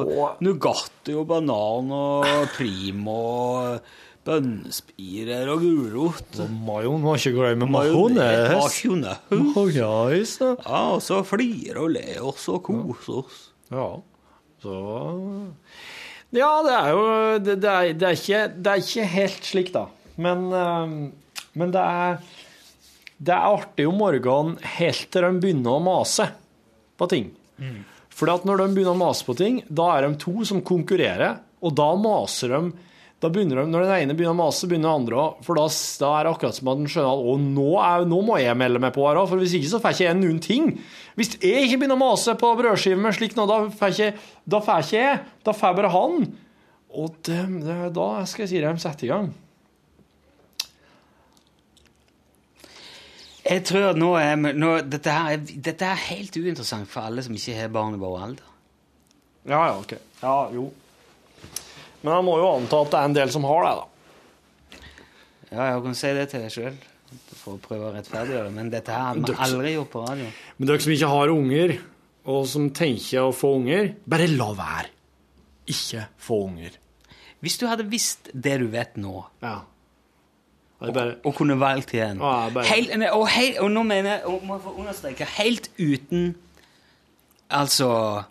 Nugatti 0.47 1.19
og 1.19 1.27
banan 1.35 1.91
og 1.99 2.31
Primo 2.55 3.19
og 3.59 3.95
bønnespirer 4.25 5.51
og 5.53 5.63
gulrot. 5.65 6.39
Og 6.43 6.53
majoen 6.67 7.05
var 7.05 7.19
ikke 7.21 7.35
glemme 7.37 7.69
Majones. 7.71 8.25
majones. 8.65 9.21
Ja, 10.65 10.81
og 10.97 11.03
så 11.05 11.21
flirer 11.29 11.81
og 11.85 11.93
ler 11.97 12.23
oss 12.25 12.47
og 12.53 12.63
koser 12.67 13.21
oss. 13.23 13.43
Ja, 13.73 13.89
så 14.65 14.77
Ja, 16.35 16.51
det 16.67 16.73
er 16.75 16.89
jo 16.91 17.03
Det, 17.45 17.55
det, 17.63 17.71
er, 17.71 17.93
det, 17.95 18.09
er, 18.09 18.17
ikke, 18.19 18.41
det 18.59 18.73
er 18.73 18.83
ikke 18.83 19.05
helt 19.15 19.45
slik, 19.51 19.73
da. 19.75 19.85
Men, 20.17 20.47
eh, 20.53 20.95
men 21.55 21.73
det 21.75 21.83
er 21.85 22.19
Det 23.19 23.33
er 23.35 23.49
artig 23.55 23.87
om 23.89 23.99
morgenen 24.01 24.57
helt 24.79 25.07
til 25.15 25.23
de 25.29 25.41
begynner 25.43 25.77
å 25.79 25.83
mase 25.85 26.27
på 26.99 27.09
ting. 27.11 27.29
For 28.15 28.31
når 28.47 28.61
de 28.61 28.67
begynner 28.75 28.95
å 28.95 28.99
mase 29.01 29.25
på 29.27 29.35
ting, 29.39 29.63
da 29.69 29.87
er 29.97 30.09
de 30.09 30.19
to 30.23 30.45
som 30.47 30.61
konkurrerer, 30.63 31.39
og 31.65 31.75
da 31.75 31.87
maser 31.99 32.53
de 32.55 32.61
da 33.25 33.31
begynner 33.33 33.63
de, 33.63 33.71
Når 33.73 33.87
den 33.87 34.03
ene 34.05 34.17
begynner 34.17 34.37
å 34.37 34.41
mase, 34.43 34.69
begynner 34.69 34.91
den 34.91 35.01
andre 35.01 35.21
òg. 35.23 35.39
For 35.47 35.57
da, 35.57 35.65
da 36.03 36.11
er 36.19 36.27
det 36.27 36.33
akkurat 36.35 36.59
som 36.59 36.71
at 36.71 36.81
den 36.83 36.91
skjønner 36.93 37.13
at 37.15 37.29
å, 37.33 37.37
nå, 37.41 37.69
er, 37.81 38.05
nå 38.11 38.19
må 38.27 38.37
jeg 38.43 38.59
melde 38.61 38.83
meg 38.85 38.93
på 38.97 39.07
her 39.09 39.21
òg, 39.21 39.31
for 39.31 39.41
hvis 39.41 39.55
ikke 39.57 39.71
så 39.71 39.81
får 39.81 39.97
ikke 39.97 40.05
jeg 40.05 40.19
noen 40.21 40.43
ting. 40.45 40.67
Hvis 41.17 41.33
jeg 41.39 41.69
ikke 41.69 41.81
begynner 41.81 41.97
å 41.97 42.03
mase 42.03 42.35
på 42.41 42.51
brødskiver 42.59 43.01
med 43.01 43.17
slik 43.17 43.39
nå, 43.39 43.47
da 43.49 43.63
får 43.81 43.97
ikke, 43.97 44.27
da 44.53 44.61
får 44.67 44.85
ikke 44.85 44.99
jeg. 44.99 45.23
Da 45.49 45.57
får 45.57 45.79
bare 45.81 45.95
han. 45.95 46.29
Og 46.95 47.17
det, 47.27 47.41
det, 47.65 47.79
da 47.97 48.11
skal 48.29 48.45
jeg 48.45 48.53
si 48.53 48.63
dem 48.67 48.83
setter 48.83 49.09
i 49.09 49.13
gang. 49.15 49.33
Jeg 53.45 53.61
tror 53.69 53.97
nå 53.97 54.15
er 54.17 54.39
nå, 54.41 54.77
dette, 54.89 55.13
her 55.13 55.35
er 55.35 55.43
dette 55.45 55.89
er 55.89 56.07
helt 56.11 56.37
uinteressant 56.37 56.89
for 56.89 57.09
alle 57.09 57.25
som 57.25 57.35
ikke 57.37 57.57
har 57.59 57.73
barn 57.73 57.97
i 57.97 58.01
vår 58.01 58.23
alder. 58.29 58.55
Ja, 59.45 59.67
ja, 59.69 59.75
ok. 59.81 59.93
Ja, 60.23 60.39
jo. 60.55 60.71
Men 62.05 62.13
jeg 62.19 62.25
må 62.27 62.35
jo 62.39 62.49
anta 62.53 62.81
at 62.85 62.91
det 62.93 62.99
er 63.01 63.09
en 63.09 63.17
del 63.17 63.31
som 63.33 63.47
har 63.49 63.65
det, 63.65 63.73
da. 63.81 64.79
Ja, 65.55 65.67
jeg 65.71 65.83
kan 65.87 65.97
si 65.97 66.11
det 66.17 66.27
til 66.33 66.45
deg 66.45 66.53
sjøl 66.53 66.77
for 67.39 67.57
å 67.57 67.61
prøve 67.63 67.89
å 67.89 67.93
rettferdiggjøre 67.95 68.49
det, 68.49 68.55
men 68.57 68.71
dette 68.73 68.93
her 68.93 69.11
har 69.11 69.19
vi 69.21 69.35
aldri 69.47 69.73
gjort 69.77 69.91
på 69.93 70.03
radio. 70.05 70.31
Men 70.59 70.69
dere 70.71 70.83
som 70.85 70.93
ikke 70.95 71.11
har 71.13 71.33
unger, 71.33 71.75
og 72.35 72.47
som 72.51 72.71
tenker 72.75 73.21
å 73.29 73.35
få 73.37 73.51
unger, 73.61 73.93
bare 74.09 74.27
la 74.33 74.49
være. 74.59 74.91
Ikke 75.71 76.07
få 76.21 76.41
unger. 76.49 76.77
Hvis 77.45 77.57
du 77.61 77.67
hadde 77.69 77.87
visst 77.93 78.31
det 78.35 78.59
du 78.61 78.67
vet 78.73 78.97
nå, 79.01 79.25
Ja. 79.45 79.61
Bare, 80.85 81.15
og 81.25 81.33
kunne 81.39 81.55
valgt 81.57 81.95
igjen 81.95 82.19
Ja, 82.21 82.51
bare- 82.53 82.67
helt, 82.69 82.91
og, 83.15 83.23
helt, 83.31 83.59
og 83.63 83.71
nå 83.73 83.83
mener 83.89 84.11
jeg, 84.19 84.25
og 84.29 84.43
må 84.45 84.59
få 84.61 84.75
understreke, 84.83 85.25
helt 85.39 85.71
uten 85.79 86.35
Altså 87.49 88.25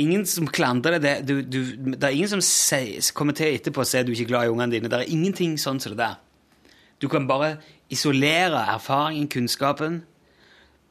Ingen 0.00 0.26
som 0.28 0.48
klandrer 0.48 1.00
det. 1.02 1.14
Du, 1.28 1.40
du, 1.42 1.60
det 1.92 2.02
er 2.06 2.16
ingen 2.16 2.30
som 2.32 2.42
sier, 2.44 3.00
kommer 3.16 3.36
til 3.36 3.56
etterpå 3.58 3.82
og 3.84 3.88
sier 3.88 4.06
du 4.06 4.14
ikke 4.14 4.28
er 4.28 4.32
glad 4.34 4.48
i 4.48 4.52
ungene 4.54 4.74
dine. 4.74 4.90
Det 4.92 5.00
er 5.00 5.12
ingenting 5.12 5.58
sånn 5.60 5.80
som 5.82 5.94
det 5.94 6.00
der. 6.00 6.18
Du 7.00 7.08
kan 7.12 7.26
bare 7.28 7.54
isolere 7.92 8.60
erfaringen, 8.74 9.28
kunnskapen, 9.32 10.02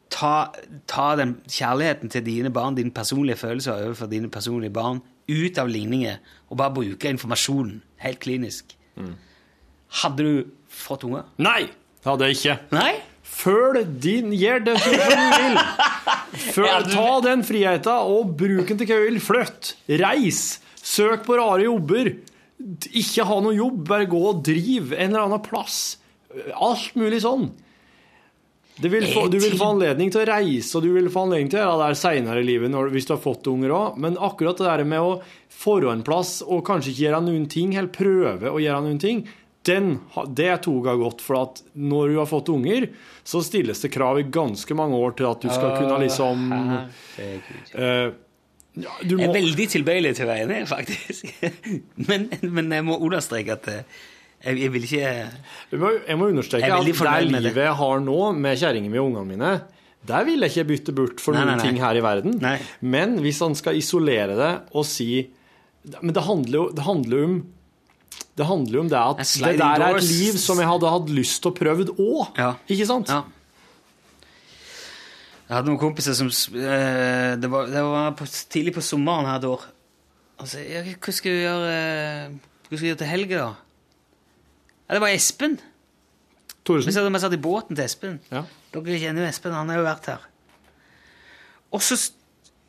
ta, 0.09 0.51
ta 0.89 1.07
den 1.19 1.35
kjærligheten 1.45 2.11
til 2.11 2.25
dine 2.25 2.51
barn, 2.53 2.77
dine 2.77 2.93
personlige 2.93 3.37
følelser 3.39 3.85
overfor 3.85 4.09
dine 4.11 4.29
personlige 4.33 4.73
barn, 4.73 5.03
ut 5.29 5.61
av 5.61 5.69
ligninger, 5.69 6.17
og 6.49 6.57
bare 6.57 6.73
bruke 6.73 7.11
informasjonen 7.13 7.81
helt 8.01 8.19
klinisk. 8.23 8.73
Hadde 10.01 10.25
du 10.25 10.49
fått 10.69 11.05
unger? 11.07 11.29
Nei, 11.41 11.69
det 12.01 12.09
hadde 12.09 12.29
jeg 12.29 12.39
ikke. 12.39 12.57
Nei? 12.73 12.91
Følg 13.29 13.85
din 14.03 14.33
det 14.33 14.75
som 14.81 14.95
du 14.95 15.27
vil. 15.43 15.59
Føl, 16.55 16.89
ta 16.91 17.11
den 17.23 17.45
friheten 17.47 18.09
og 18.11 18.33
bruk 18.39 18.67
den 18.67 18.81
til 18.81 18.89
hva 18.89 18.97
du 18.99 19.07
vil. 19.07 19.21
Flytt. 19.23 19.73
Reis. 20.01 20.43
Søk 20.75 21.25
på 21.27 21.37
rare 21.39 21.67
jobber. 21.67 22.11
Ikke 22.91 23.27
ha 23.27 23.39
noe 23.43 23.55
jobb, 23.55 23.85
bare 23.87 24.09
gå 24.09 24.19
og 24.33 24.43
driv 24.43 24.91
en 24.91 25.13
eller 25.13 25.27
annen 25.27 25.43
plass. 25.45 25.97
Alt 26.55 26.95
mulig 26.99 27.21
sånn. 27.23 27.47
Vil 28.79 29.07
få, 29.11 29.25
du 29.27 29.35
vil 29.43 29.57
få 29.59 29.73
anledning 29.73 30.11
til 30.11 30.21
å 30.21 30.27
reise, 30.29 30.71
og 30.77 30.85
du 30.85 30.93
vil 30.93 31.09
få 31.11 31.25
anledning 31.25 31.49
til 31.51 31.59
å 31.59 31.63
gjøre 31.65 31.79
det 31.81 31.87
der 31.89 31.97
seinere 31.99 32.43
i 32.43 32.45
livet 32.47 32.71
når, 32.71 32.93
hvis 32.93 33.09
du 33.09 33.11
har 33.11 33.19
fått 33.23 33.49
unger 33.51 33.73
òg. 33.75 33.97
Men 33.99 34.15
akkurat 34.15 34.59
det 34.59 34.69
der 34.69 34.85
med 34.87 35.03
å 35.03 35.17
forå 35.51 35.91
en 35.91 36.03
plass 36.07 36.37
og 36.45 36.63
kanskje 36.67 36.93
ikke 36.93 37.05
gjøre 37.09 37.21
noen 37.25 37.49
ting, 37.51 37.73
eller 37.75 37.91
prøve 37.91 38.53
å 38.53 38.61
gjøre 38.63 38.85
noen 38.85 39.01
ting, 39.03 39.25
den, 39.69 39.91
det 40.35 40.51
tog 40.65 40.89
jeg 40.89 41.01
godt. 41.03 41.23
For 41.25 41.41
at 41.43 41.61
når 41.77 42.13
du 42.13 42.17
har 42.19 42.29
fått 42.29 42.51
unger, 42.53 42.89
så 43.23 43.43
stilles 43.45 43.81
det 43.85 43.93
krav 43.93 44.19
i 44.21 44.27
ganske 44.27 44.77
mange 44.77 44.97
år 44.99 45.15
til 45.19 45.29
at 45.29 45.45
du 45.45 45.51
skal 45.53 45.77
kunne 45.77 46.01
liksom 46.03 46.49
eh, 46.57 48.09
ja, 48.79 48.93
du 49.03 49.17
Jeg 49.17 49.27
er 49.27 49.33
veldig 49.33 49.65
tilbøyelig 49.73 50.13
til 50.17 50.27
å 50.27 50.29
være 50.29 50.45
enig, 50.45 50.61
faktisk. 50.69 51.29
men, 52.09 52.29
men 52.45 52.71
jeg 52.77 52.85
må 52.87 52.99
understreke 53.01 53.57
at 53.57 53.67
eh, 53.71 53.99
jeg, 54.39 54.61
jeg 54.61 54.71
vil 54.71 54.85
ikke 54.87 55.01
jeg 55.03 55.81
må, 55.81 55.91
jeg 56.05 56.19
må 56.19 56.29
understreke 56.31 56.63
Jeg 56.63 56.71
at 56.71 56.87
det 56.87 57.41
livet 57.43 57.65
jeg 57.65 57.75
har 57.81 58.05
nå, 58.05 58.19
med 58.39 58.61
kjerringa 58.61 58.91
mi 58.91 59.01
og 59.01 59.09
ungene 59.09 59.27
mine, 59.33 59.51
der 60.09 60.23
vil 60.27 60.45
jeg 60.45 60.53
ikke 60.53 60.69
bytte 60.69 60.95
bort 60.95 61.23
for 61.23 61.35
Nei, 61.35 61.43
noen 61.43 61.57
nei, 61.57 61.59
nei. 61.59 61.67
ting 61.67 61.81
her 61.83 61.97
i 61.99 62.03
verden. 62.03 62.37
Men 62.79 63.17
hvis 63.23 63.41
han 63.43 63.57
skal 63.59 63.79
isolere 63.79 64.37
det 64.39 64.53
og 64.71 64.87
si 64.87 65.27
Men 65.99 66.13
det 66.15 66.23
handler 66.23 66.55
jo 66.55 66.63
det 66.75 66.85
handler 66.87 67.25
om 67.25 67.35
det 68.39 68.47
handler 68.47 68.77
jo 68.77 68.83
om 68.85 68.89
det 68.91 68.99
at 68.99 69.19
det 69.19 69.57
der 69.59 69.83
er 69.83 69.97
et 69.97 70.05
liv 70.07 70.37
som 70.39 70.59
jeg 70.61 70.69
hadde 70.69 70.93
hatt 70.93 71.09
lyst 71.11 71.41
til 71.43 71.51
å 71.51 71.55
prøve 71.57 71.89
òg. 71.91 72.37
Ja. 72.39 72.53
Ikke 72.71 72.87
sant? 72.87 73.11
Ja. 73.11 73.25
Jeg 75.49 75.57
hadde 75.57 75.71
noen 75.71 75.81
kompiser 75.81 76.13
som 76.13 76.29
eh, 76.29 77.33
Det 77.41 77.49
var, 77.49 77.71
det 77.73 77.81
var 77.81 78.11
på, 78.15 78.27
tidlig 78.53 78.75
på 78.75 78.83
sommeren 78.85 79.25
her 79.25 79.41
et 79.41 79.47
år. 79.49 79.65
Altså, 80.39 80.61
ja, 80.61 80.83
hva 80.85 81.15
skal 81.17 81.33
vi 81.33 81.41
gjøre 81.41 81.71
eh, 81.73 82.37
Hva 82.67 82.69
skal 82.69 82.83
vi 82.85 82.91
gjøre 82.91 83.01
til 83.01 83.11
helga, 83.11 83.41
da? 83.41 83.97
Ja, 84.85 84.95
det 84.95 85.01
var 85.03 85.15
Espen. 85.15 85.57
Vi 86.69 86.93
satt, 86.93 87.07
vi 87.09 87.21
satt 87.23 87.33
i 87.33 87.41
båten 87.41 87.75
til 87.75 87.83
Espen. 87.83 88.19
Ja. 88.29 88.43
Dere 88.75 89.01
kjenner 89.01 89.25
jo 89.25 89.33
Espen, 89.33 89.57
han 89.57 89.73
har 89.73 89.81
jo 89.81 89.87
vært 89.89 90.09
her. 90.13 90.29
Og 91.75 91.83
så 91.85 91.99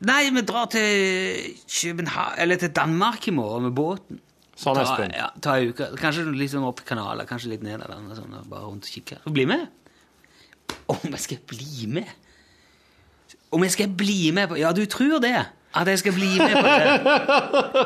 Nei, 0.01 0.31
vi 0.33 0.41
drar 0.41 0.65
til 0.73 1.57
København 1.69 2.39
Eller 2.41 2.57
til 2.57 2.71
Danmark 2.73 3.27
i 3.29 3.33
morgen 3.37 3.67
med 3.67 3.75
båten. 3.77 4.17
Sa 4.61 4.73
Ta, 4.77 4.81
Espen. 4.85 5.13
ja, 5.17 5.27
ta 5.41 5.55
en 5.57 5.71
uke. 5.73 5.87
Kanskje 5.97 6.27
litt 6.37 6.51
sånn 6.53 6.65
opp 6.67 6.83
kanaler, 6.85 7.25
kanskje 7.29 7.49
litt 7.55 7.63
ned 7.65 7.79
eller 7.81 8.01
noe 8.03 8.17
sånt, 8.17 8.35
og 8.37 8.49
bare 8.51 8.67
rundt 8.67 8.85
og 8.85 8.91
kikke. 8.93 9.17
Så 9.23 9.33
bli 9.33 9.45
med. 9.49 9.63
Om 10.91 11.07
jeg 11.09 11.23
skal 11.23 11.39
bli 11.49 11.87
med? 11.89 12.11
Om 13.51 13.65
jeg 13.65 13.73
skal 13.73 13.89
bli 13.99 14.19
med 14.35 14.47
på 14.51 14.59
Ja, 14.61 14.69
du 14.75 14.83
tror 14.85 15.17
det? 15.23 15.33
At 15.73 15.87
jeg 15.89 15.99
skal 16.03 16.13
bli 16.15 16.29
med 16.37 16.53
på 16.53 16.61
det? 16.67 16.77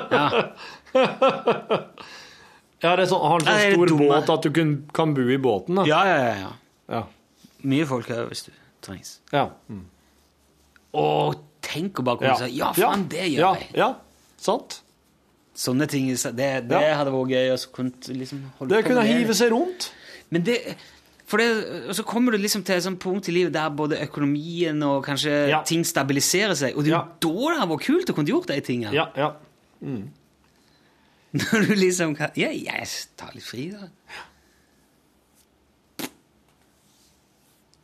Ja. 0.15 0.26
Ja, 2.84 2.91
det 2.99 3.05
er 3.05 3.09
sånn, 3.09 3.23
har 3.23 3.39
en 3.41 3.47
Ja, 3.47 3.55
så 3.55 3.65
er 3.65 3.73
stor 3.73 3.89
dumme. 3.89 4.07
båt 4.11 4.30
at 4.36 4.45
du 4.45 4.51
kan, 4.53 4.71
kan 4.93 5.13
bo 5.17 5.23
i 5.32 5.38
båten, 5.41 5.80
da? 5.80 5.86
Ja, 5.89 6.01
ja, 6.05 6.17
ja, 6.21 6.34
ja. 6.43 6.51
Ja. 6.91 7.01
Mye 7.65 7.88
folk 7.89 8.09
her 8.11 8.28
hvis 8.30 8.43
du 8.45 8.51
trengs. 8.86 9.15
ja. 9.34 9.47
Og 10.95 11.39
tenk 11.65 11.97
å 11.99 12.05
bare 12.05 12.19
komme 12.21 12.36
og 12.36 12.43
si 12.43 12.59
ja, 12.59 12.69
faen, 12.78 13.07
det 13.11 13.23
gjør 13.34 13.41
ja. 13.41 13.53
jeg. 13.59 13.71
Ja, 13.80 13.88
sant? 14.39 14.78
Sånne 15.55 15.87
ting, 15.87 16.09
det, 16.11 16.35
det 16.67 16.81
Ja. 16.81 16.95
hadde 16.99 17.11
vært 17.15 17.29
gøy. 17.31 17.57
Så 17.57 17.71
kunne 17.71 17.91
liksom 18.19 18.41
holde 18.59 18.75
Det 18.75 18.83
på 18.83 18.89
kunne 18.89 19.03
med 19.05 19.13
hive 19.23 19.33
seg 19.33 19.51
rundt. 19.53 19.91
Men 20.29 20.43
det, 20.43 20.57
det, 21.31 21.45
og 21.87 21.95
så 21.95 22.03
kommer 22.05 22.31
du 22.35 22.37
liksom 22.37 22.63
til 22.67 22.75
et 22.75 22.83
sånt 22.83 22.99
punkt 22.99 23.29
i 23.29 23.31
livet 23.31 23.53
der 23.55 23.69
både 23.69 24.01
økonomien 24.03 24.83
og 24.83 25.05
kanskje 25.05 25.47
Ja. 25.49 25.61
ting 25.63 25.83
stabiliserer 25.87 26.53
seg. 26.55 26.75
Og 26.75 26.83
det 26.83 26.91
er 26.93 26.97
jo 26.97 27.05
da 27.21 27.49
det 27.53 27.59
hadde 27.61 27.71
vært 27.71 27.85
kult 27.87 28.09
å 28.11 28.15
kunne 28.15 28.27
gjort 28.33 28.47
de 28.51 28.59
tingene. 28.61 28.93
Ja, 28.93 29.07
ja. 29.15 29.31
Når 31.35 31.65
du 31.67 31.73
liksom 31.75 32.15
kan 32.15 32.29
Ja, 32.35 32.47
jeg 32.49 32.87
tar 33.17 33.31
litt 33.35 33.43
fri, 33.43 33.69
da. 33.71 33.87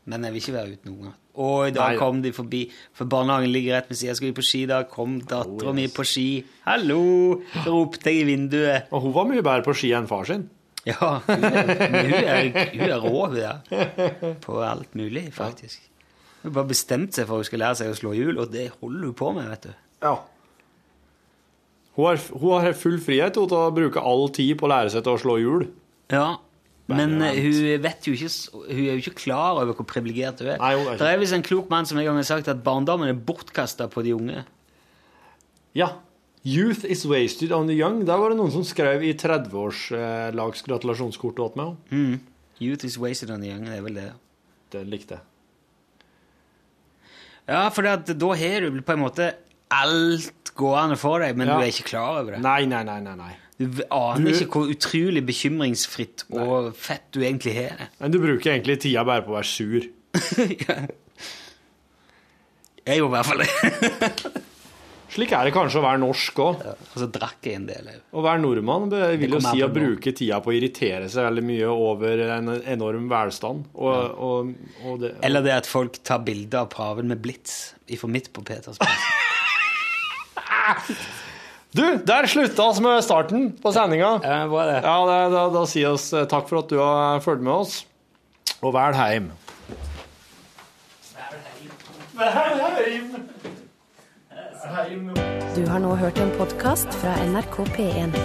Men 0.05 0.24
jeg 0.24 0.34
vil 0.34 0.41
ikke 0.41 0.53
være 0.55 0.72
uten 0.78 0.91
unger. 0.97 1.11
Og 1.40 1.70
i 1.70 1.72
dag 1.76 1.94
Nei. 1.94 2.00
kom 2.02 2.18
de 2.24 2.32
forbi, 2.36 2.66
for 2.98 3.08
barnehagen 3.08 3.52
ligger 3.54 3.78
rett 3.78 3.88
ved 3.92 4.00
siden. 4.02 4.18
Skal 4.18 4.28
vi 4.32 4.38
på 4.40 4.44
ski 4.44 4.66
da? 4.68 4.82
Kom 4.92 5.20
dattera 5.24 5.70
Oh, 5.72 5.76
mi 5.78 5.86
på 5.88 6.04
ski. 6.04 6.26
Hallo! 6.66 6.98
Ropte 7.64 8.12
jeg 8.12 8.26
i 8.26 8.26
vinduet. 8.34 8.90
Og 8.91 9.06
hun 9.06 9.14
var 9.16 9.30
mye 9.30 9.44
bedre 9.45 9.64
på 9.64 9.76
ski 9.80 9.94
enn 9.95 10.10
far 10.12 10.28
sin. 10.28 10.49
Ja, 10.84 11.22
hun 11.28 11.44
er, 11.45 11.72
hun 11.78 12.14
er, 12.18 12.52
hun 12.74 12.84
er 12.90 12.99
rå, 12.99 13.14
hun 13.30 13.36
der. 13.38 14.36
På 14.44 14.60
alt 14.66 14.95
mulig, 14.98 15.28
faktisk. 15.36 15.80
Hun 16.41 16.49
har 16.49 16.56
bare 16.58 16.72
bestemt 16.74 17.14
seg 17.16 17.28
for 17.30 17.38
at 17.38 17.45
hun 17.45 17.49
skal 17.52 17.62
lære 17.64 17.80
seg 17.84 17.94
å 17.94 17.98
slå 18.02 18.14
hjul, 18.18 18.36
og 18.41 18.52
det 18.52 18.68
holder 18.82 19.12
hun 19.12 19.18
på 19.20 19.32
med, 19.38 19.48
vet 19.53 19.68
du. 19.70 19.74
Ja. 20.02 20.16
Hun 21.95 22.08
har, 22.08 22.22
hun 22.41 22.56
har 22.66 22.74
full 22.80 22.98
frihet 23.03 23.36
til 23.38 23.52
å 23.56 23.66
bruke 23.76 24.02
all 24.02 24.26
tid 24.34 24.56
på 24.60 24.66
å 24.68 24.72
lære 24.74 24.91
seg 24.94 25.03
til 25.06 25.14
å 25.16 25.22
slå 25.22 25.36
hjul. 25.41 25.68
Ja, 26.12 26.28
men 26.97 27.22
eh, 27.26 27.39
hun 27.41 27.81
vet 27.84 28.07
jo 28.07 28.13
ikke 28.13 28.30
Hun 28.53 28.80
er 28.85 28.93
jo 28.95 29.01
ikke 29.03 29.15
klar 29.23 29.59
over 29.61 29.73
hvor 29.77 29.88
privilegert 29.88 30.39
hun 30.43 30.51
er. 30.53 30.57
Nei, 30.61 30.72
hun 30.76 30.85
er 30.88 30.93
ikke. 30.95 31.01
Det 31.03 31.09
er 31.11 31.22
visst 31.22 31.38
en 31.38 31.45
klok 31.47 31.69
mann 31.73 31.85
som 31.89 31.99
en 32.01 32.05
gang 32.07 32.19
har 32.19 32.27
sagt 32.30 32.47
at 32.51 32.63
barndommen 32.65 33.09
er 33.11 33.18
bortkasta 33.18 33.88
på 33.91 34.03
de 34.05 34.15
unge. 34.15 34.43
Ja. 35.77 35.91
Youth 36.43 36.85
is 36.89 37.05
wasted 37.05 37.51
on 37.53 37.68
the 37.69 37.76
young. 37.77 38.01
Der 38.05 38.18
var 38.18 38.34
det 38.34 38.39
noen 38.39 38.51
som 38.53 38.63
skrev 38.65 39.03
i 39.05 39.13
30-årslags 39.13 40.63
gratulasjonskort 40.65 41.38
til 41.38 41.59
meg. 41.59 41.76
Mm. 41.91 42.15
Youth 42.61 42.85
is 42.85 42.97
wasted 43.01 43.30
on 43.34 43.41
the 43.41 43.49
young, 43.51 43.65
det 43.69 43.77
er 43.77 43.85
vel 43.85 43.97
det. 43.97 44.07
Det 44.73 44.81
likte 44.89 45.19
jeg. 45.19 45.27
Ja, 47.51 47.68
for 47.73 47.84
da 47.84 47.97
har 47.97 48.61
du 48.65 48.81
på 48.85 48.93
en 48.95 49.01
måte 49.01 49.31
alt 49.73 50.51
gående 50.57 50.97
for 50.99 51.19
deg, 51.23 51.38
men 51.38 51.47
Ja. 51.47 51.57
du 51.57 51.63
er 51.63 51.72
ikke 51.72 51.89
klar 51.89 52.22
over 52.22 52.31
det. 52.35 52.41
Nei, 52.41 52.65
nei, 52.65 52.84
nei, 52.84 52.99
nei. 53.01 53.15
nei. 53.15 53.35
Aner 53.92 54.32
Du- 54.32 54.38
ikke 54.38 54.52
hvor 54.62 54.72
utrolig 54.74 55.24
bekymringsfritt 55.28 56.20
og 56.34 56.72
fett 56.78 57.08
du 57.16 57.20
egentlig 57.24 57.54
har 57.60 57.72
det. 57.80 57.88
Men 58.04 58.10
du 58.16 58.20
bruker 58.24 58.48
egentlig 58.56 58.76
tida 58.86 59.02
bare 59.08 59.24
på 59.26 59.32
å 59.34 59.38
være 59.40 59.52
sur. 59.52 59.82
Jeg 62.82 62.98
gjorde 62.98 63.12
i 63.12 63.16
hvert 63.18 63.30
fall 63.30 63.42
det. 63.44 63.52
Slik 65.12 65.34
er 65.36 65.44
det 65.44 65.52
kanskje 65.52 65.82
å 65.82 65.84
være 65.84 66.00
norsk 66.00 66.38
òg. 66.40 66.62
Og 66.72 66.94
så 67.02 67.08
drakk 67.12 67.44
jeg 67.50 67.58
en 67.60 67.66
del. 67.68 67.84
òg. 67.92 67.98
Å 68.16 68.22
være 68.24 68.40
nordmann 68.46 68.86
vil 69.20 69.34
jo 69.36 69.42
si 69.44 69.60
å 69.60 69.68
bruke 69.74 70.14
tida 70.16 70.38
på 70.42 70.54
å 70.54 70.56
irritere 70.56 71.10
seg 71.12 71.26
veldig 71.28 71.44
mye 71.50 71.68
over 71.68 72.16
en 72.38 72.48
enorm 72.64 73.10
velstand. 73.12 73.66
Og, 73.76 74.16
og, 74.30 74.54
og 74.88 74.94
det, 75.04 75.10
Eller 75.28 75.44
det 75.44 75.52
at 75.60 75.68
folk 75.68 76.00
tar 76.08 76.24
bilder 76.24 76.64
av 76.64 76.70
paven 76.72 77.12
med 77.12 77.20
blits 77.26 77.74
ifra 77.92 78.08
midt 78.14 78.32
på 78.32 78.40
Petersplass. 78.48 79.02
Du, 81.73 81.98
der 82.03 82.27
slutta 82.27 82.64
oss 82.64 82.80
med 82.84 83.03
starten 83.03 83.52
på 83.64 83.72
sendinga. 83.72 84.18
Ja, 84.23 84.39
hva 84.52 84.64
er 84.65 84.72
det? 84.73 84.80
Ja, 84.84 84.95
det, 85.07 85.19
da, 85.31 85.43
da 85.53 85.61
sier 85.72 85.93
oss 85.95 86.10
eh, 86.11 86.26
takk 86.27 86.49
for 86.49 86.60
at 86.65 86.68
du 86.68 86.76
har 86.81 87.22
fulgt 87.23 87.45
med 87.48 87.53
oss, 87.53 87.77
og 88.60 88.73
vel 88.76 88.98
heim. 88.99 89.31
Du 95.56 95.64
har 95.72 95.80
nå 95.80 95.95
hørt 95.95 96.19
en 96.19 96.35
podkast 96.35 96.91
fra 96.99 97.15
NRK 97.31 97.57
P1. 97.77 98.19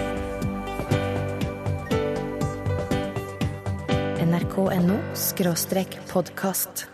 nrk.no 4.27 4.99
podkast. 6.11 6.87